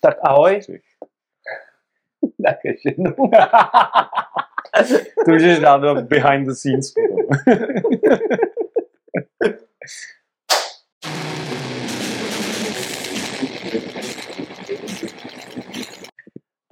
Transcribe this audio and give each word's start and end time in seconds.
Tak 0.00 0.18
ahoj. 0.22 0.60
tak 2.44 2.56
ještě 2.64 2.88
jednou. 2.88 3.12
to 5.24 5.30
můžeš 5.30 5.58
dát 5.58 5.76
do 5.76 5.94
behind 5.94 6.46
the 6.46 6.52
scenes. 6.52 6.94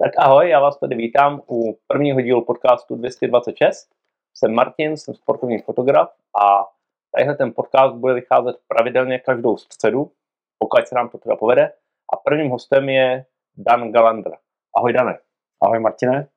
tak 0.03 0.11
ahoj, 0.17 0.49
já 0.49 0.59
vás 0.59 0.79
tady 0.79 0.95
vítám 0.95 1.41
u 1.49 1.79
prvního 1.87 2.21
dílu 2.21 2.45
podcastu 2.45 2.95
226. 2.95 3.89
Jsem 4.33 4.53
Martin, 4.53 4.97
jsem 4.97 5.13
sportovní 5.13 5.59
fotograf 5.59 6.13
a 6.41 6.65
tadyhle 7.11 7.35
ten 7.35 7.53
podcast 7.53 7.95
bude 7.95 8.13
vycházet 8.13 8.55
pravidelně 8.67 9.19
každou 9.19 9.57
středu, 9.57 10.11
pokud 10.57 10.87
se 10.87 10.95
nám 10.95 11.09
to 11.09 11.17
teda 11.17 11.35
povede. 11.35 11.71
A 12.13 12.17
prvním 12.17 12.51
hostem 12.51 12.89
je 12.89 13.25
Dan 13.57 13.91
Galandra. 13.91 14.37
Ahoj 14.77 14.93
Dane. 14.93 15.19
Ahoj 15.61 15.79
Martine. 15.79 16.29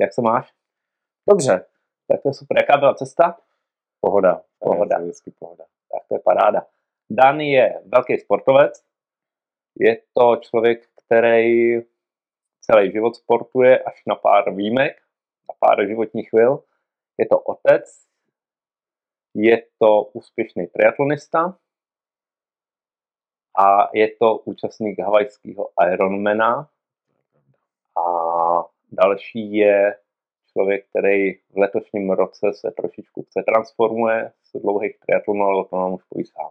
Jak 0.00 0.12
se 0.12 0.22
máš? 0.22 0.52
Dobře. 1.28 1.66
Tak 2.08 2.22
to 2.22 2.28
je 2.28 2.34
super. 2.34 2.56
Jaká 2.56 2.76
byla 2.76 2.94
cesta? 2.94 3.38
Pohoda. 4.00 4.42
Pohoda. 4.58 4.96
Je 4.98 5.02
vždycky 5.02 5.30
pohoda. 5.30 5.64
Tak 5.64 6.08
to 6.08 6.14
je 6.14 6.18
paráda. 6.18 6.66
Dan 7.10 7.40
je 7.40 7.82
velký 7.86 8.18
sportovec. 8.18 8.84
Je 9.78 10.02
to 10.14 10.36
člověk, 10.36 10.88
který 11.06 11.80
celý 12.60 12.92
život 12.92 13.16
sportuje 13.16 13.78
až 13.82 14.02
na 14.06 14.14
pár 14.14 14.54
výjimek, 14.54 14.96
na 15.48 15.54
pár 15.60 15.86
životních 15.86 16.30
chvil. 16.30 16.64
Je 17.18 17.26
to 17.26 17.38
otec, 17.38 17.84
je 19.34 19.62
to 19.78 20.02
úspěšný 20.02 20.66
triatlonista 20.66 21.58
a 23.58 23.88
je 23.94 24.08
to 24.18 24.36
účastník 24.38 24.98
havajského 24.98 25.68
Ironmana 25.92 26.68
a 27.98 28.04
další 28.92 29.56
je 29.56 29.96
člověk, 30.52 30.88
který 30.88 31.34
v 31.34 31.56
letošním 31.56 32.10
roce 32.10 32.52
se 32.52 32.70
trošičku 32.70 33.26
se 33.30 33.42
transformuje 33.42 34.32
z 34.44 34.62
dlouhých 34.62 34.98
triatlonů, 35.06 35.44
ale 35.44 35.60
o 35.60 35.64
tom 35.64 35.78
vám 35.78 35.92
už 35.92 36.02
poví 36.04 36.24
sám. 36.24 36.50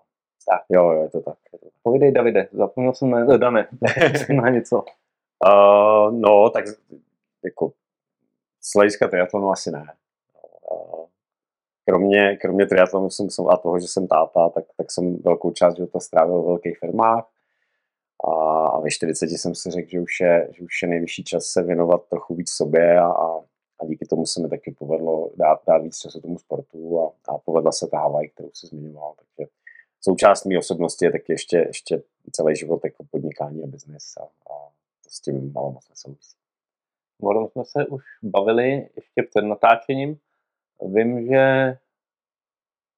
Tak. 0.49 0.61
Jo, 0.69 0.91
jo, 0.91 1.01
je 1.01 1.09
to 1.09 1.21
tak. 1.21 1.37
Povídej, 1.83 2.11
Davide, 2.11 2.47
zapomněl 2.51 2.93
jsem 2.93 3.09
na, 3.09 3.37
Dane, 3.37 3.67
na 4.35 4.49
něco. 4.49 4.83
Uh, 5.45 6.11
no, 6.11 6.49
tak 6.49 6.65
jako 7.43 7.71
z 8.61 8.75
hlediska 8.75 9.07
triatlonu 9.07 9.51
asi 9.51 9.71
ne. 9.71 9.93
Kromě, 11.85 12.37
kromě 12.41 12.65
triatlonu 12.65 13.09
jsem, 13.09 13.29
jsem, 13.29 13.47
a 13.49 13.57
toho, 13.57 13.79
že 13.79 13.87
jsem 13.87 14.07
táta, 14.07 14.49
tak, 14.49 14.65
tak 14.77 14.91
jsem 14.91 15.15
velkou 15.15 15.51
část 15.51 15.75
života 15.75 15.99
strávil 15.99 16.41
v 16.41 16.45
velkých 16.45 16.77
firmách. 16.77 17.29
A, 18.27 18.31
a 18.67 18.79
ve 18.79 18.91
40 18.91 19.29
jsem 19.29 19.55
si 19.55 19.71
řekl, 19.71 19.89
že 19.89 19.99
už, 19.99 20.19
je, 20.19 20.49
že 20.51 20.63
už 20.63 20.81
je 20.81 20.87
nejvyšší 20.87 21.23
čas 21.23 21.45
se 21.45 21.63
věnovat 21.63 22.05
trochu 22.09 22.35
víc 22.35 22.49
sobě 22.51 22.99
a, 22.99 23.07
a, 23.07 23.39
a 23.79 23.85
díky 23.85 24.05
tomu 24.05 24.25
se 24.25 24.41
mi 24.41 24.49
taky 24.49 24.71
povedlo 24.71 25.29
dát, 25.35 25.61
dát 25.67 25.77
víc 25.77 25.99
času 25.99 26.21
tomu 26.21 26.37
sportu 26.37 27.01
a, 27.01 27.11
a 27.27 27.37
povedla 27.37 27.71
se 27.71 27.87
ta 27.87 27.99
Havaj, 27.99 28.27
kterou 28.27 28.49
si 28.53 28.67
zmiňoval. 28.67 29.13
Takže 29.15 29.51
součást 30.01 30.45
mé 30.45 30.57
osobnosti 30.57 31.05
je 31.05 31.11
taky 31.11 31.33
ještě, 31.33 31.57
ještě 31.57 32.03
celý 32.31 32.55
život 32.55 32.81
jako 32.83 33.03
podnikání 33.11 33.63
a 33.63 33.67
biznis 33.67 34.17
a, 34.17 34.23
a 34.23 34.53
to 35.03 35.09
s 35.09 35.21
tím 35.21 35.53
malo 35.53 35.71
moc 35.71 35.89
nesouvisí. 35.89 36.35
Tom 37.21 37.47
jsme 37.47 37.65
se 37.65 37.87
už 37.87 38.03
bavili 38.23 38.89
ještě 38.95 39.23
před 39.29 39.41
natáčením. 39.41 40.19
Vím, 40.81 41.25
že 41.25 41.73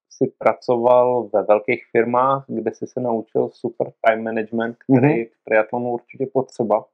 jsi 0.10 0.34
pracoval 0.38 1.30
ve 1.34 1.44
velkých 1.44 1.86
firmách, 1.92 2.46
kde 2.48 2.72
jsi 2.72 2.88
se 2.88 3.00
naučil 3.00 3.50
super 3.50 3.92
time 4.08 4.24
management, 4.24 4.78
který 4.78 5.08
mm-hmm. 5.08 5.30
v 5.30 5.44
triatlonu 5.44 5.92
určitě 5.92 6.26
potřeba. 6.34 6.86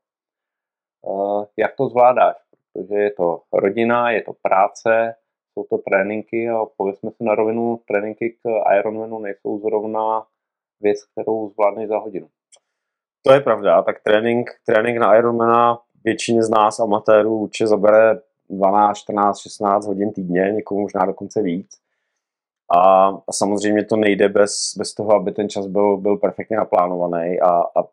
Uh, 1.01 1.45
jak 1.57 1.75
to 1.75 1.89
zvládáš? 1.89 2.35
Protože 2.73 2.95
je 2.95 3.11
to 3.11 3.41
rodina, 3.53 4.11
je 4.11 4.21
to 4.21 4.33
práce, 4.41 5.15
jsou 5.53 5.63
to 5.63 5.77
tréninky 5.77 6.49
a 6.49 6.65
pověsme 6.77 7.11
si 7.11 7.23
na 7.23 7.35
rovinu, 7.35 7.81
tréninky 7.87 8.29
k 8.29 8.49
Ironmanu 8.79 9.19
nejsou 9.19 9.59
zrovna 9.59 10.25
věc, 10.81 11.05
kterou 11.05 11.49
zvládneš 11.49 11.87
za 11.87 11.97
hodinu. 11.97 12.27
To 13.25 13.33
je 13.33 13.39
pravda, 13.39 13.81
tak 13.81 14.03
trénink, 14.03 14.49
trénink 14.65 14.97
na 14.97 15.15
Ironmana 15.15 15.79
většině 16.03 16.43
z 16.43 16.49
nás 16.49 16.79
amatérů 16.79 17.37
určitě 17.37 17.67
zabere 17.67 18.21
12, 18.49 18.97
14, 18.97 19.39
16 19.39 19.87
hodin 19.87 20.13
týdně, 20.13 20.41
někomu 20.41 20.81
možná 20.81 21.05
dokonce 21.05 21.41
víc. 21.41 21.69
A, 22.77 23.07
a 23.07 23.31
samozřejmě 23.31 23.85
to 23.85 23.95
nejde 23.95 24.29
bez, 24.29 24.73
bez 24.77 24.93
toho, 24.93 25.15
aby 25.15 25.31
ten 25.31 25.49
čas 25.49 25.67
byl, 25.67 25.97
byl 25.97 26.17
perfektně 26.17 26.57
naplánovaný 26.57 27.39
a, 27.39 27.49
a 27.49 27.83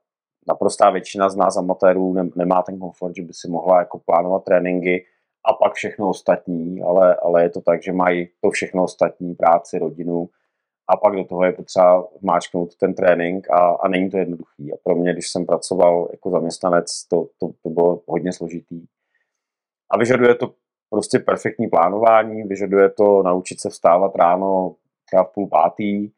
naprostá 0.49 0.91
většina 0.91 1.29
z 1.29 1.37
nás 1.37 1.57
amatérů 1.57 2.13
ne, 2.13 2.29
nemá 2.37 2.63
ten 2.63 2.79
komfort, 2.79 3.17
že 3.17 3.23
by 3.23 3.33
si 3.33 3.49
mohla 3.49 3.79
jako 3.79 3.99
plánovat 3.99 4.45
tréninky 4.45 5.05
a 5.45 5.53
pak 5.53 5.75
všechno 5.75 6.09
ostatní, 6.09 6.83
ale, 6.83 7.17
ale 7.23 7.43
je 7.43 7.51
to 7.51 7.61
tak, 7.61 7.83
že 7.83 7.93
mají 7.93 8.29
to 8.41 8.51
všechno 8.51 8.85
ostatní, 8.85 9.35
práci, 9.35 9.79
rodinu 9.79 10.29
a 10.89 10.97
pak 10.97 11.17
do 11.17 11.25
toho 11.25 11.45
je 11.45 11.53
potřeba 11.53 12.09
máčknout 12.23 12.77
ten 12.77 12.95
trénink 12.95 13.51
a, 13.51 13.57
a 13.57 13.89
není 13.89 14.11
to 14.11 14.17
jednoduchý. 14.17 14.73
A 14.73 14.77
pro 14.83 14.95
mě, 14.95 15.13
když 15.13 15.31
jsem 15.31 15.47
pracoval 15.47 16.09
jako 16.11 16.31
zaměstnanec, 16.31 17.05
to, 17.09 17.29
to, 17.39 17.51
to 17.63 17.71
bylo 17.71 18.01
hodně 18.07 18.33
složitý. 18.33 18.85
A 19.91 19.99
vyžaduje 19.99 20.35
to 20.35 20.55
prostě 20.91 21.19
perfektní 21.19 21.69
plánování, 21.69 22.43
vyžaduje 22.43 22.91
to 22.91 23.23
naučit 23.23 23.61
se 23.61 23.71
vstávat 23.71 24.17
ráno 24.17 24.75
třeba 25.05 25.25
v 25.25 25.33
půl 25.33 25.49
pátý 25.49 26.11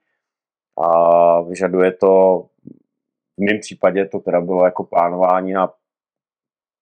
a 0.79 1.41
vyžaduje 1.41 1.93
to, 1.93 2.45
v 3.37 3.45
mém 3.45 3.61
případě 3.61 4.07
to 4.07 4.19
teda 4.19 4.41
bylo 4.41 4.65
jako 4.65 4.85
plánování 4.85 5.53
na 5.53 5.75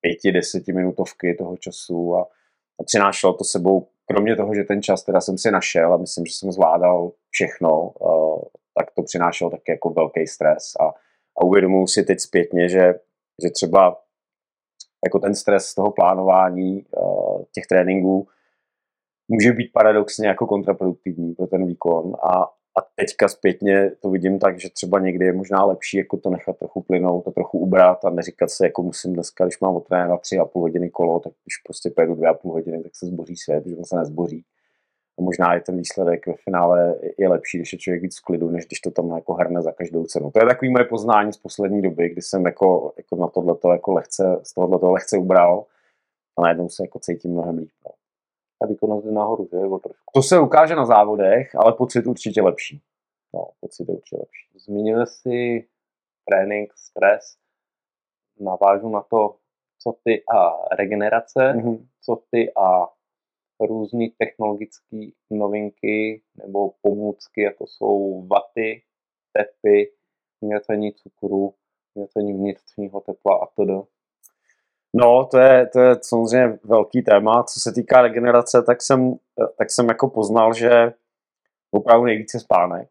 pěti, 0.01 0.33
desetiminutovky 0.33 1.35
toho 1.35 1.57
času 1.57 2.17
a, 2.17 2.23
a 2.81 2.83
přinášelo 2.85 3.33
to 3.33 3.45
sebou, 3.45 3.89
kromě 4.07 4.37
toho, 4.37 4.55
že 4.55 4.65
ten 4.65 4.83
čas 4.83 5.03
teda 5.03 5.21
jsem 5.21 5.39
si 5.39 5.51
našel 5.51 5.95
a 5.95 5.97
myslím, 5.97 6.27
že 6.27 6.33
jsem 6.33 6.53
zvládal 6.53 7.13
všechno, 7.31 7.93
tak 8.75 8.91
to 8.95 9.03
přinášelo 9.03 9.51
taky 9.51 9.71
jako 9.73 9.91
velký 9.91 10.27
stres 10.27 10.73
a, 10.81 10.85
a 11.39 11.45
uvědomuji 11.45 11.87
si 11.87 12.03
teď 12.03 12.21
zpětně, 12.21 12.69
že, 12.69 12.95
že 13.43 13.51
třeba 13.51 14.03
jako 15.05 15.19
ten 15.19 15.35
stres 15.35 15.67
z 15.67 15.75
toho 15.75 15.91
plánování 15.91 16.85
uh, 16.91 17.43
těch 17.53 17.67
tréninků 17.67 18.29
může 19.29 19.53
být 19.53 19.73
paradoxně 19.73 20.29
jako 20.29 20.47
kontraproduktivní 20.47 21.35
pro 21.35 21.47
ten 21.47 21.67
výkon 21.67 22.17
a, 22.23 22.43
a 22.79 22.81
teďka 22.95 23.29
zpětně 23.29 23.91
to 23.91 24.11
vidím 24.11 24.39
tak, 24.39 24.61
že 24.61 24.71
třeba 24.71 24.99
někdy 24.99 25.25
je 25.25 25.33
možná 25.33 25.65
lepší 25.65 25.97
jako 25.97 26.17
to 26.17 26.31
nechat 26.31 26.59
trochu 26.59 26.83
plynout 26.83 27.29
a 27.29 27.31
trochu 27.31 27.59
ubrat 27.59 28.05
a 28.05 28.11
neříkat 28.11 28.51
se, 28.51 28.67
jako 28.67 28.83
musím 28.83 29.13
dneska, 29.13 29.45
když 29.45 29.61
mám 29.61 29.81
na 29.91 30.17
tři 30.17 30.39
a 30.39 30.45
půl 30.45 30.63
hodiny 30.63 30.91
kolo, 30.91 31.21
tak 31.21 31.33
když 31.45 31.57
prostě 31.67 31.91
pojedu 31.91 32.15
dvě 32.15 32.29
a 32.29 32.35
půl 32.35 32.53
hodiny, 32.53 32.83
tak 32.83 32.97
se 32.97 33.07
zboří 33.07 33.37
svět, 33.37 33.63
protože 33.63 33.77
on 33.77 33.85
se 33.85 33.97
nezboří. 33.97 34.45
A 35.19 35.23
možná 35.23 35.55
je 35.55 35.61
ten 35.61 35.77
výsledek 35.77 36.27
ve 36.27 36.35
finále 36.35 36.95
je 37.19 37.29
lepší, 37.29 37.59
když 37.59 37.73
je 37.73 37.79
člověk 37.79 38.03
víc 38.03 38.21
v 38.21 38.25
klidu, 38.25 38.51
než 38.51 38.67
když 38.67 38.81
to 38.81 38.91
tam 38.91 39.11
jako 39.11 39.35
hrne 39.35 39.63
za 39.63 39.73
každou 39.73 40.05
cenu. 40.05 40.31
To 40.31 40.39
je 40.39 40.47
takový 40.47 40.71
moje 40.71 40.85
poznání 40.85 41.33
z 41.33 41.37
poslední 41.37 41.83
doby, 41.83 42.09
kdy 42.09 42.23
jsem 42.23 42.47
jako, 42.47 42.93
jako 42.97 43.17
na 43.17 43.29
tohleto 43.29 43.73
jako 43.73 43.93
lehce, 43.93 44.41
z 44.43 44.55
tohoto 44.55 44.91
lehce 44.91 45.19
ubral 45.19 45.65
a 46.39 46.43
najednou 46.43 46.69
se 46.69 46.85
jako 46.85 46.99
cítím 46.99 47.33
mnohem 47.33 47.59
líp. 47.59 47.71
No. 47.87 47.93
Ta 48.59 48.67
výkonnost 48.67 49.07
jde 49.07 49.13
nahoru, 49.13 49.49
že? 49.53 49.59
To 50.15 50.23
se 50.23 50.41
ukáže 50.41 50.77
na 50.77 50.85
závodech, 50.85 51.55
ale 51.55 51.73
pocit 51.73 52.07
určitě 52.07 52.43
lepší. 52.43 52.83
No, 53.35 53.49
pocit 53.61 53.89
je 53.89 53.95
určitě 53.95 54.17
lepší. 54.17 54.59
Zmínil 54.59 55.07
jsi 55.07 55.67
trénink, 56.29 56.73
stres. 56.77 57.37
Navážu 58.41 58.89
na 58.89 59.01
to, 59.01 59.37
co 59.83 59.95
ty 60.05 60.23
a 60.35 60.69
regenerace, 60.75 61.41
mm-hmm. 61.41 61.87
co 62.03 62.23
ty 62.31 62.53
a 62.55 62.89
různé 63.61 64.07
technologické 64.19 64.97
novinky 65.31 66.23
nebo 66.35 66.71
pomůcky, 66.83 67.43
jako 67.43 67.67
jsou 67.67 68.27
vaty, 68.27 68.83
tepy, 69.33 69.93
měření 70.41 70.93
cukru, 70.93 71.55
měření 71.95 72.33
vnitřního 72.33 73.01
tepla 73.01 73.37
a 73.43 73.47
td. 73.47 73.89
No, 74.95 75.27
to 75.31 75.39
je, 75.39 75.67
to 75.67 75.81
je 75.81 75.97
samozřejmě 76.03 76.59
velký 76.65 77.03
téma. 77.03 77.43
Co 77.43 77.61
se 77.61 77.73
týká 77.73 78.03
regenerace, 78.03 78.63
tak 78.63 78.83
jsem, 78.83 79.15
tak 79.59 79.71
jsem 79.71 79.89
jako 79.89 80.11
poznal, 80.11 80.55
že 80.55 80.93
opravdu 81.71 82.05
nejvíce 82.05 82.41
spánek. 82.41 82.89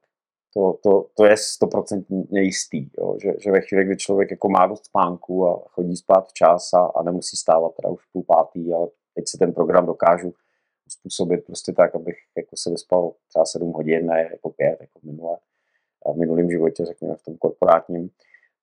To, 0.54 0.74
to, 0.84 1.06
to 1.18 1.26
je 1.26 1.38
stoprocentně 1.38 2.42
jistý, 2.42 2.90
jo? 2.98 3.16
Že, 3.22 3.34
že 3.40 3.52
ve 3.52 3.62
chvíli, 3.62 3.86
kdy 3.86 3.98
člověk 3.98 4.32
jako 4.32 4.50
má 4.50 4.68
dost 4.68 4.86
spánku 4.86 5.48
a 5.48 5.64
chodí 5.68 5.96
spát 5.96 6.28
včas 6.28 6.74
a, 6.74 6.80
a 6.80 7.04
nemusí 7.04 7.38
stávat 7.38 7.76
teda 7.76 7.90
už 7.94 8.06
půl 8.14 8.24
pátý, 8.28 8.74
ale 8.74 8.88
teď 9.16 9.28
si 9.28 9.38
ten 9.38 9.54
program 9.54 9.86
dokážu 9.86 10.34
způsobit 10.90 11.46
prostě 11.46 11.74
tak, 11.74 11.96
abych 11.96 12.18
jako 12.38 12.58
se 12.58 12.70
vyspal 12.70 13.14
třeba 13.30 13.46
7 13.46 13.72
hodin, 13.72 14.06
ne 14.06 14.30
jako 14.32 14.50
5, 14.50 14.78
jako 14.82 15.00
minule, 15.04 15.38
v 16.14 16.18
minulém 16.18 16.52
životě, 16.52 16.86
řekněme 16.86 17.16
v 17.16 17.24
tom 17.24 17.38
korporátním, 17.38 18.10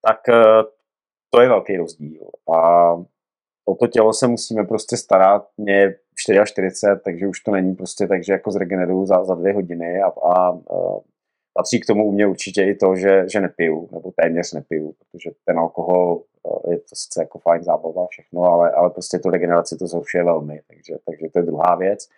tak 0.07 0.29
eh, 0.29 0.63
to 1.31 1.41
je 1.41 1.49
velký 1.49 1.77
rozdíl. 1.77 2.31
A 2.55 2.93
o 3.65 3.75
to 3.75 3.87
tělo 3.87 4.13
se 4.13 4.27
musíme 4.27 4.65
prostě 4.65 4.97
starat. 4.97 5.49
Mě 5.57 5.95
44, 6.45 7.01
takže 7.05 7.27
už 7.27 7.41
to 7.41 7.51
není 7.51 7.75
prostě 7.75 8.07
tak, 8.07 8.25
že 8.25 8.33
jako 8.33 8.51
zregeneruju 8.51 9.07
za, 9.07 9.25
za 9.25 9.35
dvě 9.35 9.53
hodiny 9.53 10.03
a, 10.03 10.07
a, 10.07 10.49
a 10.49 10.59
patří 11.53 11.81
k 11.81 11.87
tomu 11.87 12.05
u 12.05 12.13
mě 12.13 12.27
určitě 12.27 12.63
i 12.65 12.75
to, 12.75 12.97
že, 12.97 13.25
že 13.29 13.41
nepiju, 13.41 13.89
nebo 13.93 14.13
téměř 14.23 14.53
nepiju, 14.53 14.93
protože 14.99 15.31
ten 15.45 15.59
alkohol 15.59 16.23
eh, 16.47 16.71
je 16.71 16.79
to 16.79 16.97
sice 16.97 17.23
jako 17.23 17.39
fajn 17.39 17.63
zábava, 17.63 18.07
všechno, 18.07 18.43
ale, 18.43 18.71
ale 18.71 18.91
prostě 18.91 19.19
tu 19.19 19.31
regeneraci 19.31 19.77
to 19.77 19.87
zhoršuje 19.87 20.25
velmi, 20.25 20.61
takže, 20.69 20.95
takže 21.07 21.29
to 21.33 21.39
je 21.39 21.43
druhá 21.43 21.75
věc. 21.75 22.09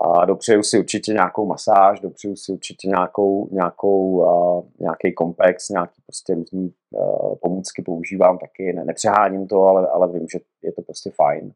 A 0.00 0.24
dopřeju 0.24 0.62
si 0.62 0.78
určitě 0.78 1.12
nějakou 1.12 1.46
masáž, 1.46 2.00
dopřeju 2.00 2.36
si 2.36 2.52
určitě 2.52 2.88
nějakou, 2.88 3.48
nějakou, 3.52 4.00
uh, 4.00 4.64
nějaký 4.80 5.12
komplex, 5.12 5.68
nějaký 5.68 6.02
prostě 6.06 6.34
různý 6.34 6.74
uh, 6.90 7.34
pomůcky 7.42 7.82
používám 7.82 8.38
taky, 8.38 8.72
ne, 8.72 8.84
nepřeháním 8.84 9.46
to, 9.46 9.62
ale, 9.62 9.88
ale 9.88 10.12
vím, 10.12 10.26
že 10.32 10.38
je 10.62 10.72
to 10.72 10.82
prostě 10.82 11.10
fajn. 11.10 11.52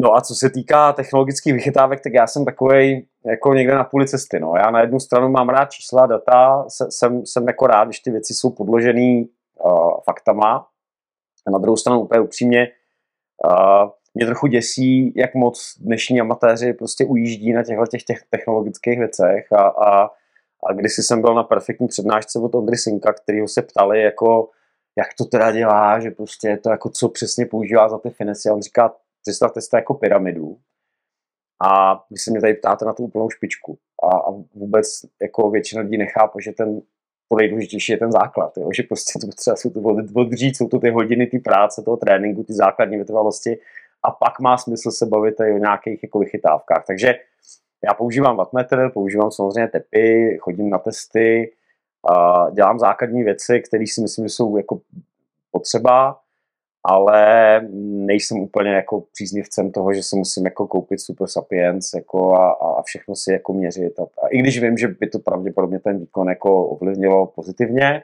No 0.00 0.16
a 0.16 0.20
co 0.20 0.34
se 0.34 0.50
týká 0.50 0.92
technologických 0.92 1.52
vychytávek, 1.52 2.00
tak 2.00 2.12
já 2.12 2.26
jsem 2.26 2.44
takový 2.44 3.06
jako 3.26 3.54
někde 3.54 3.74
na 3.74 3.84
půli 3.84 4.08
cesty. 4.08 4.40
No. 4.40 4.52
Já 4.56 4.70
na 4.70 4.80
jednu 4.80 5.00
stranu 5.00 5.28
mám 5.28 5.48
rád 5.48 5.70
čísla, 5.70 6.06
data, 6.06 6.64
jsem, 6.68 7.26
jsem 7.26 7.46
jako 7.46 7.66
rád, 7.66 7.84
když 7.84 8.00
ty 8.00 8.10
věci 8.10 8.34
jsou 8.34 8.50
podložený 8.50 9.28
uh, 9.64 9.90
faktama. 10.04 10.66
A 11.46 11.50
na 11.50 11.58
druhou 11.58 11.76
stranu 11.76 12.00
úplně 12.00 12.20
upřímně, 12.20 12.68
uh, 13.44 13.90
mě 14.14 14.26
trochu 14.26 14.46
děsí, 14.46 15.12
jak 15.16 15.34
moc 15.34 15.74
dnešní 15.80 16.20
amatéři 16.20 16.72
prostě 16.72 17.04
ujíždí 17.04 17.52
na 17.52 17.62
těchto 17.62 17.86
těch, 17.86 18.02
těch 18.02 18.22
technologických 18.30 18.98
věcech 18.98 19.52
a, 19.52 19.62
a, 19.62 20.04
a 20.68 20.72
když 20.72 20.92
jsem 20.92 21.20
byl 21.20 21.34
na 21.34 21.42
perfektní 21.42 21.88
přednášce 21.88 22.38
od 22.38 22.54
Ondry 22.54 22.76
Sinka, 22.76 23.12
kterýho 23.12 23.48
se 23.48 23.62
ptali, 23.62 24.02
jako, 24.02 24.48
jak 24.98 25.08
to 25.18 25.24
teda 25.24 25.52
dělá, 25.52 26.00
že 26.00 26.10
prostě 26.10 26.56
to 26.56 26.70
jako 26.70 26.90
co 26.90 27.08
přesně 27.08 27.46
používá 27.46 27.88
za 27.88 27.98
ty 27.98 28.10
finesy 28.10 28.48
a 28.48 28.54
on 28.54 28.62
říká, 28.62 28.92
představte 29.22 29.60
si 29.60 29.70
to 29.70 29.76
jako 29.76 29.94
pyramidu 29.94 30.58
a 31.62 31.94
vy 32.10 32.18
se 32.18 32.30
mě 32.30 32.40
tady 32.40 32.54
ptáte 32.54 32.84
na 32.84 32.92
tu 32.92 33.02
úplnou 33.02 33.30
špičku 33.30 33.78
a, 34.02 34.16
a 34.16 34.30
vůbec 34.54 34.86
jako 35.22 35.50
většina 35.50 35.82
lidí 35.82 35.98
nechápe, 35.98 36.42
že 36.42 36.52
ten 36.52 36.80
to 37.28 37.36
nejdůležitější 37.36 37.92
je 37.92 37.98
ten 37.98 38.12
základ, 38.12 38.56
jo? 38.56 38.68
že 38.76 38.82
prostě 38.82 39.18
to 39.18 39.26
třeba 39.26 39.56
jsou 39.56 39.70
to 39.70 39.80
odřít, 40.14 40.56
jsou 40.56 40.68
to 40.68 40.78
ty 40.78 40.90
hodiny 40.90 41.26
ty 41.26 41.38
práce, 41.38 41.82
toho 41.82 41.96
tréninku, 41.96 42.44
ty 42.44 42.52
základní 42.52 42.98
vytrvalosti 42.98 43.58
a 44.02 44.10
pak 44.10 44.40
má 44.40 44.56
smysl 44.56 44.90
se 44.90 45.06
bavit 45.06 45.40
i 45.40 45.52
o 45.52 45.58
nějakých 45.58 46.02
jako 46.02 46.18
vychytávkách. 46.18 46.84
Takže 46.86 47.14
já 47.84 47.94
používám 47.94 48.36
wattmetr, 48.36 48.90
používám 48.94 49.30
samozřejmě 49.30 49.68
tepy, 49.68 50.38
chodím 50.40 50.70
na 50.70 50.78
testy, 50.78 51.52
a 52.08 52.46
dělám 52.50 52.78
základní 52.78 53.22
věci, 53.22 53.60
které 53.60 53.84
si 53.86 54.00
myslím, 54.00 54.24
že 54.24 54.34
jsou 54.34 54.56
jako 54.56 54.80
potřeba, 55.50 56.20
ale 56.84 57.60
nejsem 58.06 58.38
úplně 58.38 58.70
jako 58.70 59.00
příznivcem 59.12 59.72
toho, 59.72 59.92
že 59.94 60.02
si 60.02 60.16
musím 60.16 60.44
jako 60.44 60.66
koupit 60.66 61.00
Super 61.00 61.26
Sapiens 61.26 61.92
jako 61.94 62.34
a, 62.34 62.50
a 62.52 62.82
všechno 62.82 63.14
si 63.14 63.32
jako 63.32 63.52
měřit. 63.52 64.00
A, 64.00 64.02
a, 64.02 64.28
I 64.28 64.38
když 64.38 64.62
vím, 64.62 64.76
že 64.76 64.88
by 64.88 65.06
to 65.06 65.18
pravděpodobně 65.18 65.80
ten 65.80 65.98
výkon 65.98 66.28
jako 66.28 66.66
ovlivnilo 66.66 67.26
pozitivně, 67.26 68.02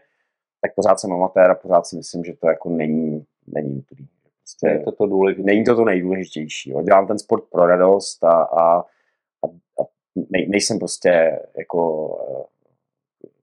tak 0.60 0.74
pořád 0.74 1.00
jsem 1.00 1.12
amatér 1.12 1.50
a 1.50 1.54
pořád 1.54 1.86
si 1.86 1.96
myslím, 1.96 2.24
že 2.24 2.32
to 2.32 2.48
jako 2.48 2.68
není, 2.68 3.24
není 3.46 3.74
nutný. 3.74 4.08
Prostě 4.40 4.68
je 4.68 4.80
to 4.80 4.92
to 4.92 5.06
důležité. 5.06 5.42
Není 5.42 5.64
to 5.64 5.76
to 5.76 5.84
nejdůležitější. 5.84 6.70
Jo. 6.70 6.82
Dělám 6.82 7.06
ten 7.06 7.18
sport 7.18 7.44
pro 7.50 7.66
radost 7.66 8.24
a, 8.24 8.42
a, 8.42 8.78
a, 8.78 9.46
a 9.80 9.84
nej, 10.30 10.48
nejsem 10.48 10.78
prostě 10.78 11.40
jako 11.58 12.08
uh, 12.08 12.44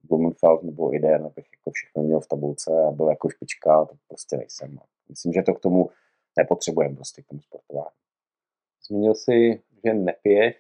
Blumenfeld 0.03 0.63
nebo 0.63 0.95
Iden, 0.95 1.25
abych 1.25 1.45
jako 1.57 1.71
všechno 1.71 2.03
měl 2.03 2.19
v 2.19 2.27
tabulce 2.27 2.71
a 2.87 2.91
byl 2.91 3.09
jako 3.09 3.29
špička, 3.29 3.85
to 3.85 3.95
prostě 4.07 4.37
nejsem. 4.37 4.79
Myslím, 5.09 5.33
že 5.33 5.41
to 5.41 5.53
k 5.53 5.59
tomu 5.59 5.89
nepotřebujeme 6.37 6.95
prostě 6.95 7.21
k 7.21 7.27
tomu 7.27 7.41
sportování. 7.41 7.95
Zmínil 8.87 9.15
jsi, 9.15 9.61
že 9.85 9.93
nepiješ. 9.93 10.55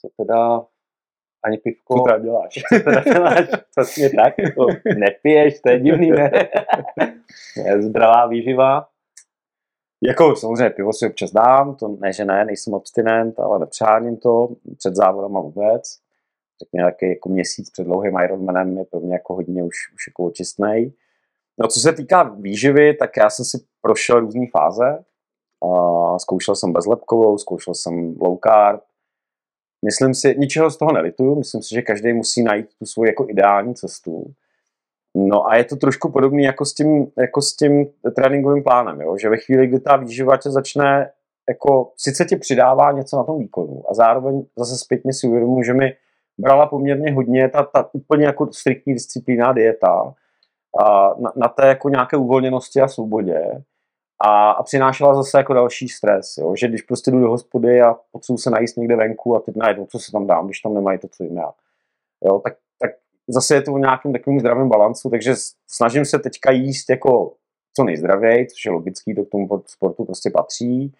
Co 0.00 0.08
teda 0.16 0.66
ani 1.44 1.58
pivko. 1.58 1.98
Co 1.98 2.04
teda 2.04 2.18
děláš? 2.18 2.54
Co 2.54 2.84
teda 2.84 3.00
děláš? 3.00 3.48
Přesně 3.70 4.10
tak. 4.10 4.34
Jako 4.38 4.66
nepiješ, 4.98 5.60
to 5.60 5.70
je 5.70 5.80
divný, 5.80 6.10
ne? 6.10 6.30
Zdravá 7.80 8.26
výživa. 8.26 8.88
Jako 10.04 10.36
samozřejmě 10.36 10.70
pivo 10.70 10.92
si 10.92 11.06
občas 11.06 11.32
dám, 11.32 11.76
to 11.76 11.88
ne, 11.88 12.12
že 12.12 12.24
ne, 12.24 12.44
nejsem 12.44 12.74
abstinent, 12.74 13.40
ale 13.40 13.58
nepřáním 13.58 14.16
to 14.16 14.48
před 14.78 14.96
závodama 14.96 15.40
vůbec. 15.40 15.82
Řekněme 16.62 16.90
taky 16.90 17.08
jako 17.08 17.28
měsíc 17.28 17.70
před 17.70 17.84
dlouhým 17.84 18.18
Ironmanem 18.24 18.78
je 18.78 18.84
pro 18.84 19.00
mě 19.00 19.14
jako 19.14 19.34
hodně 19.34 19.62
už, 19.62 19.74
už 19.94 20.08
jako 20.08 20.24
očistnej. 20.24 20.92
No 21.60 21.68
co 21.68 21.80
se 21.80 21.92
týká 21.92 22.22
výživy, 22.22 22.94
tak 22.94 23.16
já 23.16 23.30
jsem 23.30 23.44
si 23.44 23.58
prošel 23.82 24.20
různé 24.20 24.46
fáze. 24.52 24.98
Uh, 25.64 26.16
zkoušel 26.16 26.56
jsem 26.56 26.72
bezlepkovou, 26.72 27.38
zkoušel 27.38 27.74
jsem 27.74 28.14
low 28.20 28.38
carb. 28.46 28.80
Myslím 29.84 30.14
si, 30.14 30.34
ničeho 30.38 30.70
z 30.70 30.76
toho 30.76 30.92
nelituju, 30.92 31.38
myslím 31.38 31.62
si, 31.62 31.74
že 31.74 31.82
každý 31.82 32.12
musí 32.12 32.42
najít 32.42 32.66
tu 32.78 32.86
svoji 32.86 33.08
jako 33.08 33.26
ideální 33.28 33.74
cestu. 33.74 34.34
No 35.14 35.46
a 35.46 35.56
je 35.56 35.64
to 35.64 35.76
trošku 35.76 36.12
podobný 36.12 36.42
jako 36.42 36.64
s 36.64 36.74
tím, 36.74 37.06
jako 37.18 37.42
s 37.42 37.56
tím 37.56 37.86
tréninkovým 38.16 38.62
plánem, 38.62 39.00
jo? 39.00 39.16
že 39.16 39.28
ve 39.28 39.36
chvíli, 39.36 39.66
kdy 39.66 39.80
ta 39.80 39.96
výživa 39.96 40.36
tě 40.36 40.50
začne, 40.50 41.10
jako 41.48 41.92
sice 41.96 42.24
ti 42.24 42.36
přidává 42.36 42.92
něco 42.92 43.16
na 43.16 43.24
tom 43.24 43.38
výkonu 43.38 43.82
a 43.90 43.94
zároveň 43.94 44.44
zase 44.58 44.78
zpětně 44.78 45.12
si 45.12 45.26
uvědomuji, 45.26 45.62
že 45.62 45.74
mi 45.74 45.92
brala 46.38 46.66
poměrně 46.66 47.12
hodně 47.12 47.48
ta, 47.48 47.62
ta 47.62 47.90
úplně 47.92 48.26
jako 48.26 48.52
striktní 48.52 48.94
disciplína 48.94 49.52
dieta 49.52 50.14
na, 51.20 51.32
na 51.36 51.48
té 51.48 51.66
jako 51.66 51.88
nějaké 51.88 52.16
uvolněnosti 52.16 52.80
a 52.80 52.88
svobodě 52.88 53.62
a, 54.24 54.50
a 54.50 54.62
přinášela 54.62 55.14
zase 55.14 55.38
jako 55.38 55.54
další 55.54 55.88
stres, 55.88 56.36
jo? 56.38 56.54
že 56.56 56.68
když 56.68 56.82
prostě 56.82 57.10
jdu 57.10 57.20
do 57.20 57.30
hospody 57.30 57.82
a 57.82 57.96
potřebuji 58.12 58.38
se 58.38 58.50
najíst 58.50 58.76
někde 58.76 58.96
venku 58.96 59.36
a 59.36 59.40
teď 59.40 59.56
najednou, 59.56 59.86
co 59.86 59.98
se 59.98 60.12
tam 60.12 60.26
dám, 60.26 60.46
když 60.46 60.60
tam 60.60 60.74
nemají 60.74 60.98
to, 60.98 61.08
co 61.08 61.24
jim 61.24 61.36
já. 61.36 61.52
Jo, 62.24 62.38
tak 62.38 62.54
zase 63.28 63.54
je 63.54 63.62
to 63.62 63.72
v 63.72 63.78
nějakém 63.78 64.12
takovém 64.12 64.40
zdravém 64.40 64.68
balancu, 64.68 65.10
takže 65.10 65.34
snažím 65.68 66.04
se 66.04 66.18
teďka 66.18 66.50
jíst 66.50 66.90
jako 66.90 67.32
co 67.76 67.84
nejzdravěji, 67.84 68.46
což 68.46 68.64
je 68.64 68.72
logický, 68.72 69.14
to 69.14 69.24
k 69.24 69.30
tomu 69.30 69.48
sportu 69.66 70.04
prostě 70.04 70.30
patří. 70.30 70.92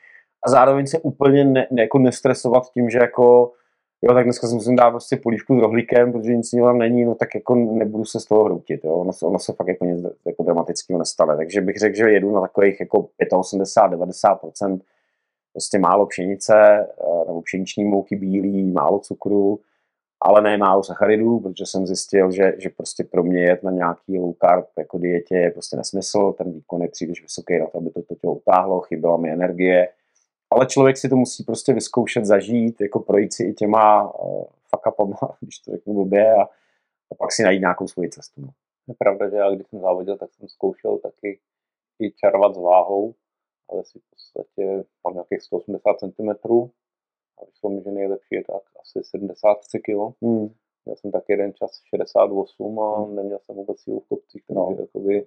A 0.47 0.51
zároveň 0.51 0.87
se 0.87 0.99
úplně 0.99 1.45
ne, 1.45 1.67
ne, 1.71 1.83
jako 1.83 1.99
nestresovat 1.99 2.71
tím, 2.73 2.91
že 2.91 2.99
jako 2.99 3.53
jo, 4.03 4.15
tak 4.15 4.25
dneska 4.25 4.47
si 4.47 4.55
musím 4.55 4.77
dát 4.77 4.91
prostě 4.91 5.17
polívku 5.17 5.59
s 5.59 5.63
rohlíkem, 5.63 6.13
protože 6.13 6.37
nic 6.37 6.53
jiného 6.53 6.69
tam 6.69 6.79
není, 6.79 7.05
no 7.05 7.15
tak 7.15 7.35
jako 7.35 7.55
nebudu 7.55 8.05
se 8.05 8.21
z 8.21 8.25
toho 8.25 8.45
hroutit, 8.45 8.85
jo. 8.85 8.95
Ono, 8.95 9.13
se, 9.13 9.27
ono 9.27 9.39
se 9.39 9.53
fakt 9.53 9.69
jako 9.69 9.85
nic 9.85 10.07
jako 10.27 10.43
dramatického 10.43 10.99
nestane. 10.99 11.37
Takže 11.37 11.61
bych 11.61 11.77
řekl, 11.77 11.97
že 11.97 12.11
jedu 12.11 12.33
na 12.33 12.41
takových 12.41 12.81
jako 12.81 13.09
85-90% 13.23 14.81
prostě 15.53 15.79
málo 15.79 16.07
pšenice, 16.07 16.87
eh, 17.01 17.27
nebo 17.27 17.43
pšeniční 17.43 17.85
mouky 17.85 18.17
bílý, 18.17 18.73
málo 18.73 18.99
cukru, 18.99 19.61
ale 20.21 20.43
ne 20.43 20.57
málo 20.57 20.83
sacharidů, 20.83 21.41
protože 21.41 21.67
jsem 21.67 21.87
zjistil, 21.87 22.31
že, 22.31 22.55
že 22.59 22.69
prostě 22.69 23.05
pro 23.05 23.23
mě 23.23 23.45
jet 23.45 23.63
na 23.63 23.71
nějaký 23.71 24.19
low 24.19 24.35
carb 24.45 24.67
jako 24.79 24.99
dietě 24.99 25.37
je 25.37 25.51
prostě 25.51 25.77
nesmysl, 25.77 26.33
ten 26.33 26.53
výkon 26.53 26.83
je 26.83 26.89
příliš 26.89 27.23
vysoký 27.23 27.59
na 27.59 27.67
to, 27.67 27.79
aby 27.79 27.91
to, 27.91 28.03
to 28.03 28.15
tělo 28.15 28.35
utáhlo, 28.35 28.81
chyběla 28.81 29.17
mi 29.17 29.31
energie, 29.31 29.89
ale 30.53 30.67
člověk 30.67 30.97
si 30.97 31.09
to 31.09 31.17
musí 31.17 31.45
prostě 31.45 31.73
vyzkoušet, 31.73 32.25
zažít, 32.25 32.81
jako 32.81 33.01
projít 33.01 33.33
si 33.33 33.45
i 33.45 33.55
těma 33.55 34.15
uh, 34.15 34.45
fuck 34.45 34.87
upama, 34.87 35.37
když 35.41 35.59
to 35.59 35.71
řeknu 35.71 35.95
blbě, 35.95 36.35
a, 36.35 36.43
a 37.11 37.15
pak 37.19 37.33
si 37.33 37.43
najít 37.43 37.61
nějakou 37.61 37.89
svoji 37.89 38.11
cestu. 38.11 38.41
No. 38.41 38.49
Je 38.89 38.95
pravda, 38.99 39.31
že 39.31 39.37
já 39.37 39.51
když 39.51 39.67
jsem 39.67 39.81
závodil, 39.81 40.17
tak 40.17 40.35
jsem 40.35 40.49
zkoušel 40.49 40.99
taky 40.99 41.41
i 42.01 42.13
čarovat 42.13 42.55
s 42.55 42.59
váhou, 42.59 43.15
ale 43.71 43.85
si 43.85 43.99
v 43.99 44.03
podstatě 44.11 44.85
mám 45.05 45.15
nějakých 45.15 45.43
180 45.43 45.99
cm, 45.99 46.31
a 47.39 47.45
vyšlo 47.45 47.71
mi, 47.71 47.83
že 47.83 47.91
nejlepší 47.91 48.35
je 48.35 48.45
tak 48.45 48.63
asi 48.81 49.05
73 49.05 49.79
kg. 49.79 50.23
Hmm. 50.23 50.55
Měl 50.85 50.97
jsem 50.97 51.11
tak 51.11 51.25
jeden 51.29 51.55
čas 51.55 51.81
68 51.85 52.81
a 52.81 52.99
hmm. 52.99 53.15
neměl 53.17 53.39
jsem 53.39 53.57
vůbec 53.57 53.81
sílu 53.81 54.01
v 54.01 54.09
kopcích, 54.09 54.45
takže 54.47 54.59
no. 54.59 54.77
jakoby, 54.81 55.27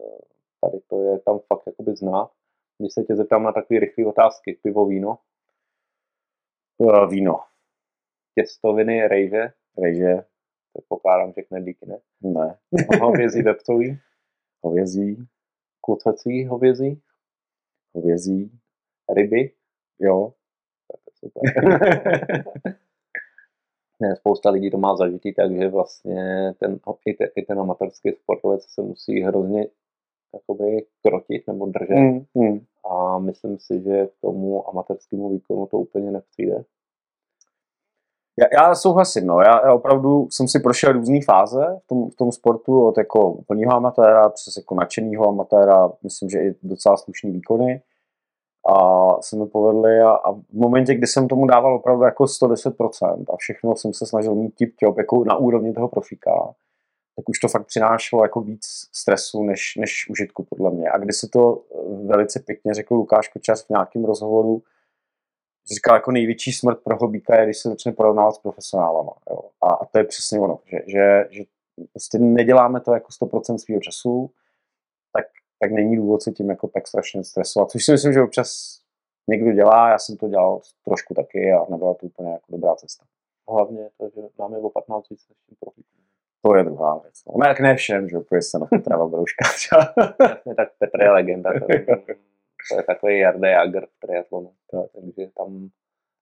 eh, 0.00 0.18
tady 0.60 0.80
to 0.80 1.02
je 1.02 1.18
tam 1.18 1.38
fakt 1.38 1.62
jakoby 1.66 1.96
znát. 1.96 2.30
Když 2.80 2.92
se 2.94 3.02
tě 3.02 3.16
zeptám 3.16 3.42
na 3.42 3.52
takové 3.52 3.80
rychlé 3.80 4.06
otázky, 4.06 4.58
pivo, 4.62 4.86
víno? 4.86 5.18
Uh, 6.78 7.10
víno. 7.10 7.40
Těstoviny, 8.34 9.08
rejže? 9.08 9.52
Rejže. 9.78 10.14
To 10.72 10.82
pokládám, 10.88 11.32
že 11.32 11.42
knedlíky, 11.42 11.86
ne? 11.86 11.98
Ne. 12.20 12.58
Hovězí 13.00 13.42
vepřový? 13.42 13.98
Hovězí. 14.60 15.28
Kucecí 15.80 16.46
hovězí? 16.46 17.02
Hovězí. 17.94 18.60
Ryby? 19.14 19.52
Jo. 19.98 20.34
Super. 21.14 21.42
ne, 24.00 24.16
spousta 24.16 24.50
lidí 24.50 24.70
to 24.70 24.78
má 24.78 24.96
zažitý, 24.96 25.34
takže 25.34 25.68
vlastně 25.68 26.52
ten, 26.58 26.80
i, 27.06 27.14
ten, 27.14 27.28
i 27.36 27.42
ten 27.42 27.60
amatérský 27.60 28.12
sportovec 28.12 28.64
se 28.64 28.82
musí 28.82 29.22
hrozně 29.22 29.66
jakoby 30.34 30.86
krotit 31.02 31.46
nebo 31.46 31.66
držet. 31.66 31.94
Mm, 31.94 32.24
mm. 32.34 32.66
Myslím 33.20 33.58
si, 33.58 33.82
že 33.82 34.08
tomu 34.20 34.68
amatérskému 34.68 35.30
výkonu 35.30 35.66
to 35.66 35.76
úplně 35.76 36.10
nepřijde. 36.10 36.64
Já, 38.40 38.62
já 38.62 38.74
souhlasím, 38.74 39.26
no. 39.26 39.40
Já, 39.40 39.66
já 39.66 39.74
opravdu 39.74 40.28
jsem 40.30 40.48
si 40.48 40.60
prošel 40.60 40.92
různé 40.92 41.18
fáze 41.24 41.80
v 41.84 41.86
tom, 41.86 42.10
v 42.10 42.16
tom 42.16 42.32
sportu, 42.32 42.86
od 42.86 42.98
jako 42.98 43.32
úplného 43.32 43.72
amatéra 43.72 44.28
přes 44.28 44.56
jako 44.56 44.74
nadšenýho 44.74 45.28
amatéra, 45.28 45.92
myslím, 46.02 46.30
že 46.30 46.38
i 46.38 46.54
docela 46.62 46.96
slušný 46.96 47.30
výkony. 47.30 47.82
a 48.68 49.22
se 49.22 49.36
mi 49.36 49.46
povedly 49.46 50.00
a, 50.00 50.10
a, 50.10 50.32
v 50.32 50.52
momentě, 50.52 50.94
kdy 50.94 51.06
jsem 51.06 51.28
tomu 51.28 51.46
dával 51.46 51.74
opravdu 51.74 52.04
jako 52.04 52.24
110% 52.24 53.24
a 53.34 53.36
všechno 53.36 53.76
jsem 53.76 53.92
se 53.92 54.06
snažil 54.06 54.34
mít 54.34 54.54
tip 54.54 54.74
job 54.82 54.98
jako 54.98 55.24
na 55.24 55.36
úrovni 55.36 55.72
toho 55.72 55.88
profíka, 55.88 56.54
tak 57.20 57.28
už 57.28 57.38
to 57.38 57.48
fakt 57.48 57.66
přinášelo 57.66 58.24
jako 58.24 58.40
víc 58.40 58.66
stresu 58.92 59.42
než, 59.42 59.76
než 59.76 60.10
užitku 60.10 60.44
podle 60.44 60.70
mě. 60.70 60.90
A 60.90 60.98
když 60.98 61.16
si 61.16 61.28
to 61.28 61.62
eh, 61.74 62.06
velice 62.06 62.40
pěkně 62.40 62.74
řekl 62.74 62.94
Lukáš 62.94 63.28
Kočas 63.28 63.66
v 63.66 63.70
nějakém 63.70 64.04
rozhovoru, 64.04 64.62
říkal 65.74 65.94
jako 65.94 66.12
největší 66.12 66.52
smrt 66.52 66.78
pro 66.84 66.96
hobíka 66.96 67.40
je, 67.40 67.44
když 67.44 67.58
se 67.58 67.68
začne 67.68 67.92
porovnávat 67.92 68.34
s 68.34 68.38
profesionálama. 68.38 69.12
Jo. 69.30 69.40
A, 69.62 69.66
a 69.74 69.86
to 69.86 69.98
je 69.98 70.04
přesně 70.04 70.40
ono, 70.40 70.58
že, 70.64 70.78
že, 70.86 71.24
že 71.30 71.42
prostě 71.92 72.18
neděláme 72.18 72.80
to 72.80 72.94
jako 72.94 73.08
100% 73.08 73.56
svého 73.56 73.80
času, 73.80 74.30
tak, 75.12 75.24
tak 75.58 75.72
není 75.72 75.96
důvod 75.96 76.22
se 76.22 76.32
tím 76.32 76.50
jako 76.50 76.68
tak 76.68 76.88
strašně 76.88 77.24
stresovat. 77.24 77.70
Což 77.70 77.84
si 77.84 77.92
myslím, 77.92 78.12
že 78.12 78.22
občas 78.22 78.80
někdo 79.28 79.52
dělá, 79.52 79.90
já 79.90 79.98
jsem 79.98 80.16
to 80.16 80.28
dělal 80.28 80.60
trošku 80.84 81.14
taky 81.14 81.52
a 81.52 81.70
nebyla 81.70 81.94
to 81.94 82.06
úplně 82.06 82.30
jako 82.30 82.46
dobrá 82.48 82.74
cesta. 82.74 83.04
Hlavně 83.48 83.90
to, 83.96 84.08
že 84.14 84.20
máme 84.38 84.58
o 84.58 84.70
15 84.70 85.08
víc 85.08 85.28
než 85.28 85.38
tím 85.46 85.56
profíkům. 85.60 86.00
To 86.42 86.56
je 86.56 86.64
druhá 86.64 86.98
věc. 86.98 87.14
No, 87.26 87.34
ne, 87.42 87.48
jak 87.48 87.60
ne 87.60 87.76
všem, 87.76 88.08
že 88.08 88.18
protože 88.18 88.42
se 88.42 88.58
na 88.58 88.66
Petra 88.66 88.98
Babrouška. 88.98 89.44
Jasně, 90.20 90.54
tak 90.54 90.68
Petr 90.78 91.02
je 91.02 91.10
legenda. 91.10 91.52
To, 91.52 91.66
to 92.70 92.76
je 92.76 92.82
takový 92.82 93.18
Jarda 93.18 93.48
Jager 93.48 93.86
v 93.86 94.00
triatlonu. 94.06 94.52
Takže 94.70 95.30
tam, 95.36 95.68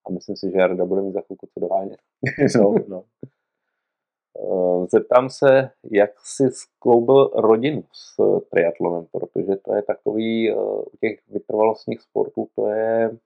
a 0.07 0.11
myslím 0.13 0.37
si, 0.37 0.51
že 0.51 0.59
Jarda 0.59 0.85
bude 0.85 1.03
mít 1.03 1.13
za 1.13 1.21
chvilku 1.21 1.49
co 1.55 1.61
dohánět. 1.61 1.99
no, 2.57 2.75
no. 2.89 3.05
Eh, 4.41 4.87
zeptám 4.91 5.31
se, 5.31 5.71
jak 5.91 6.11
jsi 6.25 6.51
skloubil 6.51 7.31
rodinu 7.35 7.85
s 7.93 8.41
triatlonem, 8.51 9.07
protože 9.13 9.57
to 9.57 9.75
je 9.75 9.83
takový, 9.83 10.51
eh, 10.51 10.55
u 10.93 10.97
těch 11.01 11.21
vytrvalostních 11.29 12.01
sportů, 12.01 12.49
to 12.55 12.67
je 12.67 13.19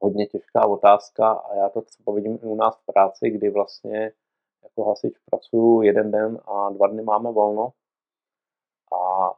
hodně 0.00 0.26
těžká 0.26 0.66
otázka 0.66 1.32
a 1.32 1.56
já 1.56 1.68
to 1.68 1.82
třeba 1.82 2.14
vidím 2.14 2.38
i 2.42 2.46
u 2.46 2.54
nás 2.54 2.76
v 2.76 2.86
práci, 2.92 3.30
kdy 3.30 3.50
vlastně 3.50 4.12
jako 4.62 4.84
hasič 4.84 5.18
pracuju 5.30 5.82
jeden 5.82 6.10
den 6.10 6.38
a 6.44 6.70
dva 6.70 6.86
dny 6.86 7.02
máme 7.02 7.32
volno 7.32 7.72
a 8.92 9.32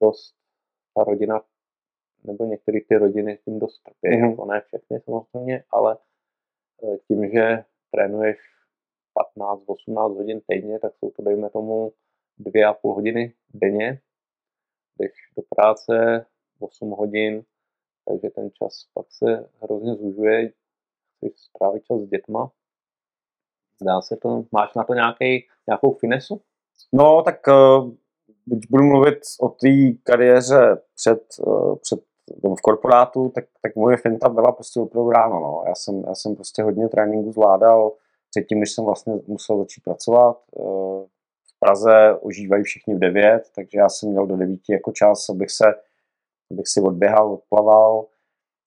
dost 0.00 0.34
ta 0.94 1.04
rodina, 1.04 1.44
nebo 2.24 2.44
některé 2.44 2.78
ty 2.88 2.96
rodiny 2.96 3.38
tím 3.44 3.58
dost 3.58 3.82
trpí, 3.82 4.08
mm-hmm. 4.08 4.30
jako 4.30 4.44
ne 4.44 4.60
všechny 4.60 5.00
samozřejmě, 5.00 5.64
ale 5.70 5.98
eh, 6.84 6.98
tím, 7.08 7.30
že 7.30 7.64
trénuješ 7.90 8.38
15-18 9.36 10.16
hodin 10.16 10.40
týdně, 10.46 10.78
tak 10.78 10.92
jsou 10.96 11.10
to, 11.10 11.22
dejme 11.22 11.50
tomu, 11.50 11.92
dvě 12.38 12.66
a 12.66 12.72
půl 12.72 12.94
hodiny 12.94 13.34
denně, 13.54 14.00
jdeš 14.98 15.12
do 15.36 15.42
práce 15.56 16.26
8 16.60 16.90
hodin, 16.90 17.44
takže 18.04 18.30
ten 18.30 18.50
čas 18.50 18.86
pak 18.94 19.06
se 19.10 19.50
hrozně 19.62 19.94
zužuje, 19.94 20.52
chceš 21.16 21.40
strávit 21.40 21.84
čas 21.84 22.00
s 22.00 22.08
dětma. 22.08 22.52
Zdá 23.82 24.00
se 24.00 24.16
to, 24.16 24.44
máš 24.52 24.74
na 24.74 24.84
to 24.84 24.94
nějaký, 24.94 25.46
nějakou 25.68 25.92
finesu? 25.92 26.40
No, 26.92 27.22
tak 27.22 27.40
uh, 27.48 27.90
když 28.44 28.66
budu 28.66 28.84
mluvit 28.84 29.18
o 29.40 29.48
té 29.48 29.68
kariéře 30.02 30.78
před, 30.96 31.22
uh, 31.46 31.76
před 31.76 32.00
v 32.58 32.60
korporátu, 32.62 33.32
tak, 33.34 33.44
tak 33.62 33.76
moje 33.76 33.96
finta 33.96 34.28
byla 34.28 34.52
prostě 34.52 34.80
opravdu 34.80 35.10
ráno. 35.10 35.40
No. 35.40 35.62
Já, 35.66 35.74
jsem, 35.74 36.02
já 36.06 36.14
jsem 36.14 36.34
prostě 36.34 36.62
hodně 36.62 36.88
tréninku 36.88 37.32
zvládal 37.32 37.92
předtím, 38.30 38.60
než 38.60 38.72
jsem 38.72 38.84
vlastně 38.84 39.14
musel 39.26 39.58
začít 39.58 39.84
pracovat. 39.84 40.36
Eh, 40.58 40.62
v 41.48 41.58
Praze 41.60 42.18
ožívají 42.20 42.64
všichni 42.64 42.94
v 42.94 42.98
9, 42.98 43.42
takže 43.54 43.78
já 43.78 43.88
jsem 43.88 44.08
měl 44.08 44.26
do 44.26 44.36
9 44.36 44.60
jako 44.68 44.92
čas, 44.92 45.28
abych 45.28 45.50
se 45.50 45.74
abych 46.50 46.68
si 46.68 46.80
odběhal, 46.80 47.32
odplaval. 47.32 48.04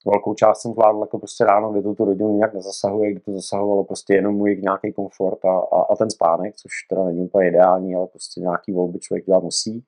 Velkou 0.05 0.33
část 0.33 0.61
jsem 0.61 0.73
zvládl 0.73 0.99
jako 0.99 1.19
prostě 1.19 1.45
ráno, 1.45 1.71
kdy 1.71 1.81
to 1.81 1.93
tu 1.95 2.05
rodinu 2.05 2.37
nějak 2.37 2.53
nezasahuje, 2.53 3.11
kdy 3.11 3.19
to 3.19 3.33
zasahovalo 3.33 3.83
prostě 3.83 4.13
jenom 4.13 4.35
můj 4.35 4.61
nějaký 4.61 4.93
komfort 4.93 5.45
a, 5.45 5.57
a, 5.57 5.81
a, 5.81 5.95
ten 5.95 6.09
spánek, 6.09 6.55
což 6.55 6.71
teda 6.89 7.03
není 7.03 7.21
úplně 7.21 7.49
ideální, 7.49 7.95
ale 7.95 8.07
prostě 8.07 8.41
nějaký 8.41 8.71
volby 8.71 8.99
člověk 8.99 9.25
dělat 9.25 9.43
musí. 9.43 9.85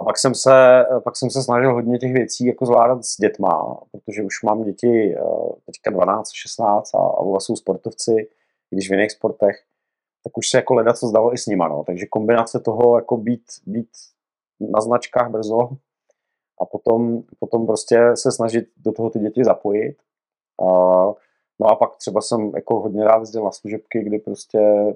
A 0.00 0.04
pak 0.04 0.18
jsem, 0.18 0.34
se, 0.34 0.84
pak 1.04 1.16
jsem 1.16 1.30
se 1.30 1.42
snažil 1.42 1.72
hodně 1.72 1.98
těch 1.98 2.12
věcí 2.12 2.46
jako 2.46 2.66
zvládat 2.66 3.04
s 3.04 3.16
dětma, 3.16 3.80
protože 3.92 4.22
už 4.22 4.42
mám 4.42 4.64
děti 4.64 5.14
eh, 5.16 5.20
teďka 5.66 5.90
12, 5.90 6.30
16 6.32 6.94
a, 6.94 6.98
a 6.98 7.00
oba 7.00 7.40
jsou 7.40 7.56
sportovci, 7.56 8.28
když 8.70 8.88
v 8.88 8.92
jiných 8.92 9.12
sportech, 9.12 9.56
tak 10.24 10.38
už 10.38 10.48
se 10.48 10.58
jako 10.58 10.74
leda 10.74 10.92
co 10.92 11.06
zdalo 11.06 11.34
i 11.34 11.38
s 11.38 11.46
nima, 11.46 11.68
no. 11.68 11.84
Takže 11.86 12.06
kombinace 12.06 12.60
toho 12.60 12.98
jako 12.98 13.16
být, 13.16 13.44
být 13.66 13.88
na 14.60 14.80
značkách 14.80 15.30
brzo 15.30 15.68
a 16.60 16.64
potom, 16.64 17.22
potom 17.38 17.66
prostě 17.66 18.10
se 18.14 18.32
snažit 18.32 18.64
do 18.76 18.92
toho 18.92 19.10
ty 19.10 19.18
děti 19.18 19.44
zapojit. 19.44 19.96
A, 20.60 20.66
no 21.60 21.66
a 21.68 21.76
pak 21.76 21.96
třeba 21.96 22.20
jsem 22.20 22.52
jako 22.54 22.80
hodně 22.80 23.04
rád 23.04 23.20
jezdil 23.20 23.44
na 23.44 23.50
služebky, 23.50 24.02
kdy 24.02 24.18
prostě 24.18 24.94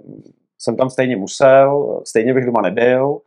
jsem 0.59 0.77
tam 0.77 0.91
stejně 0.91 1.17
musel, 1.17 2.01
stejně 2.05 2.35
bych 2.35 2.47
doma 2.47 2.63
nebyl, 2.63 3.21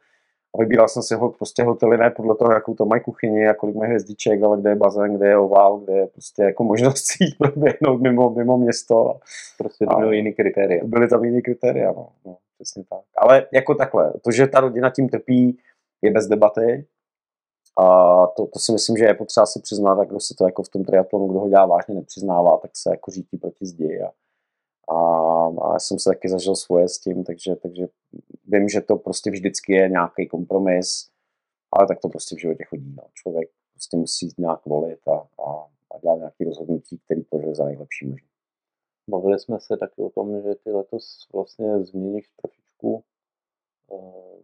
a 0.55 0.57
vybíral 0.59 0.87
jsem 0.87 1.03
si 1.03 1.15
ho 1.15 1.29
prostě 1.29 1.63
hotely 1.63 1.97
ne 1.97 2.09
podle 2.09 2.35
toho, 2.35 2.53
jakou 2.53 2.75
to 2.75 2.85
mají 2.85 3.01
kuchyni 3.01 3.47
a 3.47 3.53
kolik 3.53 3.75
mají 3.75 3.89
hvězdiček, 3.89 4.43
ale 4.43 4.61
kde 4.61 4.69
je 4.69 4.75
bazén, 4.75 5.17
kde 5.17 5.27
je 5.27 5.37
ovál, 5.37 5.77
kde 5.77 5.93
je 5.93 6.07
prostě 6.07 6.43
jako 6.43 6.63
možnost 6.63 7.05
jít 7.21 7.37
proběhnout 7.37 8.01
mimo, 8.01 8.29
mimo 8.29 8.57
město. 8.57 9.19
Prostě 9.57 9.85
to 9.85 9.97
byly 9.99 10.17
jiný 10.17 10.33
kritéria. 10.33 10.83
Byly 10.85 11.07
tam 11.07 11.23
jiný 11.23 11.41
kritéria, 11.41 11.91
no, 11.91 12.09
no, 12.25 12.37
přesně 12.55 12.83
tak. 12.89 13.01
Ale 13.17 13.47
jako 13.53 13.75
takhle, 13.75 14.13
to, 14.23 14.31
že 14.31 14.47
ta 14.47 14.59
rodina 14.59 14.89
tím 14.89 15.09
trpí, 15.09 15.57
je 16.01 16.11
bez 16.11 16.27
debaty. 16.27 16.85
A 17.79 17.83
to, 18.27 18.47
to 18.47 18.59
si 18.59 18.71
myslím, 18.71 18.97
že 18.97 19.05
je 19.05 19.13
potřeba 19.13 19.45
si 19.45 19.61
přiznat, 19.61 19.99
a 19.99 20.03
kdo 20.03 20.19
si 20.19 20.35
to 20.35 20.45
jako 20.45 20.63
v 20.63 20.69
tom 20.69 20.83
triatlonu, 20.83 21.27
kdo 21.27 21.39
ho 21.39 21.49
dělá 21.49 21.65
vážně, 21.65 21.95
nepřiznává, 21.95 22.57
tak 22.57 22.71
se 22.73 22.89
jako 22.89 23.11
řítí 23.11 23.37
proti 23.37 23.65
zdi. 23.65 24.01
A, 24.01 24.11
a, 24.93 25.47
a 25.47 25.73
já 25.73 25.79
jsem 25.79 25.99
se 25.99 26.09
taky 26.09 26.29
zažil 26.29 26.55
svoje 26.55 26.89
s 26.89 26.99
tím, 26.99 27.23
takže, 27.23 27.55
takže 27.55 27.87
vím, 28.47 28.69
že 28.69 28.81
to 28.81 28.95
prostě 28.95 29.31
vždycky 29.31 29.73
je 29.73 29.89
nějaký 29.89 30.27
kompromis, 30.27 31.09
ale 31.71 31.87
tak 31.87 31.99
to 31.99 32.09
prostě 32.09 32.35
v 32.35 32.39
životě 32.39 32.63
chodí. 32.63 32.95
No. 32.97 33.03
Člověk 33.13 33.49
prostě 33.73 33.97
musí 33.97 34.29
nějak 34.37 34.65
volit 34.65 35.07
a, 35.07 35.27
a, 35.45 35.51
a 35.91 35.99
dělat 36.01 36.17
nějaké 36.17 36.45
rozhodnutí, 36.45 36.99
který 37.05 37.23
považuje 37.23 37.55
za 37.55 37.65
nejlepší 37.65 38.07
možné. 38.07 38.27
Bavili 39.09 39.39
jsme 39.39 39.59
se 39.59 39.77
taky 39.77 40.01
o 40.01 40.09
tom, 40.09 40.41
že 40.41 40.55
ty 40.63 40.71
letos 40.71 41.27
vlastně 41.33 41.83
změníš 41.83 42.29
trošičku 42.41 43.03
uh, 43.87 44.39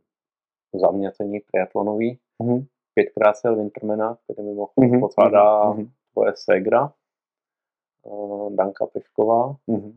zaměření 0.82 1.40
triatlonový. 1.52 2.20
Mm-hmm. 2.44 2.66
Pětkrát 2.98 3.38
se 3.38 3.56
Wintermana, 3.56 4.18
který 4.24 4.48
mimochodem 4.48 4.92
mm-hmm. 4.92 5.00
potvádá 5.00 5.72
mm-hmm. 5.72 5.90
tvoje 6.14 6.34
segra, 6.36 6.92
uh, 8.04 8.56
Danka 8.56 8.86
Pešková. 8.86 9.56
Mm-hmm. 9.68 9.94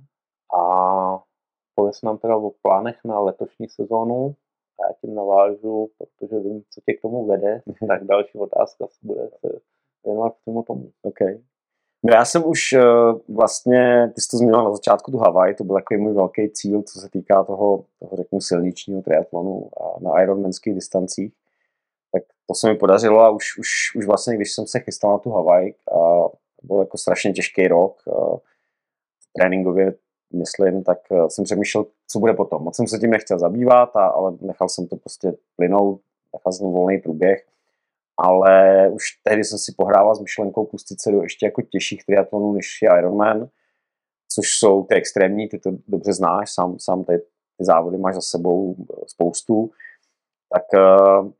A 0.61 1.23
pověs 1.75 2.02
nám 2.02 2.19
teda 2.19 2.37
o 2.37 2.52
plánech 2.62 2.97
na 3.04 3.21
letošní 3.21 3.69
sezónu 3.69 4.35
a 4.80 4.87
já 4.88 4.95
tím 5.00 5.14
navážu, 5.14 5.90
protože 5.99 6.40
vím, 6.40 6.62
co 6.71 6.80
tě 6.80 6.92
k 6.92 7.00
tomu 7.02 7.26
vede, 7.26 7.62
mm-hmm. 7.66 7.87
tak 7.87 8.04
další 8.04 8.38
otázka 8.38 8.87
se 8.87 8.99
bude 9.02 9.30
věnovat 10.04 10.33
k 10.33 10.45
tomu 10.45 10.62
tomu. 10.62 10.90
Okay. 11.02 11.38
No 12.02 12.14
já 12.14 12.25
jsem 12.25 12.42
už 12.47 12.61
uh, 12.73 13.37
vlastně, 13.37 14.12
ty 14.14 14.21
jsi 14.21 14.28
to 14.30 14.37
zmínil 14.37 14.64
na 14.64 14.73
začátku 14.73 15.11
tu 15.11 15.19
Havaj, 15.19 15.54
to 15.54 15.64
byl 15.64 15.76
takový 15.76 16.00
můj 16.00 16.14
velký 16.14 16.50
cíl, 16.50 16.83
co 16.83 17.00
se 17.00 17.11
týká 17.11 17.45
toho, 17.45 17.85
toho 17.99 18.16
řeknu, 18.16 18.40
silničního 18.40 19.02
triatlonu 19.02 19.71
a 19.80 20.00
na 20.00 20.23
Ironmanských 20.23 20.75
distancích. 20.75 21.40
To 22.50 22.54
se 22.54 22.69
mi 22.69 22.75
podařilo 22.75 23.21
a 23.21 23.30
už, 23.30 23.59
už, 23.59 23.69
už 23.97 24.07
vlastně, 24.07 24.37
když 24.37 24.52
jsem 24.52 24.66
se 24.66 24.80
chystal 24.80 25.12
na 25.12 25.19
tu 25.19 25.30
Havaj, 25.30 25.69
a 25.71 26.28
byl 26.62 26.78
jako 26.78 26.99
strašně 26.99 27.33
těžký 27.33 27.69
rok, 27.69 28.02
tréninkově 29.37 29.95
myslím, 30.33 30.85
tak 30.85 30.99
eh, 31.12 31.30
jsem 31.30 31.45
přemýšlel, 31.45 31.87
co 32.09 32.19
bude 32.19 32.35
potom. 32.35 32.62
Moc 32.62 32.76
jsem 32.76 32.87
se 32.87 32.99
tím 32.99 33.11
nechtěl 33.11 33.38
zabývat, 33.38 33.97
a, 33.97 34.07
ale 34.07 34.33
nechal 34.40 34.69
jsem 34.69 34.87
to 34.87 34.97
prostě 34.97 35.33
plynout, 35.57 36.00
nechal 36.33 36.52
jsem 36.52 36.66
volný 36.66 36.99
průběh. 36.99 37.47
Ale 38.16 38.88
už 38.88 39.02
tehdy 39.23 39.45
jsem 39.45 39.59
si 39.59 39.75
pohrával 39.76 40.14
s 40.14 40.21
myšlenkou 40.21 40.66
pustit 40.66 41.00
se 41.00 41.12
do 41.12 41.23
ještě 41.23 41.47
jako 41.47 41.62
těžších 41.62 42.04
triatlonů, 42.04 42.52
než 42.52 42.83
je 42.83 42.90
Ironman, 42.99 43.49
což 44.28 44.59
jsou 44.59 44.85
ty 44.85 44.95
extrémní, 44.95 45.49
ty 45.49 45.59
to 45.59 45.71
dobře 45.88 46.12
znáš, 46.12 46.54
sám, 46.54 46.78
sám 46.78 47.04
ty, 47.04 47.19
ty 47.59 47.64
závody 47.64 47.99
máš 47.99 48.14
za 48.14 48.21
sebou 48.21 48.76
eh, 48.78 48.85
spoustu. 49.07 49.71
Tak 50.52 50.64
eh, 50.75 51.30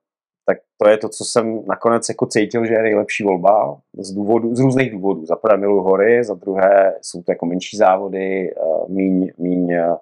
tak 0.47 0.59
to 0.82 0.88
je 0.88 0.99
to, 0.99 1.09
co 1.09 1.25
jsem 1.25 1.66
nakonec 1.66 2.09
jako 2.09 2.26
cítil, 2.26 2.66
že 2.66 2.75
je 2.75 2.82
nejlepší 2.82 3.25
volba 3.25 3.80
z, 3.99 4.12
důvodu, 4.12 4.54
z 4.54 4.61
různých 4.61 4.92
důvodů. 4.92 5.26
Za 5.26 5.37
prvé 5.37 5.56
miluji 5.56 5.82
hory, 5.82 6.25
za 6.25 6.35
druhé 6.35 6.99
jsou 7.02 7.23
to 7.23 7.32
jako 7.32 7.47
menší 7.47 7.76
závody, 7.76 8.50
eh, 8.50 8.88
míň, 8.88 9.32
míň 9.38 9.73
eh, 9.73 9.97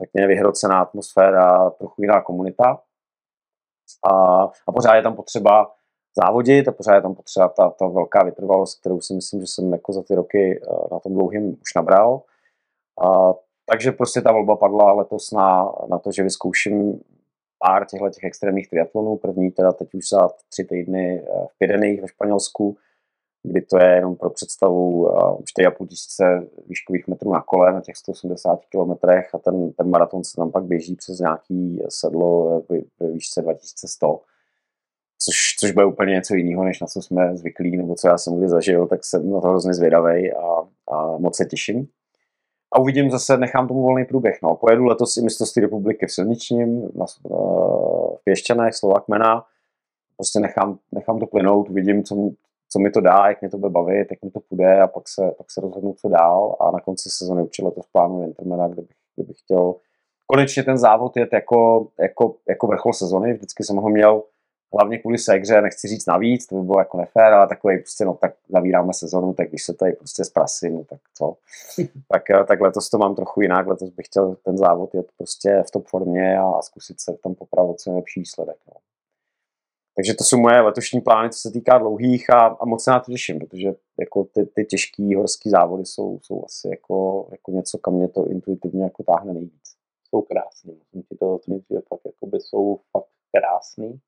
řekněme, 0.00 0.26
vyhrocená 0.28 0.80
atmosféra, 0.80 1.70
trochu 1.70 2.02
jiná 2.02 2.20
komunita. 2.22 2.78
A, 4.12 4.42
a 4.68 4.72
pořád 4.72 4.94
je 4.94 5.02
tam 5.02 5.16
potřeba 5.16 5.72
závodit 6.24 6.68
a 6.68 6.72
pořád 6.72 6.94
je 6.94 7.02
tam 7.02 7.14
potřeba 7.14 7.48
ta, 7.48 7.70
ta 7.70 7.86
velká 7.86 8.24
vytrvalost, 8.24 8.80
kterou 8.80 9.00
si 9.00 9.14
myslím, 9.14 9.40
že 9.40 9.46
jsem 9.46 9.72
jako 9.72 9.92
za 9.92 10.02
ty 10.02 10.14
roky 10.14 10.60
eh, 10.62 10.74
na 10.92 11.00
tom 11.00 11.14
dlouhým 11.14 11.48
už 11.48 11.74
nabral. 11.76 12.22
A, 13.04 13.34
takže 13.70 13.92
prostě 13.92 14.20
ta 14.20 14.32
volba 14.32 14.56
padla 14.56 14.92
letos 14.92 15.32
na, 15.32 15.72
na 15.90 15.98
to, 15.98 16.12
že 16.12 16.22
vyzkouším 16.22 17.00
pár 17.58 17.86
těchto 17.86 18.10
těch 18.10 18.24
extrémních 18.24 18.68
triatlonů. 18.68 19.16
První 19.16 19.50
teda 19.50 19.72
teď 19.72 19.94
už 19.94 20.08
za 20.08 20.28
tři 20.48 20.64
týdny 20.64 21.22
eh, 21.22 21.46
v 21.46 21.58
Pyreneích 21.58 22.00
ve 22.00 22.08
Španělsku 22.08 22.76
kdy 23.46 23.62
to 23.62 23.78
je 23.78 23.94
jenom 23.94 24.16
pro 24.16 24.30
představu 24.30 25.06
4,5 25.06 25.86
tisíce 25.86 26.46
výškových 26.66 27.08
metrů 27.08 27.32
na 27.32 27.40
kole 27.40 27.72
na 27.72 27.80
těch 27.80 27.96
180 27.96 28.64
kilometrech 28.64 29.34
a 29.34 29.38
ten, 29.38 29.72
ten 29.72 29.90
maraton 29.90 30.24
se 30.24 30.36
tam 30.36 30.50
pak 30.52 30.64
běží 30.64 30.96
přes 30.96 31.18
nějaký 31.18 31.82
sedlo 31.88 32.62
ve 33.00 33.10
výšce 33.10 33.42
2100 33.42 34.20
což, 35.18 35.36
což 35.60 35.70
bude 35.70 35.86
úplně 35.86 36.12
něco 36.12 36.34
jiného, 36.34 36.64
než 36.64 36.80
na 36.80 36.86
co 36.86 37.02
jsme 37.02 37.36
zvyklí, 37.36 37.76
nebo 37.76 37.94
co 37.94 38.08
já 38.08 38.18
jsem 38.18 38.38
kdy 38.38 38.48
zažil, 38.48 38.86
tak 38.86 39.04
jsem 39.04 39.30
na 39.30 39.40
to 39.40 39.48
hrozně 39.48 39.74
zvědavý 39.74 40.32
a, 40.32 40.68
a 40.92 41.18
moc 41.18 41.36
se 41.36 41.44
těším. 41.44 41.88
A 42.72 42.78
uvidím 42.78 43.10
zase, 43.10 43.36
nechám 43.36 43.68
tomu 43.68 43.82
volný 43.82 44.04
průběh. 44.04 44.38
No. 44.42 44.54
Pojedu 44.54 44.84
letos 44.84 45.16
i 45.16 45.22
mistrovství 45.22 45.62
republiky 45.62 46.06
v 46.06 46.12
silničním, 46.12 46.90
na, 46.94 47.06
v 48.16 48.24
Pěšťanech, 48.24 48.74
Slovakmena. 48.74 49.44
Prostě 50.16 50.40
nechám, 50.40 50.78
nechám 50.92 51.18
to 51.18 51.26
plynout, 51.26 51.70
uvidím, 51.70 52.04
co, 52.04 52.30
co 52.68 52.78
mi 52.78 52.90
to 52.90 53.00
dá, 53.00 53.28
jak 53.28 53.40
mě 53.40 53.50
to 53.50 53.58
bude 53.58 53.70
bavit, 53.70 54.06
jak 54.10 54.22
mi 54.22 54.30
to 54.30 54.40
půjde 54.40 54.80
a 54.80 54.86
pak 54.86 55.08
se, 55.08 55.30
pak 55.38 55.50
se 55.50 55.60
rozhodnu, 55.60 55.94
co 55.98 56.08
dál. 56.08 56.56
A 56.60 56.70
na 56.70 56.80
konci 56.80 57.10
sezóny 57.10 57.42
určitě 57.42 57.66
letos 57.66 57.86
plánu 57.92 58.22
Intermena, 58.22 58.68
kde 58.68 58.82
bych, 58.82 58.96
kde 59.16 59.24
bych 59.26 59.36
chtěl 59.38 59.74
konečně 60.26 60.62
ten 60.62 60.78
závod 60.78 61.16
jet 61.16 61.32
jako, 61.32 61.88
jako, 62.00 62.34
jako 62.48 62.66
vrchol 62.66 62.92
sezony. 62.92 63.32
Vždycky 63.32 63.64
jsem 63.64 63.76
ho 63.76 63.88
měl 63.88 64.22
hlavně 64.76 64.98
kvůli 64.98 65.18
segře, 65.18 65.60
nechci 65.60 65.88
říct 65.88 66.06
navíc, 66.06 66.46
to 66.46 66.54
by 66.54 66.62
bylo 66.62 66.78
jako 66.78 66.98
nefér, 66.98 67.32
ale 67.32 67.48
takový 67.48 67.78
prostě, 67.78 68.04
no 68.04 68.14
tak 68.14 68.34
zavíráme 68.48 68.92
sezonu, 68.92 69.34
tak 69.34 69.48
když 69.48 69.64
se 69.64 69.74
tady 69.74 69.92
prostě 69.92 70.24
zprasí, 70.24 70.70
no 70.70 70.84
tak 70.84 71.00
co. 71.14 71.36
tak, 72.08 72.22
tak 72.48 72.60
letos 72.60 72.90
to 72.90 72.98
mám 72.98 73.14
trochu 73.14 73.40
jinak, 73.40 73.66
letos 73.66 73.90
bych 73.90 74.06
chtěl 74.06 74.36
ten 74.44 74.58
závod 74.58 74.94
jet 74.94 75.06
prostě 75.16 75.62
v 75.66 75.70
top 75.70 75.86
formě 75.86 76.38
a 76.38 76.62
zkusit 76.62 77.00
se 77.00 77.16
tam 77.22 77.34
popravit 77.34 77.80
co 77.80 77.90
nejlepší 77.90 78.20
výsledek. 78.20 78.56
No. 78.66 78.74
Takže 79.96 80.14
to 80.14 80.24
jsou 80.24 80.40
moje 80.40 80.60
letošní 80.60 81.00
plány, 81.00 81.30
co 81.30 81.38
se 81.38 81.50
týká 81.50 81.78
dlouhých 81.78 82.30
a, 82.30 82.46
a 82.46 82.64
moc 82.66 82.84
se 82.84 82.90
na 82.90 83.00
to 83.00 83.12
těším, 83.12 83.38
protože 83.38 83.74
jako 84.00 84.24
ty, 84.24 84.46
ty 84.46 84.64
těžké 84.64 85.16
horské 85.16 85.50
závody 85.50 85.84
jsou, 85.84 86.18
jsou 86.22 86.44
asi 86.44 86.68
jako, 86.68 87.28
jako 87.30 87.50
něco, 87.50 87.78
kam 87.78 87.94
mě 87.94 88.08
to 88.08 88.26
intuitivně 88.26 88.84
jako 88.84 89.02
táhne 89.02 89.32
nejvíc. 89.32 89.76
Jsou 90.08 90.22
krásný, 90.22 90.74
musím 90.78 91.02
ti 91.02 91.16
to 91.16 91.40
že 91.70 91.80
fakt 91.88 92.00
jakoby 92.04 92.40
jsou 92.40 92.80
fakt 92.92 93.08
krásný 93.34 94.00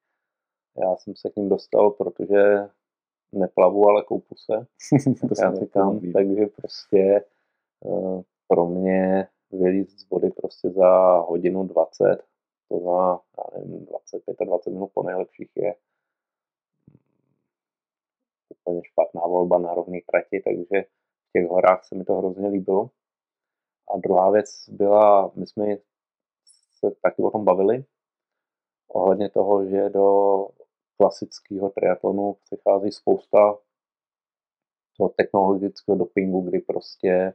já 0.81 0.97
jsem 0.97 1.17
se 1.17 1.31
k 1.31 1.37
ním 1.37 1.49
dostal, 1.49 1.91
protože 1.91 2.69
neplavu, 3.33 3.89
ale 3.89 4.03
koupu 4.03 4.35
se. 4.35 4.67
to 5.21 5.43
já 5.43 5.55
říkám, 5.55 6.01
takže 6.13 6.47
prostě 6.47 7.25
uh, 7.85 8.23
pro 8.49 8.67
mě 8.67 9.29
vylízt 9.53 10.01
z 10.01 10.11
vody 10.11 10.31
prostě 10.31 10.71
za 10.71 11.19
hodinu 11.19 11.65
20, 11.65 12.23
to 12.69 12.81
za, 12.81 13.21
já 13.39 13.59
nevím, 13.59 13.87
25 13.87 14.41
a 14.41 14.45
20 14.45 14.71
minut 14.71 14.91
po 14.95 15.03
nejlepších 15.03 15.51
je 15.57 15.75
úplně 18.51 18.85
špatná 18.85 19.21
volba 19.27 19.59
na 19.59 19.75
rovný 19.75 20.01
trati, 20.01 20.41
takže 20.41 20.83
v 21.29 21.33
těch 21.33 21.49
horách 21.49 21.85
se 21.85 21.95
mi 21.95 22.05
to 22.05 22.15
hrozně 22.15 22.49
líbilo. 22.49 22.91
A 23.95 23.99
druhá 23.99 24.31
věc 24.31 24.69
byla, 24.69 25.33
my 25.35 25.47
jsme 25.47 25.77
se 26.79 26.91
taky 27.03 27.23
o 27.23 27.31
tom 27.31 27.45
bavili, 27.45 27.85
ohledně 28.89 29.31
toho, 29.31 29.67
že 29.67 29.89
do 29.89 30.49
klasického 30.99 31.71
triatlonu 31.71 32.37
přichází 32.45 32.93
spousta 32.93 33.59
toho 34.97 35.09
technologického 35.09 35.99
dopingu, 35.99 36.41
kdy 36.41 36.59
prostě 36.59 37.35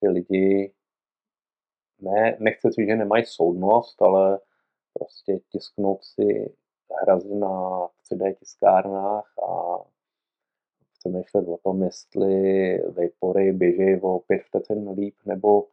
ty 0.00 0.08
lidi 0.08 0.74
ne, 2.00 2.36
nechce 2.40 2.72
si, 2.72 2.86
že 2.86 2.96
nemají 2.96 3.24
soudnost, 3.26 4.02
ale 4.02 4.40
prostě 4.92 5.40
tisknout 5.48 6.04
si 6.04 6.54
hrazy 7.02 7.34
na 7.34 7.86
3D 8.12 8.34
tiskárnách 8.34 9.38
a 9.38 9.78
přemýšlet 10.98 11.48
o 11.48 11.58
tom, 11.58 11.82
jestli 11.82 12.78
vapory 12.78 13.52
běží 13.52 14.00
o 14.02 14.18
pět 14.18 14.42
vteřin 14.42 14.90
líp 14.90 15.14
nebo 15.24 15.66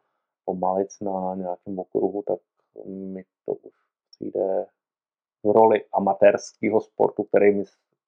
pomalit 0.44 0.88
na 1.00 1.34
nějakém 1.34 1.78
okruhu, 1.78 2.22
tak 2.22 2.40
mi 2.86 3.24
to 3.44 3.52
už 3.52 3.74
přijde 4.10 4.66
roli 5.52 5.84
amatérského 5.92 6.80
sportu, 6.80 7.24
který 7.24 7.54
my, 7.54 7.64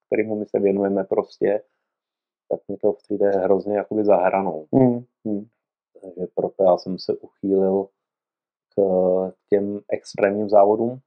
kterýmu 0.06 0.38
my 0.38 0.46
se 0.46 0.58
věnujeme 0.58 1.04
prostě, 1.04 1.62
tak 2.48 2.60
mi 2.68 2.76
to 2.76 2.92
přijde 2.92 3.30
hrozně 3.30 3.76
jakoby 3.76 4.04
za 4.04 4.16
hranou. 4.16 4.66
Mm, 4.72 5.04
mm. 5.24 5.46
Takže 6.02 6.26
proto 6.34 6.64
já 6.64 6.78
jsem 6.78 6.98
se 6.98 7.16
uchýlil 7.16 7.88
k 8.76 9.32
těm 9.48 9.80
extrémním 9.92 10.48
závodům. 10.48 11.00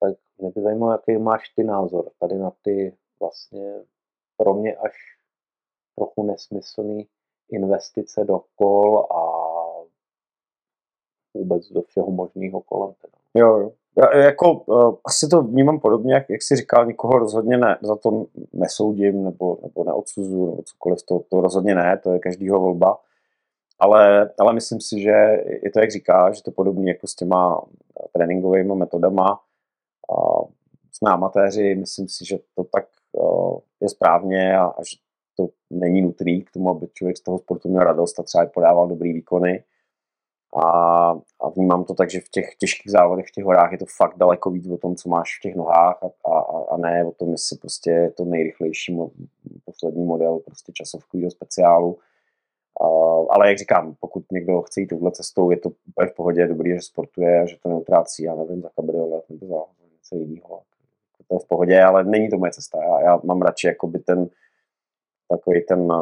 Tak 0.00 0.16
mě 0.38 0.50
by 0.50 0.62
zajímalo, 0.62 0.92
jaký 0.92 1.18
máš 1.18 1.48
ty 1.48 1.64
názor 1.64 2.10
tady 2.20 2.38
na 2.38 2.52
ty 2.62 2.96
vlastně 3.20 3.84
pro 4.36 4.54
mě 4.54 4.76
až 4.76 4.92
trochu 5.96 6.22
nesmyslný 6.22 7.08
investice 7.50 8.24
do 8.24 8.40
kol 8.54 8.98
a 8.98 9.54
vůbec 11.34 11.72
do 11.72 11.82
všeho 11.82 12.10
možného 12.10 12.60
kolem. 12.60 12.94
Teda. 12.94 13.23
Jo. 13.34 13.72
Já, 13.98 14.16
jako, 14.16 14.52
uh, 14.52 14.94
asi 15.04 15.28
to 15.28 15.42
vnímám 15.42 15.80
podobně, 15.80 16.14
jak, 16.14 16.30
jak 16.30 16.42
jsi 16.42 16.56
říkal, 16.56 16.86
nikoho 16.86 17.18
rozhodně 17.18 17.56
ne, 17.56 17.78
za 17.82 17.96
to 17.96 18.26
nesoudím 18.52 19.24
nebo, 19.24 19.58
nebo 19.62 19.84
neodsuzuju 19.84 20.50
nebo 20.50 20.62
cokoliv, 20.62 21.02
to, 21.02 21.20
to 21.30 21.40
rozhodně 21.40 21.74
ne, 21.74 22.00
to 22.02 22.12
je 22.12 22.18
každýho 22.18 22.60
volba. 22.60 22.98
Ale, 23.78 24.30
ale 24.38 24.52
myslím 24.52 24.80
si, 24.80 25.00
že 25.00 25.10
je 25.62 25.70
to, 25.72 25.80
jak 25.80 25.90
říká, 25.90 26.32
že 26.32 26.42
to 26.42 26.50
podobně 26.50 26.90
jako 26.92 27.06
s 27.06 27.14
těma 27.14 27.62
tréninkovými 28.12 28.74
metodama. 28.74 29.40
Uh, 30.12 30.44
jsme 30.92 31.10
amatéři, 31.10 31.74
myslím 31.74 32.08
si, 32.08 32.24
že 32.24 32.38
to 32.54 32.64
tak 32.64 32.86
uh, 33.12 33.58
je 33.80 33.88
správně 33.88 34.56
a, 34.56 34.64
a 34.64 34.82
že 34.90 34.96
to 35.36 35.48
není 35.70 36.02
nutné 36.02 36.40
k 36.40 36.50
tomu, 36.50 36.70
aby 36.70 36.86
člověk 36.92 37.16
z 37.16 37.20
toho 37.20 37.38
sportu 37.38 37.68
měl 37.68 37.84
radost 37.84 38.18
a 38.18 38.22
třeba 38.22 38.46
podával 38.46 38.88
dobrý 38.88 39.12
výkony. 39.12 39.64
A, 40.54 40.68
a 41.40 41.48
vnímám 41.48 41.84
to 41.84 41.94
tak, 41.94 42.10
že 42.10 42.20
v 42.20 42.28
těch 42.28 42.54
těžkých 42.54 42.92
závodech, 42.92 43.26
v 43.28 43.30
těch 43.30 43.44
horách 43.44 43.72
je 43.72 43.78
to 43.78 43.84
fakt 43.96 44.16
daleko 44.16 44.50
víc 44.50 44.70
o 44.70 44.76
tom, 44.76 44.96
co 44.96 45.08
máš 45.08 45.38
v 45.38 45.42
těch 45.42 45.56
nohách 45.56 45.98
a, 46.02 46.30
a, 46.30 46.40
a 46.70 46.76
ne 46.76 47.04
o 47.04 47.12
tom, 47.12 47.30
jestli 47.30 47.58
prostě 47.58 47.90
je 47.90 48.10
to 48.10 48.24
nejrychlejší 48.24 48.94
mo, 48.94 49.10
poslední 49.64 50.04
model 50.04 50.38
prostě 50.38 50.72
časovkového 50.72 51.30
speciálu. 51.30 51.98
A, 52.80 52.86
ale 53.30 53.48
jak 53.48 53.58
říkám, 53.58 53.94
pokud 54.00 54.24
někdo 54.32 54.62
chce 54.62 54.80
jít 54.80 54.86
touhle 54.86 55.10
cestou, 55.10 55.50
je 55.50 55.56
to 55.56 55.70
úplně 55.88 56.08
v 56.08 56.14
pohodě, 56.14 56.46
dobrý, 56.46 56.70
že 56.70 56.80
sportuje 56.80 57.42
a 57.42 57.46
že 57.46 57.56
to 57.62 57.68
neutrácí, 57.68 58.22
já 58.22 58.34
nevím, 58.34 58.62
za 58.62 58.68
kabriolet 58.76 59.24
nebo 59.30 59.46
za 59.46 59.62
něco 59.92 60.16
jiného. 60.16 60.62
To 61.28 61.34
je 61.34 61.38
v 61.38 61.48
pohodě, 61.48 61.82
ale 61.82 62.04
není 62.04 62.30
to 62.30 62.38
moje 62.38 62.52
cesta. 62.52 62.78
Já, 62.84 63.00
já 63.00 63.20
mám 63.24 63.42
radši 63.42 63.66
jakoby 63.66 63.98
ten 63.98 64.28
takový 65.28 65.64
ten 65.68 65.92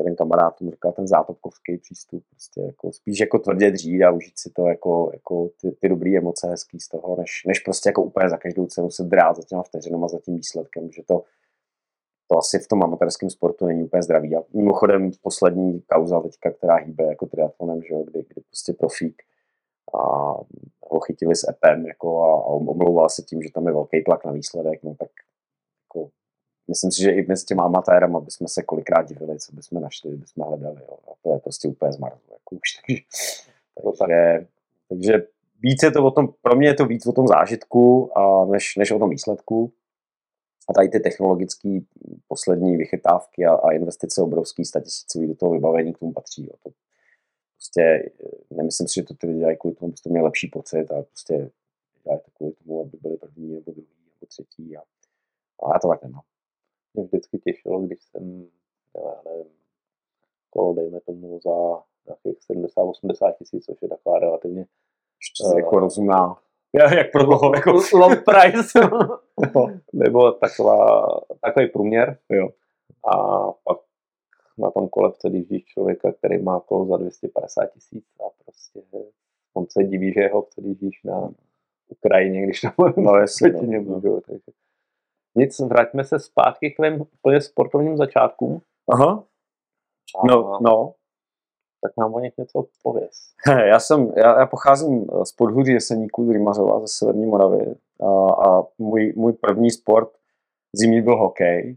jeden 0.00 0.16
kamarád 0.16 0.60
mu 0.60 0.70
říkal 0.70 0.92
ten 0.92 1.08
zátopkovský 1.08 1.78
přístup, 1.78 2.24
prostě 2.30 2.60
jako 2.60 2.92
spíš 2.92 3.20
jako 3.20 3.38
tvrdě 3.38 3.70
dřít 3.70 4.02
a 4.02 4.10
užít 4.10 4.38
si 4.38 4.50
to 4.50 4.66
jako, 4.66 5.10
jako 5.12 5.50
ty, 5.60 5.70
ty 5.70 5.88
dobré 5.88 6.16
emoce 6.16 6.48
hezký 6.48 6.80
z 6.80 6.88
toho, 6.88 7.16
než, 7.16 7.42
než 7.46 7.60
prostě 7.60 7.88
jako 7.88 8.02
úplně 8.02 8.30
za 8.30 8.36
každou 8.36 8.66
cenu 8.66 8.90
se 8.90 9.04
drát 9.04 9.36
za 9.36 9.42
těma 9.42 9.62
vteřinama, 9.62 10.08
za 10.08 10.18
tím 10.18 10.36
výsledkem, 10.36 10.92
že 10.92 11.02
to, 11.06 11.24
to 12.28 12.38
asi 12.38 12.58
v 12.58 12.68
tom 12.68 12.82
amatérském 12.82 13.30
sportu 13.30 13.66
není 13.66 13.84
úplně 13.84 14.02
zdravý. 14.02 14.36
A 14.36 14.42
mimochodem 14.54 15.10
poslední 15.22 15.80
kauza 15.80 16.20
teďka, 16.20 16.50
která 16.50 16.74
hýbe 16.74 17.04
jako 17.04 17.26
triatlonem, 17.26 17.82
že 17.82 17.94
jo, 17.94 18.02
kdy, 18.02 18.24
kdy 18.28 18.42
prostě 18.50 18.72
profík 18.72 19.22
a 19.94 19.98
ho 20.90 21.00
chytili 21.06 21.36
s 21.36 21.48
EPem 21.48 21.86
jako 21.86 22.22
a, 22.22 22.32
a 22.34 22.46
omlouval 22.46 23.08
se 23.08 23.22
tím, 23.22 23.42
že 23.42 23.52
tam 23.54 23.66
je 23.66 23.72
velký 23.72 24.04
tlak 24.04 24.24
na 24.24 24.32
výsledek, 24.32 24.82
no 24.82 24.94
tak 24.94 25.10
myslím 26.68 26.92
si, 26.92 27.02
že 27.02 27.10
i 27.10 27.26
mezi 27.26 27.44
těma 27.44 27.64
amatérama 27.64 28.20
bychom 28.20 28.48
se 28.48 28.62
kolikrát 28.62 29.08
divili, 29.08 29.38
co 29.38 29.52
bychom 29.52 29.80
našli, 29.80 30.16
bychom 30.16 30.44
hledali. 30.44 30.80
Jo. 30.80 30.98
A 31.12 31.14
to 31.22 31.32
je 31.32 31.38
prostě 31.38 31.68
úplně 31.68 31.92
zmarzlo. 31.92 32.32
Jako 32.32 32.56
už, 32.56 32.74
takže, 32.86 33.02
takže, 33.98 34.46
takže 34.88 35.26
víc 35.60 35.82
je 35.82 35.90
to 35.90 36.04
o 36.04 36.10
tom, 36.10 36.28
pro 36.42 36.56
mě 36.56 36.68
je 36.68 36.74
to 36.74 36.86
víc 36.86 37.06
o 37.06 37.12
tom 37.12 37.26
zážitku, 37.28 38.18
a 38.18 38.44
než, 38.44 38.76
než 38.76 38.90
o 38.90 38.98
tom 38.98 39.10
výsledku. 39.10 39.72
A 40.68 40.72
tady 40.72 40.88
ty 40.88 41.00
technologické 41.00 41.78
poslední 42.28 42.76
vychytávky 42.76 43.46
a, 43.46 43.54
a 43.54 43.72
investice 43.72 44.22
obrovský 44.22 44.64
statisícový 44.64 45.26
do 45.28 45.34
toho 45.34 45.52
vybavení 45.52 45.92
k 45.92 45.98
tomu 45.98 46.12
patří. 46.12 46.46
Jo. 46.46 46.52
To 46.62 46.70
prostě 47.56 48.10
nemyslím 48.50 48.88
si, 48.88 48.94
že 48.94 49.02
to 49.02 49.14
ty 49.14 49.26
lidi 49.26 49.38
dělají 49.38 49.56
kvůli 49.56 49.74
tomu, 49.76 49.88
abyste 49.88 50.10
měli 50.10 50.24
lepší 50.24 50.48
pocit, 50.48 50.90
ale 50.90 51.02
prostě 51.02 51.50
dělají 52.04 52.20
to 52.24 52.30
kvůli 52.36 52.52
tomu, 52.52 52.80
aby 52.80 52.98
byli 53.02 53.16
první 53.16 53.54
nebo 53.54 53.72
druhý 53.72 53.88
nebo 54.14 54.26
třetí. 54.28 54.76
A, 54.76 54.80
a 55.62 55.72
já 55.74 55.78
to 55.78 55.88
tak 55.88 56.02
nemám 56.02 56.22
mě 56.96 57.04
vždycky 57.04 57.38
těšilo, 57.38 57.80
když 57.80 58.02
jsem, 58.02 58.46
já 58.94 59.22
nevím, 59.24 59.52
kolo, 60.50 60.74
dejme 60.74 61.00
tomu 61.00 61.40
za 61.40 61.82
nějakých 62.06 62.38
70-80 62.50 63.32
tisíc, 63.38 63.64
což 63.64 63.82
je 63.82 63.88
taková 63.88 64.18
relativně 64.18 64.66
uh, 65.44 65.58
jako 65.58 65.78
rozumná. 65.78 66.36
Jak 66.96 67.12
pro 67.12 67.26
koho? 67.26 67.54
Jako... 67.54 67.70
Low 67.94 68.14
price. 68.24 68.80
nebo 69.92 70.32
taková, 70.32 71.06
takový 71.40 71.66
průměr. 71.68 72.18
Jo. 72.30 72.48
A 73.12 73.42
pak 73.52 73.78
na 74.58 74.70
tom 74.70 74.88
kole 74.88 75.12
předjíždíš 75.12 75.64
člověka, 75.64 76.12
který 76.12 76.42
má 76.42 76.60
kolo 76.60 76.86
za 76.86 76.96
250 76.96 77.66
tisíc 77.66 78.04
a 78.20 78.24
prostě 78.44 78.82
on 79.54 79.66
se 79.68 79.84
diví, 79.84 80.12
že 80.12 80.28
ho 80.28 80.42
předjíždíš 80.42 81.02
na 81.04 81.30
Ukrajině, 81.88 82.42
když 82.42 82.60
tam 82.60 82.72
no, 82.96 83.16
jestli, 83.16 83.52
no, 83.66 84.00
no. 84.04 84.20
takže 84.20 84.52
Nic, 85.36 85.60
vraťme 85.60 86.04
se 86.04 86.18
zpátky 86.18 86.70
k 86.70 86.76
tvým 86.76 87.00
úplně 87.00 87.40
sportovním 87.40 87.96
začátkům. 87.96 88.60
Aha. 88.92 89.24
No, 90.24 90.58
no. 90.60 90.94
Tak 91.82 91.92
nám 91.98 92.14
o 92.14 92.20
nich 92.20 92.32
něco 92.38 92.66
pověz. 92.82 93.12
Já, 93.46 93.80
jsem, 93.80 94.12
já, 94.16 94.40
já 94.40 94.46
pocházím 94.46 95.06
z 95.24 95.32
podhůří 95.32 95.72
Jeseníků 95.72 96.26
z 96.26 96.30
Rymařova, 96.30 96.80
ze 96.80 96.86
Severní 96.88 97.26
Moravy 97.26 97.74
a, 98.00 98.30
a 98.48 98.62
můj, 98.78 99.12
můj 99.16 99.32
první 99.32 99.70
sport 99.70 100.08
zimní 100.72 101.02
byl 101.02 101.16
hokej, 101.16 101.76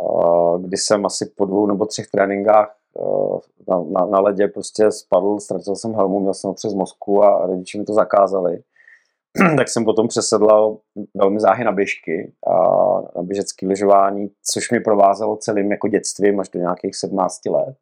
a, 0.00 0.58
kdy 0.58 0.76
jsem 0.76 1.06
asi 1.06 1.26
po 1.36 1.44
dvou 1.44 1.66
nebo 1.66 1.86
třech 1.86 2.06
tréninkách 2.10 2.76
na, 3.68 3.80
na, 3.80 4.06
na 4.06 4.20
ledě 4.20 4.48
prostě 4.48 4.90
spadl, 4.90 5.40
ztratil 5.40 5.76
jsem 5.76 5.94
helmu, 5.94 6.20
měl 6.20 6.34
jsem 6.34 6.54
přes 6.54 6.74
mozku 6.74 7.22
a 7.22 7.46
rodiče 7.46 7.78
mi 7.78 7.84
to 7.84 7.92
zakázali. 7.92 8.62
tak 9.56 9.68
jsem 9.68 9.84
potom 9.84 10.08
přesedlal 10.08 10.78
velmi 11.14 11.40
záhy 11.40 11.64
na 11.64 11.72
běžky 11.72 12.32
a 12.46 12.54
na 13.16 13.22
běžecké 13.22 13.66
lyžování, 13.66 14.30
což 14.52 14.70
mi 14.70 14.80
provázelo 14.80 15.36
celým 15.36 15.70
jako 15.70 15.88
dětstvím 15.88 16.40
až 16.40 16.48
do 16.48 16.60
nějakých 16.60 16.96
17 16.96 17.46
let. 17.46 17.76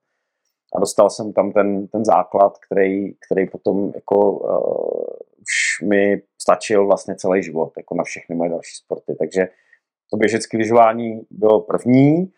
A 0.75 0.81
dostal 0.81 1.11
jsem 1.11 1.33
tam 1.33 1.53
ten, 1.53 1.87
ten 1.87 2.05
základ, 2.05 2.59
který, 2.59 3.15
který 3.15 3.49
potom 3.49 3.93
jako 3.95 4.33
uh, 4.33 5.05
už 5.41 5.89
mi 5.89 6.23
stačil 6.41 6.87
vlastně 6.87 7.17
celý 7.17 7.43
život, 7.43 7.73
jako 7.77 7.95
na 7.95 8.05
všechny 8.05 8.37
moje 8.37 8.51
další 8.51 8.77
sporty. 8.77 9.15
Takže 9.19 9.49
to 10.11 10.17
běžecké 10.17 10.59
lyžování 10.59 11.23
bylo 11.31 11.61
první. 11.61 12.33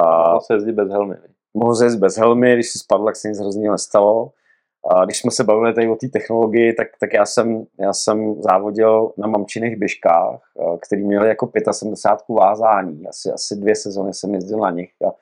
A 0.00 0.28
mohl 0.28 0.40
se 0.40 0.54
jezdit 0.54 0.72
bez 0.72 0.88
helmy. 0.88 1.16
Mohl 1.54 1.74
se 1.74 1.84
jezdit 1.84 2.00
bez 2.00 2.16
helmy, 2.16 2.54
když 2.54 2.70
si 2.70 2.78
spadl, 2.78 3.04
tak 3.04 3.16
se 3.16 3.28
nic 3.28 3.38
hrozného 3.38 3.72
nestalo. 3.72 4.32
A 4.90 5.04
když 5.04 5.18
jsme 5.18 5.30
se 5.30 5.44
bavili 5.44 5.74
tady 5.74 5.88
o 5.88 5.96
té 5.96 6.08
technologii, 6.08 6.72
tak, 6.72 6.88
tak 7.00 7.12
já, 7.12 7.26
jsem, 7.26 7.66
já 7.80 7.92
jsem 7.92 8.42
závodil 8.42 9.12
na 9.18 9.26
mamčiných 9.28 9.76
běžkách, 9.76 10.40
který 10.86 11.04
měly 11.04 11.28
jako 11.28 11.50
75 11.70 12.36
vázání. 12.36 13.06
Asi, 13.08 13.30
asi 13.30 13.56
dvě 13.56 13.76
sezóny 13.76 14.14
jsem 14.14 14.34
jezdil 14.34 14.58
na 14.58 14.70
nich. 14.70 14.90
A 15.08 15.14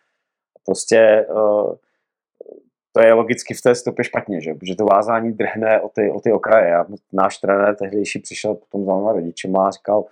prostě 0.67 1.27
to 2.97 3.03
je 3.03 3.13
logicky 3.13 3.55
v 3.55 3.63
té 3.63 3.75
stopě 3.75 4.05
špatně, 4.05 4.41
že? 4.41 4.55
protože 4.55 4.75
to 4.75 4.85
vázání 4.85 5.33
drhne 5.33 5.81
o 5.81 5.89
ty, 5.89 6.11
o 6.11 6.21
ty 6.21 6.33
okraje. 6.33 6.77
A 6.77 6.87
náš 7.13 7.39
trenér 7.39 7.77
tehdejší 7.77 8.19
přišel 8.19 8.55
potom 8.55 8.85
za 8.85 8.95
mnou 8.95 9.13
rodičema 9.13 9.69
a 9.69 9.71
říkal, 9.71 10.05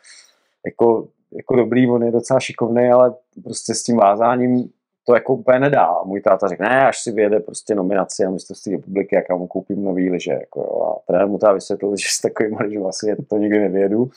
jako, 0.67 1.09
jako 1.33 1.57
dobrý, 1.57 1.91
on 1.91 2.03
je 2.03 2.11
docela 2.11 2.41
šikovný, 2.41 2.89
ale 2.89 3.15
prostě 3.43 3.75
s 3.75 3.83
tím 3.83 3.97
vázáním 3.97 4.71
to 5.05 5.15
jako 5.15 5.35
úplně 5.35 5.59
nedá. 5.59 5.85
A 5.85 6.05
můj 6.05 6.21
táta 6.21 6.49
řekne, 6.49 6.69
ne, 6.69 6.87
až 6.87 7.03
si 7.03 7.13
vyjede 7.13 7.41
prostě 7.41 7.75
nominaci 7.75 8.25
na 8.25 8.31
mistrovství 8.31 8.73
republiky, 8.73 9.17
jak 9.17 9.25
já 9.31 9.37
mu 9.37 9.47
koupím 9.47 9.85
nový 9.85 10.11
liže. 10.11 10.33
Jako, 10.33 10.61
jo. 10.61 10.83
A 10.83 11.01
trenér 11.07 11.29
mu 11.29 11.39
teda 11.39 11.53
vysvětlil, 11.53 11.97
že 11.97 12.07
s 12.09 12.21
takovým 12.21 12.57
ližem 12.59 12.87
asi 12.87 13.17
to 13.29 13.37
nikdy 13.37 13.59
nevědu. 13.59 14.11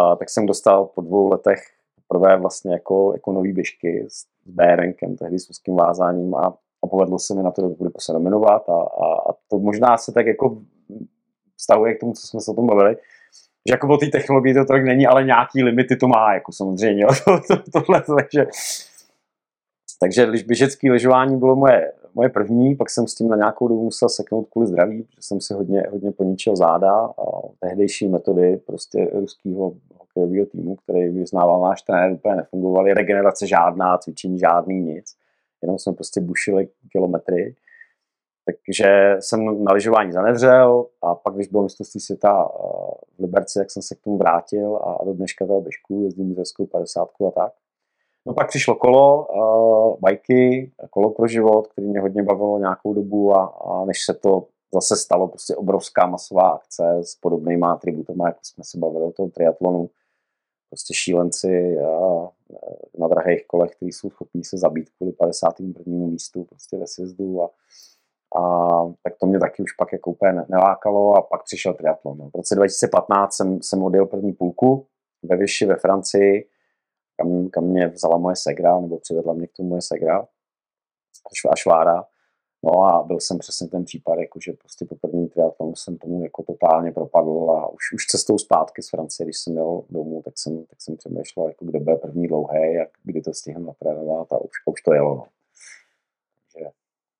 A, 0.00 0.16
tak 0.16 0.30
jsem 0.30 0.46
dostal 0.46 0.84
po 0.84 1.00
dvou 1.00 1.28
letech 1.28 1.58
prvé 2.08 2.36
vlastně 2.36 2.72
jako, 2.72 3.12
jako 3.12 3.32
nový 3.32 3.52
běžky 3.52 4.06
s 4.08 4.26
BRNkem, 4.46 5.16
tehdy 5.16 5.38
s 5.38 5.50
úzkým 5.50 5.76
vázáním 5.76 6.34
a, 6.34 6.54
a 6.82 6.86
povedlo 6.86 7.18
se 7.18 7.34
mi 7.34 7.42
na 7.42 7.50
to, 7.50 7.68
budu 7.68 7.90
se 7.98 8.12
nominovat 8.12 8.68
a, 8.68 8.72
a, 8.72 9.30
a, 9.30 9.32
to 9.50 9.58
možná 9.58 9.96
se 9.96 10.12
tak 10.12 10.26
jako 10.26 10.58
vztahuje 11.56 11.94
k 11.94 12.00
tomu, 12.00 12.12
co 12.12 12.26
jsme 12.26 12.40
se 12.40 12.50
o 12.50 12.54
tom 12.54 12.66
bavili, 12.66 12.96
že 13.68 13.72
jako 13.72 13.88
o 13.88 13.96
té 13.96 14.06
technologii 14.06 14.54
to 14.54 14.64
tak 14.64 14.84
není, 14.84 15.06
ale 15.06 15.24
nějaký 15.24 15.62
limity 15.62 15.96
to 15.96 16.08
má, 16.08 16.34
jako 16.34 16.52
samozřejmě, 16.52 17.06
to, 17.24 17.40
to, 17.48 17.70
tohle, 17.72 18.02
takže 18.16 18.46
takže 19.98 20.26
běžecké 20.46 20.92
lyžování 20.92 21.36
bylo 21.36 21.56
moje, 21.56 21.92
moje 22.14 22.28
první, 22.28 22.76
pak 22.76 22.90
jsem 22.90 23.06
s 23.06 23.14
tím 23.14 23.28
na 23.28 23.36
nějakou 23.36 23.68
dobu 23.68 23.84
musel 23.84 24.08
seknout 24.08 24.48
kvůli 24.50 24.66
zdraví, 24.66 25.02
protože 25.02 25.22
jsem 25.22 25.40
si 25.40 25.54
hodně, 25.54 25.82
hodně 25.90 26.12
poničil 26.12 26.56
záda 26.56 26.94
a 26.94 27.24
tehdejší 27.60 28.08
metody 28.08 28.56
prostě 28.56 29.10
ruského 29.12 29.74
hokejového 29.98 30.46
týmu, 30.46 30.76
který 30.76 31.08
vyznával 31.08 31.62
náš 31.62 31.82
trenér, 31.82 32.12
úplně 32.12 32.36
nefungovaly, 32.36 32.94
regenerace 32.94 33.46
žádná, 33.46 33.98
cvičení 33.98 34.38
žádný, 34.38 34.80
nic. 34.80 35.16
Jenom 35.62 35.78
jsme 35.78 35.92
prostě 35.92 36.20
bušili 36.20 36.68
kilometry. 36.92 37.54
Takže 38.44 39.16
jsem 39.20 39.64
na 39.64 39.72
lyžování 39.72 40.12
zanevřel 40.12 40.86
a 41.02 41.14
pak, 41.14 41.34
když 41.34 41.48
bylo 41.48 41.62
mistrovství 41.62 42.00
světa 42.00 42.48
eh, 42.48 42.58
v 43.18 43.22
Liberci, 43.22 43.58
jak 43.58 43.70
jsem 43.70 43.82
se 43.82 43.94
k 43.94 44.00
tomu 44.00 44.18
vrátil 44.18 44.76
a 44.76 45.04
do 45.04 45.12
dneška 45.12 45.46
toho 45.46 45.60
běžku 45.60 46.02
jezdím 46.02 46.34
zerskou 46.34 46.66
50 46.66 47.08
a 47.28 47.30
tak. 47.30 47.52
No 48.26 48.34
pak 48.34 48.48
přišlo 48.48 48.74
kolo, 48.74 49.26
uh, 49.26 49.96
bajky, 50.00 50.72
kolo 50.90 51.10
pro 51.10 51.26
život, 51.26 51.66
který 51.66 51.86
mě 51.86 52.00
hodně 52.00 52.22
bavilo 52.22 52.58
nějakou 52.58 52.94
dobu 52.94 53.34
a, 53.34 53.44
a 53.44 53.84
než 53.84 54.04
se 54.04 54.14
to 54.14 54.46
zase 54.74 54.96
stalo 54.96 55.28
prostě 55.28 55.56
obrovská 55.56 56.06
masová 56.06 56.50
akce 56.50 56.98
s 57.02 57.14
podobnými 57.14 57.66
atributami, 57.66 58.22
jako 58.26 58.38
jsme 58.42 58.64
se 58.64 58.78
bavili 58.78 59.04
o 59.04 59.12
tom 59.12 59.30
triatlonu. 59.30 59.90
Prostě 60.70 60.94
šílenci 60.94 61.76
uh, 61.76 62.28
na 62.98 63.08
drahých 63.08 63.46
kolech, 63.46 63.70
kteří 63.76 63.92
jsou 63.92 64.10
schopní 64.10 64.44
se 64.44 64.58
zabít 64.58 64.90
kvůli 64.90 65.12
51. 65.12 66.06
místu 66.06 66.44
prostě 66.44 66.76
ve 66.76 66.86
sjezdu 66.86 67.42
a, 67.42 67.50
a 68.40 68.42
tak 69.02 69.12
to 69.20 69.26
mě 69.26 69.38
taky 69.38 69.62
už 69.62 69.72
pak 69.72 69.92
jako 69.92 70.10
úplně 70.10 70.32
nelákalo 70.48 71.16
a 71.16 71.22
pak 71.22 71.44
přišel 71.44 71.74
triatlon. 71.74 72.18
No. 72.18 72.30
V 72.30 72.36
roce 72.36 72.54
2015 72.54 73.34
jsem, 73.34 73.62
jsem 73.62 73.82
odjel 73.82 74.06
první 74.06 74.32
půlku 74.32 74.86
ve 75.22 75.36
Vyši 75.36 75.66
ve 75.66 75.76
Francii, 75.76 76.48
kam, 77.18 77.48
kam 77.48 77.64
mě 77.64 77.88
vzala 77.88 78.18
moje 78.18 78.36
segra, 78.36 78.80
nebo 78.80 78.98
přivedla 78.98 79.32
mě 79.32 79.46
k 79.46 79.52
tomu 79.52 79.68
moje 79.68 79.82
segra 79.82 80.28
a 81.50 81.56
švára. 81.56 82.04
No 82.62 82.84
a 82.84 83.02
byl 83.02 83.20
jsem 83.20 83.38
přesně 83.38 83.68
ten 83.68 83.84
případ, 83.84 84.18
jako 84.18 84.38
že 84.40 84.52
prostě 84.52 84.84
po 84.84 84.96
prvním 84.96 85.28
triatlonu 85.28 85.74
jsem 85.74 85.98
tomu 85.98 86.22
jako 86.22 86.42
totálně 86.42 86.92
propadl 86.92 87.50
a 87.50 87.68
už, 87.68 87.92
už 87.94 88.06
cestou 88.06 88.38
zpátky 88.38 88.82
z 88.82 88.90
Francie, 88.90 89.24
když 89.24 89.38
jsem 89.38 89.56
jel 89.56 89.84
domů, 89.90 90.22
tak 90.22 90.38
jsem, 90.38 90.64
tak 90.64 90.82
jsem 90.82 90.96
přemýšlel, 90.96 91.48
jako 91.48 91.64
kde 91.64 91.80
bude 91.80 91.96
první 91.96 92.26
dlouhé, 92.26 92.72
jak 92.72 92.88
kdy 93.02 93.20
to 93.20 93.34
stihnu 93.34 93.66
natrénovat 93.66 94.32
a 94.32 94.38
už, 94.38 94.50
už 94.66 94.82
to 94.82 94.94
jelo. 94.94 95.14
No. 95.14 95.26
Takže 96.52 96.70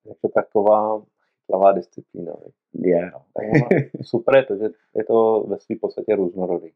je 0.05 0.15
to 0.21 0.29
taková 0.29 1.01
chytlavá 1.39 1.71
disciplína. 1.71 2.33
Je. 2.73 3.11
No. 3.11 3.21
Super 4.01 4.35
je 4.35 4.45
to, 4.45 4.55
že 4.55 4.69
je 4.95 5.03
to 5.03 5.43
ve 5.47 5.59
své 5.59 5.75
podstatě 5.81 6.15
různorodý. 6.15 6.71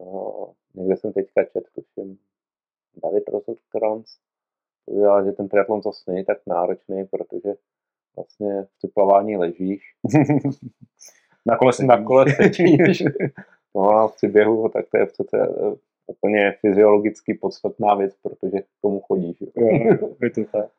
No, 0.00 0.52
někde 0.74 0.96
jsem 0.96 1.12
teďka 1.12 1.44
četl, 1.44 1.70
tuším, 1.74 2.18
David 3.02 3.28
Rosenkranz, 3.28 4.18
udělal, 4.86 5.24
že 5.24 5.32
ten 5.32 5.48
triatlon 5.48 5.82
zase 5.82 6.10
není 6.10 6.24
tak 6.24 6.38
náročný, 6.46 7.04
protože 7.04 7.54
vlastně 8.16 8.62
v 8.62 8.94
plavání 8.94 9.36
ležíš. 9.36 9.82
na 11.46 11.56
kole 11.56 11.72
se 11.72 11.84
na 11.84 12.04
kole 12.04 12.24
sedíš. 12.30 13.02
no 13.74 13.90
a 13.90 14.08
při 14.08 14.28
běhu, 14.28 14.68
tak 14.68 14.86
to 14.90 14.98
je 14.98 15.06
v 15.06 15.12
to 15.30 15.36
je 15.36 15.48
úplně 16.06 16.52
fyziologicky 16.60 17.34
podstatná 17.34 17.94
věc, 17.94 18.16
protože 18.22 18.60
k 18.60 18.66
tomu 18.82 19.00
chodíš. 19.00 19.36
Jo, 19.40 19.68
je 20.22 20.30
to 20.30 20.44
tak. 20.52 20.70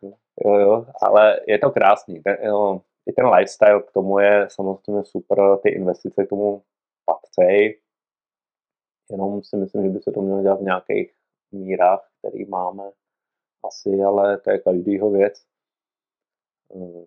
Jo, 0.46 0.56
jo, 0.56 0.86
ale 1.02 1.40
je 1.48 1.58
to 1.60 1.72
krásný. 1.72 2.22
Ten, 2.22 2.38
jo, 2.44 2.82
I 3.10 3.14
ten 3.14 3.26
lifestyle 3.26 3.82
k 3.82 3.92
tomu 3.92 4.20
je 4.20 4.48
samozřejmě 4.50 5.04
super, 5.04 5.38
ty 5.64 5.70
investice 5.70 6.26
k 6.26 6.30
tomu 6.30 6.62
patří, 7.06 7.76
Jenom 9.12 9.44
si 9.44 9.58
myslím, 9.58 9.84
že 9.84 9.89
by 9.89 10.00
se 10.00 10.12
to 10.12 10.22
mělo 10.22 10.42
dělat 10.42 10.60
v 10.60 10.63
nějakých 10.63 11.13
mírách, 11.52 12.12
který 12.20 12.46
máme 12.46 12.84
asi, 13.66 13.89
ale 14.08 14.38
to 14.38 14.52
je 14.52 14.60
každýho 14.60 15.12
věc. 15.12 15.46
Hmm. 16.76 17.06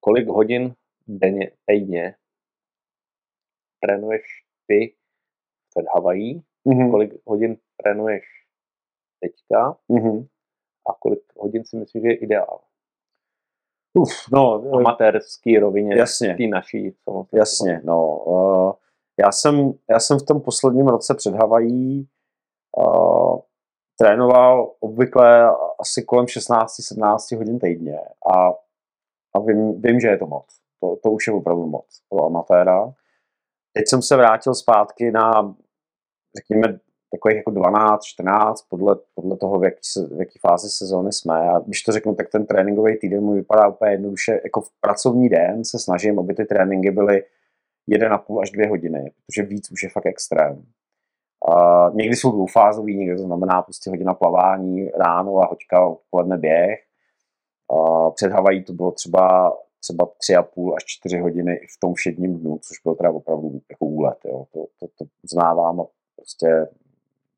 Kolik 0.00 0.28
hodin 0.28 0.74
denně, 1.06 1.50
týdně 1.66 2.14
trénuješ 3.80 4.22
ty 4.66 4.94
před 5.68 5.86
Havají? 5.94 6.42
Mm-hmm. 6.66 6.90
Kolik 6.90 7.12
hodin 7.24 7.56
trénuješ 7.76 8.24
teďka? 9.20 9.78
Mm-hmm. 9.90 10.28
A 10.90 10.92
kolik 10.98 11.20
hodin 11.36 11.64
si 11.64 11.76
myslíš, 11.76 12.02
že 12.02 12.08
je 12.08 12.16
ideál? 12.16 12.60
Uf, 13.94 14.10
no, 14.32 14.62
amatérský 14.72 15.58
rovině, 15.58 15.96
jasně, 15.96 16.34
tý 16.36 16.48
naší. 16.48 16.96
Samozřejmě. 17.04 17.38
Jasně, 17.38 17.80
no. 17.84 18.24
Uh, 18.24 18.72
já 19.22 19.32
jsem, 19.32 19.72
já 19.90 20.00
jsem 20.00 20.18
v 20.18 20.22
tom 20.22 20.40
posledním 20.40 20.88
roce 20.88 21.14
před 21.14 21.34
Havají 21.34 22.08
uh, 22.76 23.38
trénoval 23.98 24.72
obvykle 24.80 25.50
asi 25.80 26.02
kolem 26.02 26.26
16-17 26.26 27.36
hodin 27.36 27.58
týdně 27.58 27.98
a, 28.34 28.48
a 29.34 29.40
vím, 29.46 29.82
vím, 29.82 30.00
že 30.00 30.08
je 30.08 30.18
to 30.18 30.26
moc. 30.26 30.46
To, 30.80 30.96
to 31.02 31.10
už 31.10 31.26
je 31.26 31.32
opravdu 31.32 31.66
moc 31.66 31.86
pro 32.08 32.24
amatéra. 32.24 32.92
Teď 33.72 33.84
jsem 33.88 34.02
se 34.02 34.16
vrátil 34.16 34.54
zpátky 34.54 35.10
na, 35.10 35.54
řekněme, 36.36 36.78
takových 37.12 37.36
jako 37.36 37.50
12, 37.50 38.04
14, 38.04 38.62
podle, 38.68 38.96
podle 39.14 39.36
toho, 39.36 39.58
v 39.58 39.64
jaký, 39.64 39.80
se, 39.82 40.06
v 40.06 40.18
jaký 40.18 40.38
fázi 40.38 40.68
sezóny 40.70 41.12
jsme. 41.12 41.34
A 41.34 41.58
když 41.58 41.82
to 41.82 41.92
řeknu, 41.92 42.14
tak 42.14 42.28
ten 42.28 42.46
tréninkový 42.46 42.98
týden 42.98 43.20
mu 43.20 43.32
vypadá 43.32 43.68
úplně 43.68 43.90
jednoduše. 43.90 44.40
Jako 44.44 44.60
v 44.60 44.70
pracovní 44.80 45.28
den 45.28 45.64
se 45.64 45.78
snažím, 45.78 46.18
aby 46.18 46.34
ty 46.34 46.44
tréninky 46.44 46.90
byly 46.90 47.22
1,5 47.88 48.40
až 48.42 48.50
2 48.50 48.68
hodiny, 48.68 49.12
protože 49.26 49.42
víc 49.42 49.70
už 49.72 49.82
je 49.82 49.88
fakt 49.88 50.06
extrém. 50.06 50.64
Uh, 51.48 51.96
někdy 51.96 52.16
jsou 52.16 52.32
dvoufázový, 52.32 52.96
někdy 52.96 53.16
to 53.16 53.22
znamená 53.22 53.62
prostě 53.62 53.90
hodina 53.90 54.14
plavání 54.14 54.90
ráno 54.90 55.38
a 55.38 55.46
hoďka 55.46 55.86
odpoledne 55.86 56.38
běh. 56.38 56.78
Uh, 57.72 58.10
před 58.14 58.32
Havají 58.32 58.64
to 58.64 58.72
bylo 58.72 58.90
třeba 58.90 59.56
třeba 59.82 60.08
tři 60.18 60.36
a 60.36 60.42
půl 60.42 60.74
až 60.76 60.82
čtyři 60.86 61.18
hodiny 61.18 61.60
v 61.76 61.80
tom 61.80 61.94
všedním 61.94 62.38
dnu, 62.38 62.58
což 62.58 62.78
byl 62.84 62.94
teda 62.94 63.10
opravdu 63.10 63.60
jako 63.70 63.86
úlet. 63.86 64.18
Jo. 64.24 64.46
To, 64.52 64.66
to, 64.80 64.86
to 64.98 65.04
uznávám 65.22 65.80
a 65.80 65.84
prostě 66.16 66.66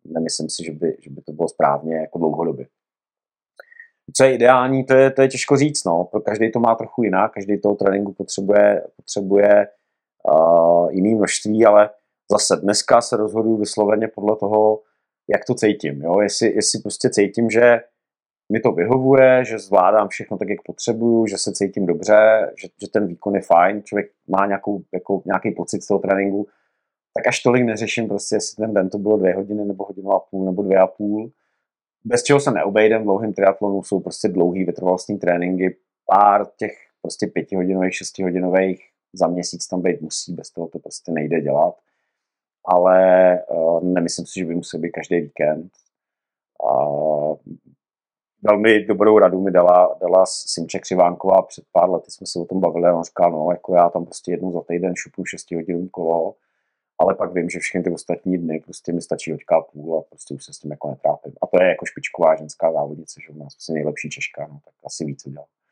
nemyslím 0.05 0.51
si, 0.51 0.65
že 0.65 0.73
by, 0.73 0.97
že 1.01 1.11
by 1.11 1.23
to 1.23 1.33
bylo 1.33 1.49
správně 1.49 1.97
jako 1.97 2.19
dlouhodobě. 2.19 2.67
Co 4.17 4.25
je 4.25 4.35
ideální, 4.35 4.85
to 4.85 4.95
je, 4.95 5.11
to 5.11 5.23
je 5.23 5.29
těžko 5.29 5.57
říct, 5.57 5.85
no. 5.85 6.05
Každý 6.25 6.53
to 6.53 6.61
má 6.61 6.75
trochu 6.75 7.03
jinak, 7.03 7.33
každý 7.33 7.61
toho 7.61 7.75
tréninku 7.75 8.13
potřebuje, 8.13 8.87
potřebuje 8.97 9.69
uh, 10.33 10.91
jiný 10.91 11.15
množství, 11.15 11.67
ale 11.67 11.91
zase 12.33 12.57
dneska 12.57 13.01
se 13.01 13.17
rozhoduju 13.17 13.57
vysloveně 13.57 14.09
podle 14.09 14.37
toho, 14.37 14.81
jak 15.29 15.45
to 15.45 15.55
cítím. 15.55 16.03
Jo? 16.03 16.21
Jestli, 16.21 16.55
jestli 16.55 16.81
prostě 16.81 17.11
cítím, 17.11 17.51
že 17.51 17.81
mi 18.53 18.61
to 18.61 18.73
vyhovuje, 18.73 19.45
že 19.45 19.59
zvládám 19.59 20.09
všechno 20.09 20.37
tak, 20.39 20.49
jak 20.49 20.63
potřebuju, 20.63 21.27
že 21.27 21.39
se 21.39 21.53
cítím 21.53 21.87
dobře, 21.87 22.51
že, 22.61 22.69
že 22.81 22.91
ten 22.91 23.07
výkon 23.07 23.35
je 23.35 23.41
fajn, 23.41 23.83
člověk 23.83 24.11
má 24.29 24.47
nějakou, 24.47 24.83
jako, 24.93 25.23
nějaký 25.25 25.51
pocit 25.51 25.83
z 25.83 25.87
toho 25.87 26.01
tréninku, 26.01 26.47
tak 27.17 27.27
až 27.27 27.43
tolik 27.43 27.65
neřeším 27.65 28.09
prostě, 28.09 28.37
jestli 28.37 28.57
ten 28.57 28.75
den 28.75 28.91
to 28.91 28.99
bylo 28.99 29.17
dvě 29.17 29.35
hodiny, 29.35 29.65
nebo 29.65 29.85
hodinu 29.85 30.13
a 30.13 30.21
půl, 30.21 30.45
nebo 30.45 30.63
dvě 30.63 30.79
a 30.79 30.87
půl. 30.87 31.31
Bez 32.05 32.23
čeho 32.23 32.41
se 32.41 32.51
neobejdem 32.51 33.01
v 33.01 33.05
dlouhým 33.05 33.33
triatlonu 33.33 33.83
jsou 33.83 34.01
prostě 34.01 34.29
dlouhý 34.29 34.65
vytrvalostní 34.65 35.19
tréninky, 35.19 35.77
pár 36.07 36.47
těch 36.57 36.73
prostě 37.03 37.27
pětihodinových, 37.27 37.95
šestihodinových 37.95 38.94
za 39.15 39.27
měsíc 39.27 39.67
tam 39.67 39.83
být 39.83 40.01
musí, 40.01 40.33
bez 40.33 40.51
toho 40.51 40.69
to 40.69 40.79
prostě 40.79 41.13
nejde 41.13 41.41
dělat. 41.41 41.75
Ale 42.65 43.39
uh, 43.51 43.85
nemyslím 43.85 44.27
si, 44.27 44.41
že 44.41 44.45
by 44.47 44.55
musel 44.55 44.81
být 44.81 44.91
každý 44.91 45.21
víkend. 45.21 45.73
Uh, 46.63 47.37
velmi 48.43 48.85
dobrou 48.85 49.19
radu 49.19 49.41
mi 49.41 49.51
dala, 49.51 49.99
dala 50.01 50.27
Simče 50.27 50.79
Křivánková 50.79 51.43
před 51.43 51.65
pár 51.73 51.91
lety, 51.91 52.11
jsme 52.11 52.27
se 52.27 52.39
o 52.39 52.45
tom 52.45 52.61
bavili 52.61 52.87
a 52.89 52.95
on 52.95 53.05
říkal, 53.05 53.31
no, 53.31 53.51
jako 53.51 53.75
já 53.75 53.89
tam 53.89 54.05
prostě 54.05 54.31
jednou 54.31 54.53
za 54.53 54.61
týden 54.61 54.97
šupnu 54.97 55.25
6 55.25 55.51
hodinový 55.51 55.89
kolo, 55.89 56.35
ale 56.99 57.15
pak 57.15 57.35
vím, 57.35 57.51
že 57.51 57.59
všechny 57.59 57.83
ty 57.83 57.91
ostatní 57.91 58.39
dny 58.39 58.61
prostě 58.61 58.93
mi 58.93 59.03
stačí 59.03 59.33
hoďka 59.33 59.57
a 59.57 59.61
půl 59.61 59.99
a 59.99 60.03
prostě 60.03 60.35
už 60.35 60.45
se 60.45 60.53
s 60.53 60.59
tím 60.59 60.71
jako 60.71 60.91
netrápím. 60.91 61.33
A 61.43 61.47
to 61.47 61.63
je 61.63 61.69
jako 61.69 61.87
špičková 61.87 62.37
ženská 62.37 62.73
závodnice, 62.73 63.21
že 63.27 63.33
u 63.33 63.39
nás 63.39 63.55
prostě 63.55 63.73
nejlepší 63.73 64.11
Češka, 64.11 64.47
no, 64.47 64.61
tak 64.65 64.75
asi 64.85 65.05
víc 65.05 65.27
udělá. 65.27 65.45
Tak 65.45 65.64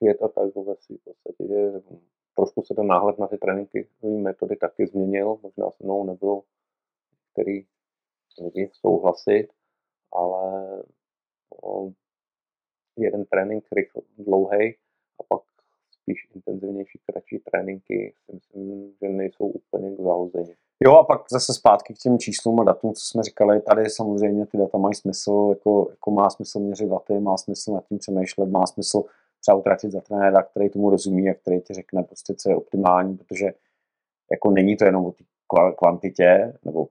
je 0.00 0.14
to 0.14 0.28
tak 0.28 0.44
v 0.54 1.04
podstatě, 1.04 1.48
že 1.48 1.72
trošku 2.36 2.62
se 2.62 2.74
ten 2.74 2.86
náhled 2.86 3.18
na 3.18 3.26
ty 3.26 3.38
tréninky 3.38 3.88
metody 4.02 4.56
taky 4.56 4.86
změnil, 4.86 5.38
možná 5.42 5.70
se 5.70 5.84
mnou 5.84 6.04
nebylo 6.04 6.42
který 7.36 7.66
lidi 8.42 8.70
souhlasit, 8.72 9.48
ale 10.12 10.68
no, 11.62 11.92
jeden 12.98 13.24
trénink 13.24 13.64
rychl, 13.72 14.00
dlouhý 14.18 14.74
a 15.20 15.22
pak 15.28 15.42
spíš 15.90 16.28
intenzivnější, 16.34 17.00
kratší 17.06 17.38
tréninky 17.38 18.14
si 18.24 18.32
myslím, 18.32 18.94
že 19.02 19.08
nejsou 19.08 19.46
úplně 19.46 19.96
k 19.96 20.00
zahození. 20.00 20.54
Jo 20.84 20.92
a 20.92 21.04
pak 21.04 21.20
zase 21.30 21.54
zpátky 21.54 21.94
k 21.94 21.98
těm 21.98 22.18
číslům 22.18 22.60
a 22.60 22.64
datům, 22.64 22.94
co 22.94 23.04
jsme 23.04 23.22
říkali, 23.22 23.60
tady 23.60 23.90
samozřejmě 23.90 24.46
ty 24.46 24.58
data 24.58 24.78
mají 24.78 24.94
smysl, 24.94 25.46
jako, 25.50 25.86
jako 25.90 26.10
má 26.10 26.30
smysl 26.30 26.60
měřit 26.60 26.88
daty, 26.88 27.20
má 27.20 27.36
smysl 27.36 27.72
nad 27.72 27.84
tím 27.88 27.98
přemýšlet, 27.98 28.46
má 28.46 28.66
smysl 28.66 29.04
třeba 29.40 29.56
utratit 29.56 29.92
za 29.92 30.00
trenéra, 30.00 30.42
který 30.42 30.70
tomu 30.70 30.90
rozumí 30.90 31.30
a 31.30 31.34
který 31.34 31.60
ti 31.60 31.74
řekne 31.74 32.02
prostě, 32.02 32.34
co 32.34 32.50
je 32.50 32.56
optimální, 32.56 33.16
protože 33.16 33.46
jako 34.30 34.50
není 34.50 34.76
to 34.76 34.84
jenom 34.84 35.06
o 35.06 35.12
té 35.12 35.24
kvantitě, 35.76 36.58
nebo 36.64 36.88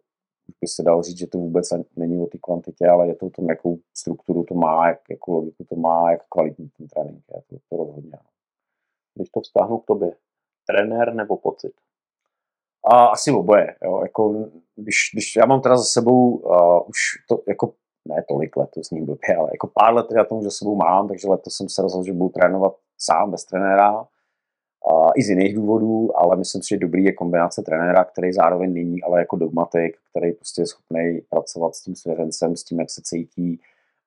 by 0.61 0.67
se 0.67 0.83
dalo 0.83 1.01
říct, 1.01 1.17
že 1.17 1.27
to 1.27 1.37
vůbec 1.37 1.69
není 1.95 2.21
o 2.21 2.25
té 2.25 2.37
kvantitě, 2.37 2.87
ale 2.87 3.07
je 3.07 3.15
to 3.15 3.25
o 3.25 3.29
tom, 3.29 3.49
jakou 3.49 3.79
strukturu 3.93 4.43
to 4.43 4.53
má, 4.53 4.87
jak, 4.87 4.99
jakou 5.09 5.33
logiku 5.33 5.63
to 5.63 5.75
má, 5.75 6.11
jak 6.11 6.21
kvalitní 6.29 6.69
ten 6.77 6.87
trénink 6.87 7.23
je. 7.35 7.41
To, 7.49 7.55
to 7.69 7.77
rozhodně. 7.77 8.17
Když 9.15 9.29
to 9.29 9.41
vztáhnu 9.41 9.77
k 9.77 9.85
tobě, 9.85 10.15
trenér 10.67 11.13
nebo 11.13 11.37
pocit? 11.37 11.73
A 12.85 13.05
asi 13.05 13.31
oboje. 13.31 13.75
Jo. 13.83 14.01
Jako, 14.01 14.49
když, 14.75 14.95
když 15.13 15.35
já 15.35 15.45
mám 15.45 15.61
teda 15.61 15.77
za 15.77 15.83
sebou 15.83 16.35
uh, 16.35 16.89
už 16.89 16.97
to, 17.27 17.41
jako 17.47 17.73
ne 18.07 18.23
tolik 18.27 18.57
let, 18.57 18.69
to 18.73 18.83
zní 18.83 19.01
blbě, 19.01 19.35
ale 19.35 19.49
jako 19.53 19.67
pár 19.67 19.93
let 19.93 20.05
já 20.17 20.23
tomu 20.23 20.43
za 20.43 20.51
sebou 20.51 20.75
mám, 20.75 21.07
takže 21.07 21.27
letos 21.27 21.55
jsem 21.55 21.69
se 21.69 21.81
rozhodl, 21.81 22.05
že 22.05 22.13
budu 22.13 22.29
trénovat 22.29 22.75
sám 22.97 23.31
bez 23.31 23.45
trenéra 23.45 24.07
i 25.15 25.23
z 25.23 25.29
jiných 25.29 25.55
důvodů, 25.55 26.19
ale 26.19 26.35
myslím 26.35 26.61
si, 26.61 26.67
že 26.69 26.77
dobrý 26.77 27.03
je 27.03 27.13
kombinace 27.13 27.61
trenéra, 27.61 28.03
který 28.03 28.33
zároveň 28.33 28.73
není, 28.73 29.03
ale 29.03 29.19
jako 29.19 29.35
dogmatik, 29.35 29.97
který 30.09 30.33
prostě 30.33 30.61
je 30.61 30.67
schopný 30.67 31.21
pracovat 31.29 31.75
s 31.75 31.81
tím 31.81 31.95
svěřencem, 31.95 32.55
s 32.55 32.63
tím, 32.63 32.79
jak 32.79 32.89
se 32.89 33.01
cítí. 33.03 33.59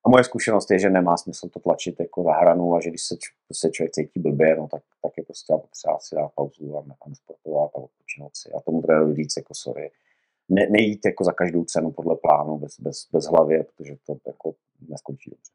A 0.06 0.08
moje 0.10 0.24
zkušenost 0.24 0.70
je, 0.70 0.78
že 0.78 0.90
nemá 0.90 1.16
smysl 1.16 1.48
to 1.48 1.60
tlačit 1.60 2.00
jako 2.00 2.22
za 2.22 2.32
hranu 2.32 2.74
a 2.74 2.80
že 2.80 2.90
když 2.90 3.02
se, 3.02 3.16
prostě 3.48 3.70
člověk 3.70 3.92
cítí 3.92 4.20
blbě, 4.20 4.56
no, 4.56 4.68
tak, 4.68 4.82
tak 5.02 5.12
je 5.16 5.24
prostě 5.24 5.52
potřeba 5.52 5.98
si 6.00 6.14
dát 6.14 6.32
pauzu 6.34 6.76
a, 6.76 6.80
a 6.80 7.14
sportovat 7.14 7.70
a 7.74 7.78
odpočinout 7.78 8.36
si. 8.36 8.52
A 8.52 8.60
tomu 8.60 8.82
trenérovi 8.82 9.14
říct 9.14 9.36
jako 9.36 9.54
sorry. 9.54 9.90
Ne, 10.48 10.66
nejít 10.70 11.04
jako 11.04 11.24
za 11.24 11.32
každou 11.32 11.64
cenu 11.64 11.92
podle 11.92 12.16
plánu 12.16 12.58
bez, 12.58 12.80
bez, 12.80 13.08
bez 13.12 13.24
hlavy, 13.24 13.64
protože 13.64 13.96
to 14.06 14.16
jako 14.26 14.54
neskončí 14.88 15.30
dobře. 15.30 15.52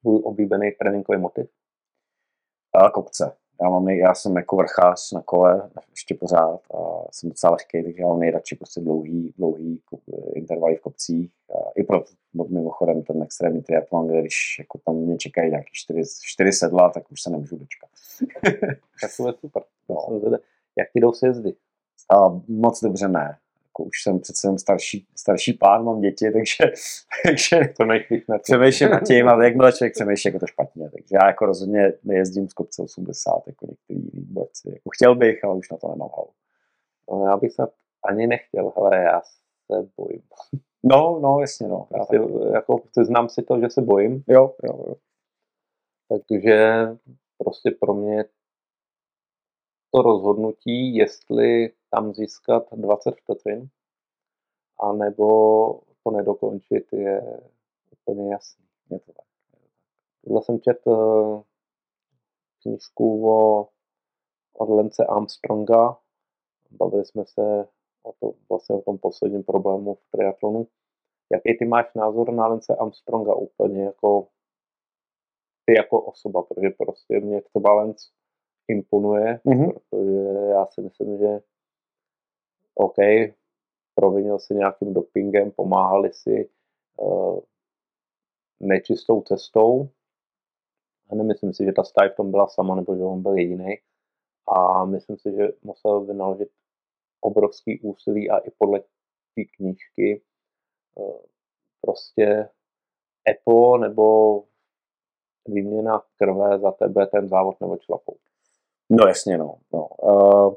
Tvůj 0.00 0.20
oblíbený 0.24 0.72
tréninkový 0.72 1.18
motiv? 1.18 1.50
A 2.74 2.90
kopce 2.90 3.36
já, 3.62 3.70
mám 3.70 3.84
nej, 3.84 3.98
já 3.98 4.14
jsem 4.14 4.36
jako 4.36 4.56
vrchář 4.56 5.12
na 5.12 5.22
kole 5.22 5.70
ještě 5.90 6.14
pořád 6.14 6.60
a 6.74 7.12
jsem 7.12 7.30
docela 7.30 7.50
lehký, 7.50 7.82
takže 7.82 8.02
já 8.02 8.08
mám 8.08 8.18
nejradši 8.18 8.56
prostě 8.56 8.80
dlouhý, 8.80 9.34
dlouhý 9.38 9.82
intervaly 10.34 10.76
v 10.76 10.80
kopcích. 10.80 11.32
A 11.50 11.70
I 11.76 11.82
pro 11.82 12.04
mimochodem 12.48 13.02
ten 13.02 13.22
extrémní 13.22 13.62
triatlon, 13.62 14.08
kde 14.08 14.20
když 14.20 14.56
jako 14.58 14.78
tam 14.78 14.96
mě 14.96 15.16
čekají 15.16 15.50
nějaký 15.50 15.70
čtyři, 15.72 16.02
čtyři 16.22 16.52
sedla, 16.52 16.90
tak 16.90 17.12
už 17.12 17.22
se 17.22 17.30
nemůžu 17.30 17.56
dočkat. 17.56 17.90
tak 19.00 19.10
to 19.16 19.26
je 19.28 19.34
super. 19.40 19.62
No. 19.88 20.20
Jak 20.78 20.92
ti 20.92 21.00
jdou 21.00 21.12
sjezdy? 21.12 21.54
A 22.10 22.40
moc 22.48 22.80
dobře 22.80 23.08
ne 23.08 23.38
jako 23.76 23.88
už 23.88 24.02
jsem 24.02 24.20
přece 24.20 24.48
jen 24.48 24.58
starší, 24.58 25.06
starší 25.16 25.52
pán, 25.52 25.84
mám 25.84 26.00
děti, 26.00 26.30
takže, 26.32 26.72
takže 27.24 27.60
přemýšlím 28.42 28.90
nad 28.90 29.02
tím, 29.06 29.28
ale 29.28 29.44
jakmile 29.44 29.72
člověk 29.72 29.92
přemýšlí, 29.92 30.28
jako 30.28 30.38
to 30.38 30.46
špatně. 30.46 30.90
Takže 30.90 31.08
já 31.12 31.26
jako 31.26 31.46
rozhodně 31.46 31.92
nejezdím 32.04 32.48
z 32.48 32.52
kopce 32.52 32.82
80, 32.82 33.32
jako 33.46 33.66
některý 33.66 34.00
jiný 34.00 34.26
borci. 34.26 34.68
Jako 34.68 34.90
chtěl 34.92 35.14
bych, 35.14 35.44
ale 35.44 35.54
už 35.54 35.70
na 35.70 35.76
to 35.76 35.88
nemám 35.88 36.10
hlavu. 36.16 36.30
No, 37.10 37.26
já 37.26 37.36
bych 37.36 37.52
snad 37.52 37.70
ani 38.08 38.26
nechtěl, 38.26 38.72
ale 38.76 38.96
já 38.96 39.20
se 39.20 39.88
bojím. 39.96 40.22
No, 40.84 41.18
no, 41.22 41.40
jasně, 41.40 41.68
no. 41.68 41.88
Já 41.98 42.04
si, 42.04 42.16
jako, 42.54 42.82
znám 43.04 43.28
si 43.28 43.42
to, 43.42 43.60
že 43.60 43.70
se 43.70 43.82
bojím. 43.82 44.24
Jo, 44.28 44.54
jo, 44.64 44.84
jo. 44.88 44.94
Takže 46.08 46.86
prostě 47.38 47.70
pro 47.80 47.94
mě 47.94 48.24
to 49.94 50.02
rozhodnutí, 50.02 50.96
jestli 50.96 51.70
tam 51.96 52.14
získat 52.14 52.64
20 52.72 53.14
vteřin, 53.16 53.68
anebo 54.80 55.26
to 56.04 56.10
nedokončit, 56.10 56.92
je 56.92 57.40
úplně 57.92 58.32
jasný. 58.32 58.64
Je 58.90 58.98
to 58.98 59.12
tak. 59.12 59.26
Tohle 60.24 60.42
jsem 60.42 60.60
četl 60.60 60.90
eh, 60.90 61.42
knižku 62.62 63.30
o, 63.30 63.68
od 64.52 64.68
Lence 64.68 65.06
Armstronga. 65.06 65.98
Bavili 66.70 67.04
jsme 67.04 67.24
se 67.26 67.68
o, 68.02 68.12
to, 68.20 68.32
vlastně 68.48 68.76
o 68.76 68.82
tom 68.82 68.98
posledním 68.98 69.42
problému 69.42 69.94
v 69.94 70.10
triatlonu. 70.10 70.66
Jaký 71.32 71.58
ty 71.58 71.64
máš 71.64 71.94
názor 71.94 72.32
na 72.32 72.46
Lence 72.46 72.76
Armstronga 72.76 73.34
úplně 73.34 73.84
jako 73.84 74.28
ty 75.64 75.74
jako 75.76 76.02
osoba, 76.02 76.42
protože 76.42 76.70
prostě 76.70 77.20
mě 77.20 77.42
třeba 77.42 77.74
Lence 77.74 78.06
imponuje, 78.68 79.40
mm-hmm. 79.46 79.72
protože 79.72 80.48
já 80.50 80.66
si 80.66 80.80
myslím, 80.80 81.18
že 81.18 81.40
OK, 82.78 82.96
provinil 83.94 84.38
si 84.38 84.54
nějakým 84.54 84.94
dopingem, 84.94 85.50
pomáhali 85.50 86.12
si 86.12 86.48
uh, 86.96 87.40
nečistou 88.60 89.22
cestou. 89.22 89.88
A 91.10 91.14
nemyslím 91.14 91.52
si, 91.52 91.64
že 91.64 91.72
ta 91.72 91.84
stáj 91.84 92.10
v 92.10 92.16
tom 92.16 92.30
byla 92.30 92.48
sama, 92.48 92.74
nebo 92.74 92.96
že 92.96 93.02
on 93.02 93.22
byl 93.22 93.36
jediný. 93.36 93.78
A 94.48 94.84
myslím 94.84 95.18
si, 95.18 95.32
že 95.32 95.48
musel 95.62 96.00
vynaložit 96.00 96.48
obrovský 97.20 97.80
úsilí 97.80 98.30
a 98.30 98.38
i 98.38 98.50
podle 98.58 98.80
té 99.34 99.44
knížky 99.56 100.22
uh, 100.94 101.20
prostě 101.80 102.48
EPO 103.28 103.78
nebo 103.78 104.42
výměna 105.48 106.02
krve 106.16 106.58
za 106.58 106.72
tebe 106.72 107.06
ten 107.06 107.28
závod 107.28 107.60
nebo 107.60 107.76
člapou. 107.76 108.16
No 108.90 109.06
jasně, 109.06 109.38
no. 109.38 109.58
no. 109.72 109.88
Uh, 109.88 110.54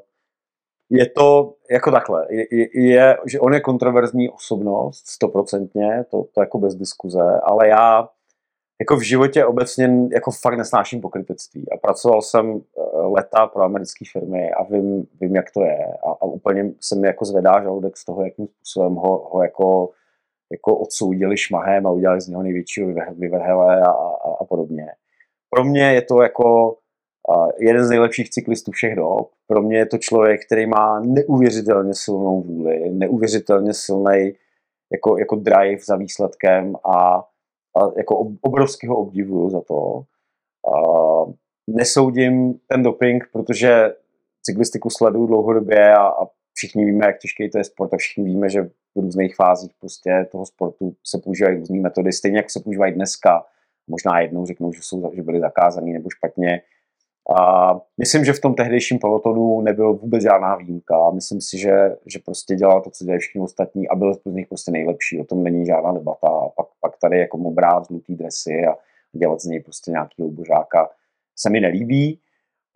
je 0.90 1.10
to 1.10 1.54
jako 1.70 1.90
takhle, 1.90 2.26
je, 2.30 2.46
je, 2.74 3.16
že 3.26 3.40
on 3.40 3.54
je 3.54 3.60
kontroverzní 3.60 4.30
osobnost, 4.30 5.06
stoprocentně, 5.06 6.04
to, 6.10 6.24
to 6.34 6.40
jako 6.40 6.58
bez 6.58 6.74
diskuze, 6.74 7.40
ale 7.42 7.68
já 7.68 8.08
jako 8.80 8.96
v 8.96 9.02
životě 9.02 9.46
obecně 9.46 9.90
jako 10.12 10.30
fakt 10.30 10.56
nesnáším 10.56 11.00
pokrytectví. 11.00 11.72
A 11.72 11.76
pracoval 11.76 12.22
jsem 12.22 12.50
uh, 12.50 12.62
leta 13.12 13.46
pro 13.46 13.62
americké 13.62 14.04
firmy 14.12 14.50
a 14.52 14.62
vím, 14.62 15.06
vím 15.20 15.36
jak 15.36 15.50
to 15.50 15.62
je. 15.62 15.84
A, 16.06 16.10
a 16.10 16.24
úplně 16.24 16.72
se 16.80 16.96
mi 16.96 17.06
jako 17.06 17.24
zvedá 17.24 17.62
žaludek 17.62 17.96
z 17.96 18.04
toho, 18.04 18.24
jakým 18.24 18.46
způsobem 18.46 18.94
ho, 18.94 19.28
ho 19.32 19.42
jako, 19.42 19.90
jako 20.52 20.76
odsoudili 20.76 21.36
šmahem 21.36 21.86
a 21.86 21.90
udělali 21.90 22.20
z 22.20 22.28
něho 22.28 22.42
největšího 22.42 22.88
vyvrhele 23.12 23.80
a, 23.80 23.90
a, 23.90 24.36
a 24.40 24.44
podobně. 24.44 24.86
Pro 25.50 25.64
mě 25.64 25.92
je 25.92 26.02
to 26.02 26.22
jako 26.22 26.76
jeden 27.58 27.84
z 27.84 27.90
nejlepších 27.90 28.30
cyklistů 28.30 28.72
všech 28.72 28.96
dob. 28.96 29.30
Pro 29.46 29.62
mě 29.62 29.78
je 29.78 29.86
to 29.86 29.98
člověk, 29.98 30.46
který 30.46 30.66
má 30.66 31.00
neuvěřitelně 31.00 31.94
silnou 31.94 32.42
vůli, 32.42 32.90
neuvěřitelně 32.90 33.74
silný 33.74 34.32
jako, 34.92 35.18
jako 35.18 35.36
drive 35.36 35.80
za 35.86 35.96
výsledkem 35.96 36.76
a, 36.84 37.16
a 37.76 37.80
jako 37.96 38.32
obrovského 38.40 38.96
obdivuju 38.96 39.50
za 39.50 39.60
to. 39.60 40.02
A 40.68 40.80
nesoudím 41.66 42.54
ten 42.66 42.82
doping, 42.82 43.24
protože 43.32 43.94
cyklistiku 44.42 44.90
sleduju 44.90 45.26
dlouhodobě 45.26 45.94
a, 45.94 46.06
a 46.06 46.26
všichni 46.54 46.84
víme, 46.84 47.06
jak 47.06 47.18
těžký 47.18 47.50
to 47.50 47.58
je 47.58 47.64
sport 47.64 47.94
a 47.94 47.96
všichni 47.96 48.24
víme, 48.24 48.48
že 48.48 48.62
v 48.94 49.00
různých 49.00 49.36
fázích 49.36 49.72
prostě 49.80 50.26
toho 50.32 50.46
sportu 50.46 50.94
se 51.06 51.18
používají 51.18 51.56
různé 51.56 51.80
metody, 51.80 52.12
stejně 52.12 52.36
jako 52.36 52.48
se 52.48 52.60
používají 52.60 52.94
dneska. 52.94 53.44
Možná 53.86 54.20
jednou 54.20 54.46
řeknou, 54.46 54.72
že, 54.72 54.80
jsou, 54.82 55.10
že 55.14 55.22
byly 55.22 55.40
zakázané 55.40 55.92
nebo 55.92 56.10
špatně. 56.10 56.62
A 57.38 57.74
myslím, 57.98 58.24
že 58.24 58.32
v 58.32 58.40
tom 58.40 58.54
tehdejším 58.54 58.98
pelotonu 58.98 59.60
nebyl 59.60 59.94
vůbec 59.94 60.22
žádná 60.22 60.56
výjimka. 60.56 61.10
Myslím 61.10 61.40
si, 61.40 61.58
že, 61.58 61.96
že 62.06 62.18
prostě 62.24 62.54
dělal 62.54 62.82
to, 62.82 62.90
co 62.90 63.04
dělají 63.04 63.20
všichni 63.20 63.40
ostatní 63.40 63.88
a 63.88 63.94
byl 63.94 64.14
z 64.14 64.34
nich 64.34 64.48
prostě 64.48 64.70
nejlepší. 64.70 65.20
O 65.20 65.24
tom 65.24 65.42
není 65.42 65.66
žádná 65.66 65.92
debata. 65.92 66.28
A 66.28 66.48
pak, 66.48 66.66
pak 66.80 66.92
tady 67.02 67.18
jako 67.18 67.38
mu 67.38 67.50
brát 67.50 67.86
žlutý 67.86 68.14
dresy 68.14 68.66
a 68.70 68.74
dělat 69.12 69.40
z 69.40 69.44
něj 69.44 69.60
prostě 69.60 69.90
nějaký 69.90 70.22
božáka 70.22 70.88
se 71.38 71.50
mi 71.50 71.60
nelíbí. 71.60 72.20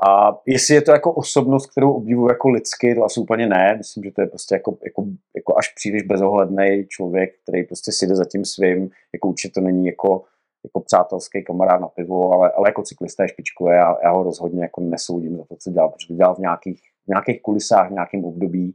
A 0.08 0.40
jestli 0.46 0.74
je 0.74 0.82
to 0.82 0.92
jako 0.92 1.12
osobnost, 1.12 1.66
kterou 1.66 1.92
obdivuju 1.92 2.28
jako 2.28 2.48
lidsky, 2.48 2.94
to 2.94 3.04
asi 3.04 3.20
úplně 3.20 3.46
ne. 3.46 3.74
Myslím, 3.78 4.04
že 4.04 4.10
to 4.10 4.20
je 4.20 4.26
prostě 4.26 4.54
jako, 4.54 4.78
jako, 4.84 5.04
jako 5.36 5.58
až 5.58 5.74
příliš 5.74 6.02
bezohledný 6.02 6.86
člověk, 6.88 7.30
který 7.42 7.64
prostě 7.64 7.92
si 7.92 8.06
jde 8.06 8.16
za 8.16 8.24
tím 8.24 8.44
svým. 8.44 8.90
Jako 9.12 9.28
určitě 9.28 9.52
to 9.52 9.60
není 9.60 9.86
jako, 9.86 10.22
jako 10.64 10.80
přátelský 10.80 11.44
kamarád 11.44 11.80
na 11.80 11.88
pivo, 11.88 12.32
ale, 12.32 12.50
ale 12.50 12.68
jako 12.68 12.82
cyklista 12.82 13.22
je 13.22 13.28
špičkové 13.28 13.80
a 13.80 13.96
já 14.02 14.10
ho 14.10 14.22
rozhodně 14.22 14.62
jako 14.62 14.80
nesoudím 14.80 15.36
za 15.36 15.44
to, 15.44 15.56
co 15.56 15.70
dělal, 15.70 15.88
protože 15.88 16.08
to 16.08 16.14
dělal 16.14 16.34
v 16.34 16.38
nějakých, 16.38 16.82
v 17.04 17.08
nějakých 17.08 17.42
kulisách, 17.42 17.88
v 17.88 17.92
nějakém 17.92 18.24
období 18.24 18.74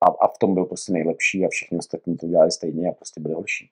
a, 0.00 0.06
a 0.06 0.28
v 0.28 0.38
tom 0.38 0.54
byl 0.54 0.64
prostě 0.64 0.92
nejlepší 0.92 1.44
a 1.44 1.48
všichni 1.48 1.78
ostatní 1.78 2.16
to 2.16 2.26
dělali 2.26 2.50
stejně 2.50 2.90
a 2.90 2.92
prostě 2.92 3.20
byli 3.20 3.34
horší. 3.34 3.70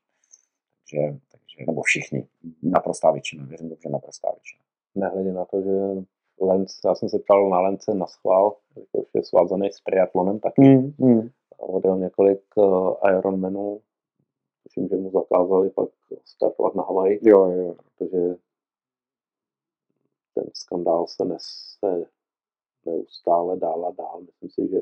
Takže, 0.79 1.19
takže 1.33 1.65
nebo 1.67 1.83
všichni, 1.83 2.27
naprostá 2.63 3.11
většina, 3.11 3.45
věřím 3.45 3.69
dobře, 3.69 3.89
naprostá 3.89 4.29
většina. 4.31 4.63
Nehledě 4.95 5.33
na 5.33 5.45
to, 5.45 5.63
že 5.63 6.05
Lenz, 6.41 6.79
já 6.85 6.95
jsem 6.95 7.09
se 7.09 7.19
ptal 7.19 7.51
na 7.51 7.61
Lence 7.61 7.95
na 7.95 8.07
schvál, 8.07 8.57
jakož 8.77 9.11
je 9.15 9.25
svázaný 9.25 9.73
s 9.73 9.81
triatlonem 9.81 10.39
taky. 10.39 10.61
Mm, 10.61 10.95
mm. 10.99 11.29
Odjel 11.59 11.99
několik 11.99 12.41
uh, 12.57 12.95
Ironmanů, 13.19 13.81
tuším, 14.79 14.89
že 14.89 14.97
mu 14.97 15.11
zakázali 15.11 15.71
pak 15.71 15.89
startovat 16.25 16.75
na 16.75 16.83
Havaji, 16.83 17.19
jo, 17.23 17.51
jo. 17.51 17.75
protože 17.75 18.37
ten 20.35 20.45
skandál 20.55 21.07
se 21.07 21.25
nese 21.25 22.07
neustále 22.87 23.57
dál 23.57 23.87
a 23.87 23.91
dál. 23.99 24.21
Myslím 24.21 24.51
si, 24.51 24.73
že 24.73 24.81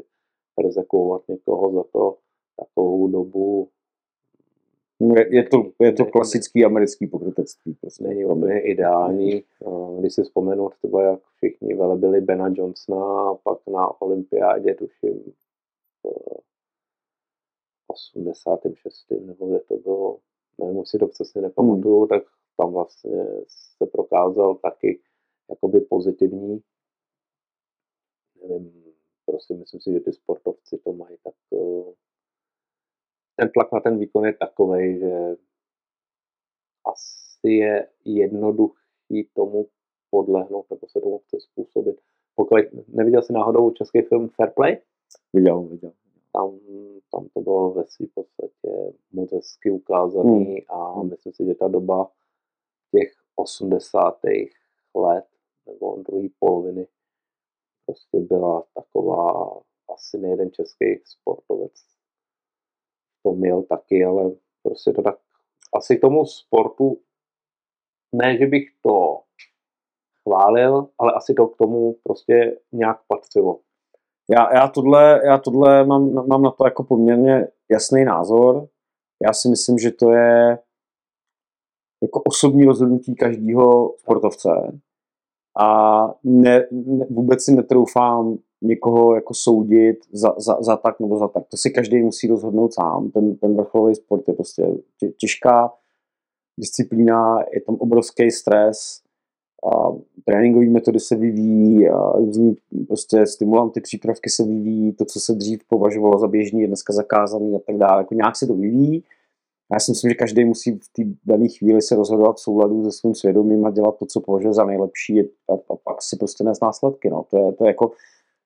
rezekovat 0.64 1.22
někoho 1.28 1.72
za 1.72 1.84
to 1.92 2.16
takovou 2.56 3.08
dobu 3.08 3.68
je, 5.00 5.36
je, 5.36 5.48
to, 5.48 5.72
je 5.80 5.92
to 5.92 6.04
klasický 6.04 6.64
americký 6.64 7.06
pokrytectví. 7.06 7.74
Prostě. 7.80 8.04
Není 8.04 8.24
úplně 8.24 8.60
ideální. 8.60 9.44
Když 9.98 10.14
si 10.14 10.22
vzpomenu 10.22 10.68
třeba, 10.68 11.02
jak 11.02 11.20
všichni 11.36 11.74
velebili 11.74 12.20
Bena 12.20 12.48
Johnsona 12.54 13.30
a 13.30 13.34
pak 13.34 13.58
na 13.66 14.00
olympiádě, 14.00 14.74
tuším, 14.74 15.32
v 16.02 16.55
86. 17.96 19.10
nebo 19.10 19.46
kde 19.48 19.60
to 19.60 19.76
bylo, 19.76 20.18
nevím, 20.60 20.84
si 20.84 20.98
to 20.98 21.06
přesně 21.06 21.42
nepamatuju, 21.42 21.98
hmm. 21.98 22.08
tak 22.08 22.22
tam 22.56 22.72
vlastně 22.72 23.24
se 23.78 23.86
prokázal 23.86 24.54
taky 24.54 25.00
jakoby 25.50 25.80
pozitivní. 25.80 26.60
Nevím, 28.48 28.94
prostě 29.26 29.54
myslím 29.54 29.80
si, 29.80 29.92
že 29.92 30.00
ty 30.00 30.12
sportovci 30.12 30.78
to 30.84 30.92
mají 30.92 31.16
tak 31.24 31.34
eh, 31.52 31.92
ten 33.36 33.50
tlak 33.54 33.72
na 33.72 33.80
ten 33.80 33.98
výkon 33.98 34.26
je 34.26 34.32
takový, 34.32 34.98
že 34.98 35.36
asi 36.86 37.48
je 37.48 37.88
jednoduchý 38.04 39.28
tomu 39.34 39.66
podlehnout, 40.10 40.70
nebo 40.70 40.88
se 40.88 41.00
tomu 41.00 41.18
chce 41.18 41.40
způsobit. 41.40 41.96
Pokud 42.34 42.56
neviděl 42.88 43.22
jsi 43.22 43.32
náhodou 43.32 43.70
český 43.70 44.02
film 44.02 44.28
Fair 44.28 44.50
Play? 44.50 44.78
Viděl, 45.32 45.62
viděl. 45.62 45.92
Tam, 46.32 46.58
tam 47.16 47.28
to 47.34 47.40
bylo 47.40 47.70
ve 47.70 47.84
svým 47.86 48.08
podstatě 48.14 48.92
moc 49.12 49.32
hezky 49.32 49.70
ukázaný 49.70 50.44
hmm. 50.44 50.56
a 50.68 50.92
hmm. 50.92 51.10
myslím 51.10 51.32
si, 51.32 51.44
že 51.44 51.54
ta 51.54 51.68
doba 51.68 52.10
těch 52.94 53.12
80. 53.36 54.20
let 54.94 55.24
nebo 55.66 55.96
druhé 55.96 56.28
poloviny 56.38 56.86
prostě 57.86 58.18
byla 58.18 58.64
taková 58.74 59.60
asi 59.94 60.18
nejeden 60.18 60.50
český 60.52 61.00
sportovec 61.04 61.72
to 63.22 63.32
měl 63.32 63.62
taky, 63.62 64.04
ale 64.04 64.30
prostě 64.62 64.92
to 64.92 65.02
tak 65.02 65.18
asi 65.74 65.96
k 65.96 66.00
tomu 66.00 66.26
sportu 66.26 67.00
ne, 68.12 68.38
že 68.38 68.46
bych 68.46 68.68
to 68.82 69.22
chválil, 70.22 70.88
ale 70.98 71.12
asi 71.12 71.34
to 71.34 71.46
k 71.46 71.56
tomu 71.56 71.92
prostě 71.92 72.60
nějak 72.72 73.00
patřilo. 73.08 73.60
Já, 74.30 74.54
já, 74.54 74.68
tohle, 74.68 75.20
já 75.24 75.38
tohle 75.38 75.86
mám, 75.86 76.28
mám 76.28 76.42
na 76.42 76.50
to 76.50 76.64
jako 76.64 76.84
poměrně 76.84 77.48
jasný 77.70 78.04
názor. 78.04 78.68
Já 79.26 79.32
si 79.32 79.48
myslím, 79.48 79.78
že 79.78 79.90
to 79.90 80.10
je 80.12 80.58
jako 82.02 82.22
osobní 82.22 82.64
rozhodnutí 82.64 83.14
každého 83.14 83.94
sportovce 83.98 84.80
a 85.58 86.06
ne, 86.24 86.66
ne, 86.70 87.06
vůbec 87.10 87.44
si 87.44 87.52
netroufám 87.54 88.38
někoho 88.62 89.14
jako 89.14 89.34
soudit 89.34 89.96
za, 90.12 90.34
za, 90.38 90.62
za 90.62 90.76
tak 90.76 91.00
nebo 91.00 91.18
za 91.18 91.28
tak. 91.28 91.46
To 91.48 91.56
si 91.56 91.70
každý 91.70 92.02
musí 92.02 92.28
rozhodnout 92.28 92.74
sám. 92.74 93.10
Ten, 93.10 93.36
ten 93.36 93.56
vrcholový 93.56 93.94
sport 93.94 94.28
je 94.28 94.34
prostě 94.34 94.66
těžká 95.20 95.72
disciplína, 96.60 97.38
je 97.54 97.60
tam 97.60 97.74
obrovský 97.74 98.30
stres, 98.30 99.02
a 99.66 99.96
tréninkové 100.24 100.66
metody 100.66 101.00
se 101.00 101.16
vyvíjí, 101.16 101.88
a 101.88 102.12
různý 102.12 102.56
prostě 102.86 103.26
stimulanty, 103.26 103.80
přípravky 103.80 104.30
se 104.30 104.44
vyvíjí, 104.44 104.92
to, 104.92 105.04
co 105.04 105.20
se 105.20 105.34
dřív 105.34 105.60
považovalo 105.68 106.18
za 106.18 106.28
běžný, 106.28 106.60
je 106.60 106.66
dneska 106.66 106.92
zakázaný 106.92 107.56
a 107.56 107.58
tak 107.66 107.76
dále. 107.76 108.00
Jako 108.00 108.14
nějak 108.14 108.36
se 108.36 108.46
to 108.46 108.54
vyvíjí. 108.54 109.02
Já 109.72 109.80
si 109.80 109.90
myslím, 109.90 110.10
že 110.10 110.14
každý 110.14 110.44
musí 110.44 110.72
v 110.72 110.88
té 110.92 111.02
dané 111.24 111.48
chvíli 111.48 111.82
se 111.82 111.96
rozhodovat 111.96 112.36
v 112.36 112.40
souladu 112.40 112.84
se 112.84 112.98
svým 112.98 113.14
svědomím 113.14 113.66
a 113.66 113.70
dělat 113.70 113.98
to, 113.98 114.06
co 114.06 114.20
považuje 114.20 114.54
za 114.54 114.64
nejlepší 114.64 115.20
a, 115.20 115.24
a 115.52 115.76
pak 115.84 116.02
si 116.02 116.16
prostě 116.16 116.44
nést 116.44 116.62
následky. 116.62 117.10
No. 117.10 117.24
To, 117.30 117.36
je, 117.38 117.52
to 117.52 117.64
je 117.64 117.68
jako 117.68 117.90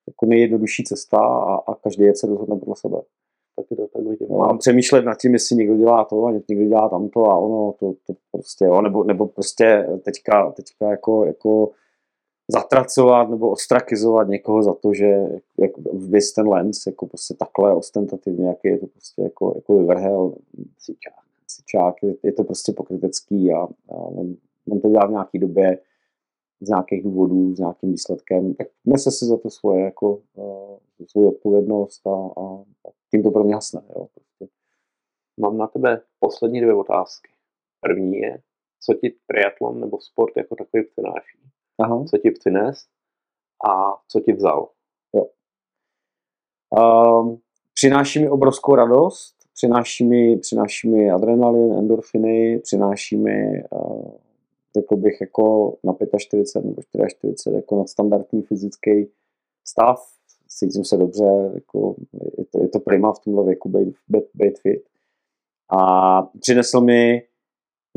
jako 0.07 0.25
nejjednodušší 0.25 0.83
cesta 0.83 1.17
a, 1.17 1.55
a 1.55 1.75
každý 1.75 2.03
je 2.03 2.15
se 2.15 2.27
rozhodne 2.27 2.55
pro 2.55 2.75
sebe. 2.75 2.97
Taky 3.61 3.75
to 3.75 3.87
tak 3.87 4.03
vidím. 4.03 4.27
No, 4.29 4.41
a 4.41 4.57
přemýšlet 4.57 5.05
nad 5.05 5.17
tím, 5.17 5.33
jestli 5.33 5.55
někdo 5.55 5.77
dělá 5.77 6.05
to 6.05 6.25
a 6.25 6.31
někdo 6.31 6.65
dělá 6.65 6.89
tamto 6.89 7.25
a 7.25 7.37
ono, 7.37 7.73
to, 7.79 7.93
to 8.07 8.13
prostě, 8.31 8.65
jo, 8.65 8.81
nebo, 8.81 9.03
nebo 9.03 9.27
prostě 9.27 9.87
teďka, 10.05 10.51
teďka 10.51 10.91
jako, 10.91 11.25
jako 11.25 11.69
zatracovat 12.47 13.29
nebo 13.29 13.49
ostrakizovat 13.49 14.27
někoho 14.27 14.63
za 14.63 14.73
to, 14.73 14.93
že 14.93 15.05
jak, 15.57 15.71
vys 15.93 16.33
ten 16.33 16.47
lens, 16.47 16.85
jako 16.85 17.07
prostě 17.07 17.33
takhle 17.33 17.75
ostentativně, 17.75 18.47
jaký 18.47 18.67
je 18.67 18.77
to 18.77 18.87
prostě 18.87 19.21
jako, 19.21 19.51
jako 19.55 19.77
vyvrhel 19.77 20.33
sičák, 20.79 21.13
sičák 21.47 21.95
je, 22.03 22.15
je, 22.23 22.33
to 22.33 22.43
prostě 22.43 22.71
pokrytecký 22.71 23.53
a, 23.53 23.57
a 23.89 23.95
on, 23.95 24.35
on, 24.69 24.79
to 24.81 24.89
dělá 24.89 25.07
v 25.07 25.11
nějaký 25.11 25.39
době, 25.39 25.77
z 26.61 26.69
nějakých 26.69 27.03
důvodů, 27.03 27.55
s 27.55 27.59
nějakým 27.59 27.91
výsledkem, 27.91 28.53
tak 28.53 28.67
nese 28.85 29.11
si 29.11 29.25
za 29.25 29.37
to 29.37 29.49
svoje, 29.49 29.83
jako, 29.83 30.19
uh, 30.35 30.77
svou 31.07 31.29
odpovědnost 31.29 32.07
a, 32.07 32.11
a, 32.11 32.43
a 32.87 32.89
tím 33.11 33.23
to 33.23 33.31
pro 33.31 33.43
mě 33.43 33.55
hasne. 33.55 33.81
Jo, 33.89 34.07
prostě. 34.13 34.53
Mám 35.39 35.57
na 35.57 35.67
tebe 35.67 36.01
poslední 36.19 36.61
dvě 36.61 36.73
otázky. 36.73 37.31
První 37.81 38.17
je, 38.17 38.41
co 38.79 38.93
ti 38.93 39.15
triatlon 39.27 39.79
nebo 39.79 40.01
sport 40.01 40.37
jako 40.37 40.55
takový 40.55 40.83
přináší? 40.83 41.39
Aha. 41.79 42.05
Co 42.05 42.17
ti 42.17 42.31
přines 42.31 42.87
a 43.69 44.01
co 44.07 44.19
ti 44.19 44.33
vzal? 44.33 44.69
Jo. 45.15 45.25
Um, 46.79 47.41
přináší 47.73 48.19
mi 48.19 48.29
obrovskou 48.29 48.75
radost, 48.75 49.35
přináší 49.53 50.05
mi, 50.05 50.37
přináší 50.37 50.89
mi 50.89 51.11
adrenalin, 51.11 51.73
endorfiny, 51.73 52.59
přináší 52.59 53.17
mi 53.17 53.63
uh, 53.71 54.11
řekl 54.75 54.95
bych, 54.95 55.21
jako 55.21 55.77
na 55.83 55.93
45 56.17 56.65
nebo 56.65 56.81
44 56.81 57.55
jako 57.55 57.77
nadstandardní 57.77 58.41
fyzický 58.41 59.11
stav. 59.67 60.20
Cítím 60.53 60.85
se 60.85 60.97
dobře, 60.97 61.51
jako 61.53 61.95
je, 62.37 62.45
to, 62.45 62.61
je 62.61 62.67
to 62.67 62.79
prima 62.79 63.13
v 63.13 63.19
tomhle 63.19 63.45
věku 63.45 63.69
být, 63.69 63.95
být, 64.33 64.59
fit. 64.59 64.83
A 65.69 66.21
přinesl 66.21 66.81
mi 66.81 67.23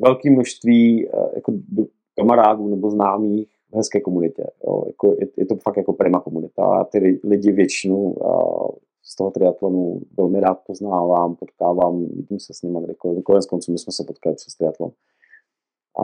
velké 0.00 0.30
množství 0.30 1.08
eh, 1.08 1.30
jako 1.34 1.52
kamarádů 2.16 2.68
nebo 2.68 2.90
známých 2.90 3.48
v 3.72 3.76
hezké 3.76 4.00
komunitě. 4.00 4.44
Jo. 4.66 4.84
Jako, 4.86 5.12
je, 5.20 5.28
je, 5.36 5.46
to 5.46 5.56
fakt 5.56 5.76
jako 5.76 5.92
prima 5.92 6.20
komunita. 6.20 6.64
A 6.64 6.84
ty 6.84 7.20
lidi 7.24 7.52
většinu 7.52 8.14
z 9.02 9.16
toho 9.16 9.30
triatlonu 9.30 10.00
velmi 10.16 10.40
rád 10.40 10.58
poznávám, 10.66 11.36
potkávám, 11.36 12.06
vidím 12.06 12.40
se 12.40 12.54
s 12.54 12.62
nimi 12.62 12.78
kdekoliv. 12.84 13.24
Konec 13.24 13.46
konců 13.46 13.72
my 13.72 13.78
jsme 13.78 13.92
se 13.92 14.04
potkali 14.04 14.36
přes 14.36 14.54
triatlon 14.54 14.90
A 15.98 16.02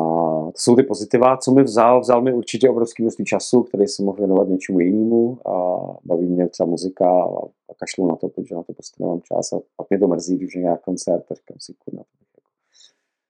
to 0.50 0.58
jsou 0.58 0.76
ty 0.76 0.82
pozitiva. 0.82 1.36
Co 1.36 1.52
mi 1.52 1.62
vzal? 1.62 2.00
Vzal 2.00 2.22
mi 2.22 2.34
určitě 2.34 2.70
obrovský 2.70 3.02
množství 3.02 3.24
času, 3.24 3.62
který 3.62 3.86
se 3.86 4.02
mohl 4.02 4.18
věnovat 4.18 4.48
něčemu 4.48 4.80
jinému 4.80 5.48
a 5.48 5.80
baví 6.04 6.26
mě 6.26 6.48
třeba 6.48 6.66
muzika 6.66 7.10
a, 7.10 7.38
a 7.70 7.74
kašlu 7.78 8.06
na 8.06 8.16
to, 8.16 8.28
protože 8.28 8.54
na 8.54 8.62
to 8.62 8.72
prostě 8.72 9.02
nemám 9.04 9.20
čas 9.20 9.52
a 9.52 9.56
pak 9.76 9.90
mě 9.90 9.98
to 9.98 10.08
mrzí, 10.08 10.36
když 10.36 10.54
je 10.54 10.62
nějak 10.62 10.80
koncert 10.80 11.24
a 11.30 11.34
říkám 11.34 11.56
si, 11.60 11.74
kurna, 11.84 12.02
jako. 12.20 12.48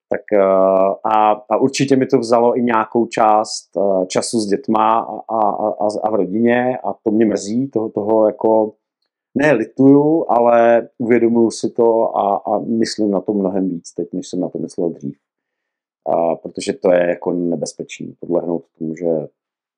tak 0.08 0.20
eh, 0.32 0.94
a, 1.04 1.32
a, 1.50 1.56
určitě 1.56 1.96
mi 1.96 2.06
to 2.06 2.18
vzalo 2.18 2.58
i 2.58 2.62
nějakou 2.62 3.06
část 3.06 3.76
eh, 3.76 4.06
času 4.06 4.40
s 4.40 4.46
dětma 4.46 4.98
a, 4.98 5.36
a, 5.36 5.50
a, 5.64 5.88
a 6.02 6.10
v 6.10 6.14
rodině 6.14 6.78
a 6.78 6.92
to 6.92 7.10
mě 7.10 7.26
mrzí, 7.26 7.68
toho, 7.68 7.88
toho 7.88 8.26
jako 8.26 8.72
ne 9.34 9.52
lituju, 9.52 10.24
ale 10.28 10.88
uvědomuju 10.98 11.50
si 11.50 11.70
to 11.70 12.16
a, 12.16 12.36
a 12.36 12.58
myslím 12.58 13.10
na 13.10 13.20
to 13.20 13.32
mnohem 13.32 13.68
víc 13.68 13.92
teď, 13.92 14.08
než 14.12 14.28
jsem 14.28 14.40
na 14.40 14.48
to 14.48 14.58
myslel 14.58 14.90
dřív 14.90 15.16
a 16.10 16.36
protože 16.36 16.72
to 16.72 16.92
je 16.92 17.08
jako 17.08 17.32
nebezpečný 17.32 18.16
podlehnout 18.20 18.64
tomu, 18.78 18.96
že 18.96 19.28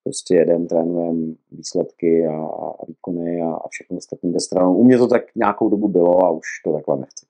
prostě 0.04 0.34
jeden 0.34 0.66
trénujeme 0.66 1.34
výsledky 1.50 2.26
a, 2.26 2.46
a 2.46 2.86
výkony 2.88 3.42
a, 3.42 3.54
a 3.54 3.68
všechno 3.68 3.96
ostatní 3.96 4.32
jde 4.32 4.40
stranou. 4.40 4.76
U 4.76 4.84
mě 4.84 4.98
to 4.98 5.06
tak 5.06 5.22
nějakou 5.34 5.68
dobu 5.68 5.88
bylo 5.88 6.24
a 6.24 6.30
už 6.30 6.46
to 6.64 6.72
takhle 6.72 6.96
nechci. 6.96 7.26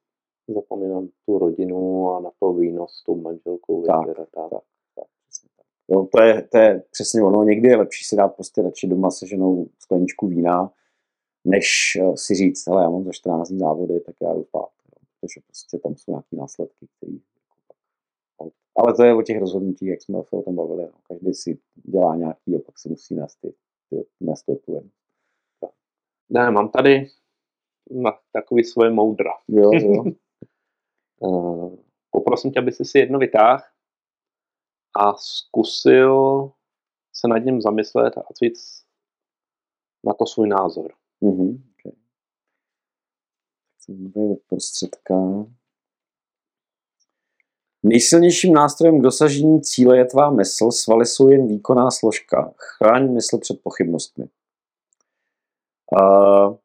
Zapomínám 0.54 1.08
tu 1.26 1.38
rodinu 1.38 2.10
a 2.10 2.20
na 2.20 2.30
to 2.40 2.52
víno 2.52 2.86
s 2.88 3.04
tou 3.04 3.16
manželkou. 3.16 3.82
Tak, 3.82 4.06
tak, 4.06 4.16
tak, 4.16 4.50
tak, 4.50 4.60
tak. 4.94 5.06
Jo, 5.88 6.08
to, 6.12 6.22
je, 6.22 6.42
to 6.42 6.58
je 6.58 6.82
přesně 6.90 7.22
ono. 7.22 7.44
Někdy 7.44 7.68
je 7.68 7.76
lepší 7.76 8.04
si 8.04 8.16
dát 8.16 8.28
prostě 8.28 8.62
radši 8.62 8.86
doma 8.86 9.10
se 9.10 9.26
ženou 9.26 9.66
skleničku 9.78 10.26
vína, 10.26 10.72
než 11.44 11.98
eh, 12.00 12.16
si 12.16 12.34
říct, 12.34 12.68
hele, 12.68 12.82
já 12.82 12.90
mám 12.90 13.04
za 13.04 13.12
14 13.12 13.48
dní 13.48 13.58
závody, 13.58 14.00
tak 14.00 14.14
já 14.22 14.34
jdu 14.34 14.44
spát. 14.44 14.68
Protože 15.20 15.40
prostě 15.46 15.78
tam 15.78 15.96
jsou 15.96 16.12
nějaké 16.12 16.36
následky, 16.36 16.86
které 16.96 17.12
ale 18.76 18.94
to 18.94 19.04
je 19.04 19.14
o 19.14 19.22
těch 19.22 19.38
rozhodnutích, 19.38 19.88
jak 19.88 20.02
jsme 20.02 20.22
se 20.24 20.36
o 20.36 20.42
tom 20.42 20.56
bavili. 20.56 20.82
No. 20.82 20.92
Každý 21.08 21.34
si 21.34 21.58
dělá 21.74 22.16
nějaký 22.16 22.56
a 22.56 22.58
pak 22.66 22.78
si 22.78 22.88
musí 22.88 23.14
nést, 23.14 23.38
ty, 23.40 23.54
nést 24.20 24.44
Ne, 26.30 26.50
mám 26.50 26.68
tady 26.68 27.10
takový 28.32 28.64
svoje 28.64 28.90
moudra. 28.90 29.30
Jo, 29.48 29.70
jo. 29.72 30.04
Eh, 31.24 31.76
poprosím 32.10 32.52
tě, 32.52 32.58
aby 32.58 32.72
si 32.72 32.84
si 32.84 32.98
jedno 32.98 33.18
vytáhl 33.18 33.62
a 34.96 35.14
zkusil 35.14 36.50
se 37.12 37.28
nad 37.28 37.38
ním 37.38 37.60
zamyslet 37.60 38.18
a 38.18 38.22
říct 38.42 38.84
na 40.06 40.14
to 40.14 40.26
svůj 40.26 40.48
názor. 40.48 40.94
Mm-hmm. 41.22 41.62
Okay. 41.72 41.92
Jsem 43.78 44.12
prostředka. 44.46 45.14
Nejsilnějším 47.82 48.54
nástrojem 48.54 48.98
k 48.98 49.02
dosažení 49.02 49.62
cíle 49.62 49.98
je 49.98 50.04
tvá 50.04 50.30
mysl, 50.30 50.70
svaly 50.70 51.06
jsou 51.06 51.28
jen 51.28 51.46
výkonná 51.48 51.90
složka. 51.90 52.52
Chráň 52.56 53.12
mysl 53.12 53.38
před 53.38 53.60
pochybnostmi. 53.62 54.24
Uh, 56.00 56.56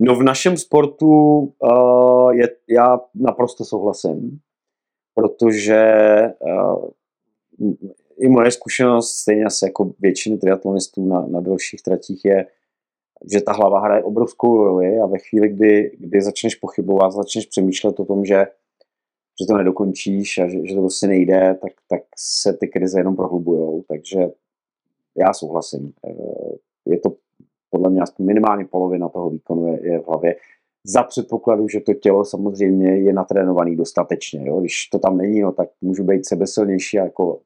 no 0.00 0.14
v 0.14 0.22
našem 0.22 0.56
sportu 0.56 1.08
uh, 1.58 2.30
je, 2.30 2.48
já 2.68 3.00
naprosto 3.14 3.64
souhlasím, 3.64 4.38
protože 5.14 5.94
uh, 6.40 6.88
i 8.18 8.28
moje 8.28 8.50
zkušenost, 8.50 9.10
stejně 9.10 9.44
asi 9.44 9.64
jako 9.64 9.92
většiny 10.00 10.38
triatlonistů 10.38 11.06
na, 11.06 11.26
na 11.26 11.40
delších 11.40 11.82
tratích 11.82 12.24
je, 12.24 12.46
že 13.32 13.40
ta 13.40 13.52
hlava 13.52 13.80
hraje 13.80 14.02
obrovskou 14.02 14.64
roli 14.64 14.98
a 14.98 15.06
ve 15.06 15.18
chvíli, 15.18 15.48
kdy, 15.48 15.96
kdy 15.98 16.22
začneš 16.22 16.54
pochybovat, 16.54 17.12
začneš 17.12 17.46
přemýšlet 17.46 18.00
o 18.00 18.04
tom, 18.04 18.24
že 18.24 18.46
že 19.40 19.46
to 19.46 19.56
nedokončíš 19.56 20.38
a 20.38 20.48
že, 20.48 20.66
že 20.66 20.74
to 20.74 20.80
prostě 20.80 21.06
nejde, 21.06 21.58
tak, 21.62 21.72
tak 21.88 22.02
se 22.18 22.52
ty 22.52 22.68
krize 22.68 23.00
jenom 23.00 23.16
prohlubujou. 23.16 23.84
Takže 23.88 24.18
já 25.16 25.32
souhlasím. 25.32 25.92
Eh, 26.06 26.56
je 26.86 26.98
to 26.98 27.16
podle 27.70 27.90
mě 27.90 28.02
minimálně 28.18 28.64
polovina 28.64 29.08
toho 29.08 29.30
výkonu 29.30 29.66
je, 29.66 29.92
je 29.92 29.98
v 29.98 30.06
hlavě. 30.06 30.36
Za 30.86 31.02
předpokladu, 31.02 31.68
že 31.68 31.80
to 31.80 31.94
tělo 31.94 32.24
samozřejmě 32.24 32.96
je 32.96 33.12
natrénovaný 33.12 33.76
dostatečně. 33.76 34.46
Jo? 34.46 34.60
Když 34.60 34.86
to 34.86 34.98
tam 34.98 35.16
není, 35.16 35.40
no, 35.40 35.52
tak 35.52 35.68
můžu 35.80 36.04
být 36.04 36.26
sebesilnější 36.26 36.98
a 36.98 37.04
jako 37.04 37.40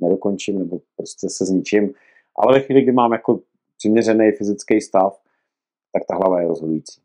nedokončím 0.00 0.58
nebo 0.58 0.80
prostě 0.96 1.28
se 1.30 1.44
zničím. 1.44 1.94
Ale 2.36 2.58
ve 2.58 2.60
chvíli, 2.60 2.82
kdy 2.82 2.92
mám 2.92 3.12
jako 3.12 3.40
přiměřený 3.78 4.32
fyzický 4.32 4.80
stav, 4.80 5.20
tak 5.92 6.02
ta 6.08 6.14
hlava 6.14 6.40
je 6.40 6.48
rozhodující. 6.48 7.00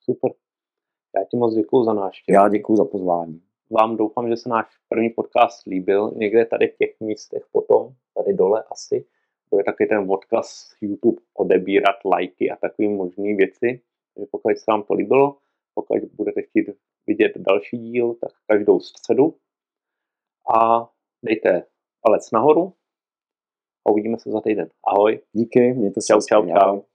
Super. 0.00 0.30
Já 1.16 1.24
ti 1.24 1.36
moc 1.36 1.54
děkuji 1.54 1.84
za 1.84 1.92
návštěvu. 1.92 2.34
Já 2.34 2.48
děkuji 2.48 2.76
za 2.76 2.84
pozvání. 2.84 3.40
Vám 3.70 3.96
doufám, 3.96 4.28
že 4.28 4.36
se 4.36 4.48
náš 4.48 4.66
první 4.88 5.10
podcast 5.10 5.66
líbil. 5.66 6.12
Někde 6.16 6.46
tady 6.46 6.68
v 6.68 6.76
těch 6.76 6.90
místech 7.00 7.42
potom, 7.52 7.92
tady 8.14 8.34
dole 8.34 8.64
asi, 8.70 9.06
bude 9.50 9.64
taky 9.64 9.86
ten 9.86 10.06
podcast 10.06 10.76
YouTube 10.80 11.22
odebírat 11.34 11.96
lajky 12.04 12.50
a 12.50 12.56
takové 12.56 12.88
možné 12.88 13.34
věci. 13.34 13.80
Takže 14.14 14.26
pokud 14.30 14.58
se 14.58 14.64
vám 14.68 14.82
to 14.82 14.94
líbilo, 14.94 15.38
pokud 15.74 15.96
budete 16.12 16.42
chtít 16.42 16.66
vidět 17.06 17.32
další 17.36 17.78
díl, 17.78 18.14
tak 18.14 18.30
každou 18.46 18.80
středu. 18.80 19.34
A 20.56 20.88
dejte 21.24 21.66
palec 22.00 22.30
nahoru 22.30 22.72
a 23.86 23.90
uvidíme 23.90 24.18
se 24.18 24.30
za 24.30 24.40
týden. 24.40 24.68
Ahoj. 24.84 25.20
Díky, 25.32 25.74
mějte 25.74 26.00
se. 26.00 26.06
Čau, 26.12 26.20
čau, 26.20 26.46
čau. 26.46 26.93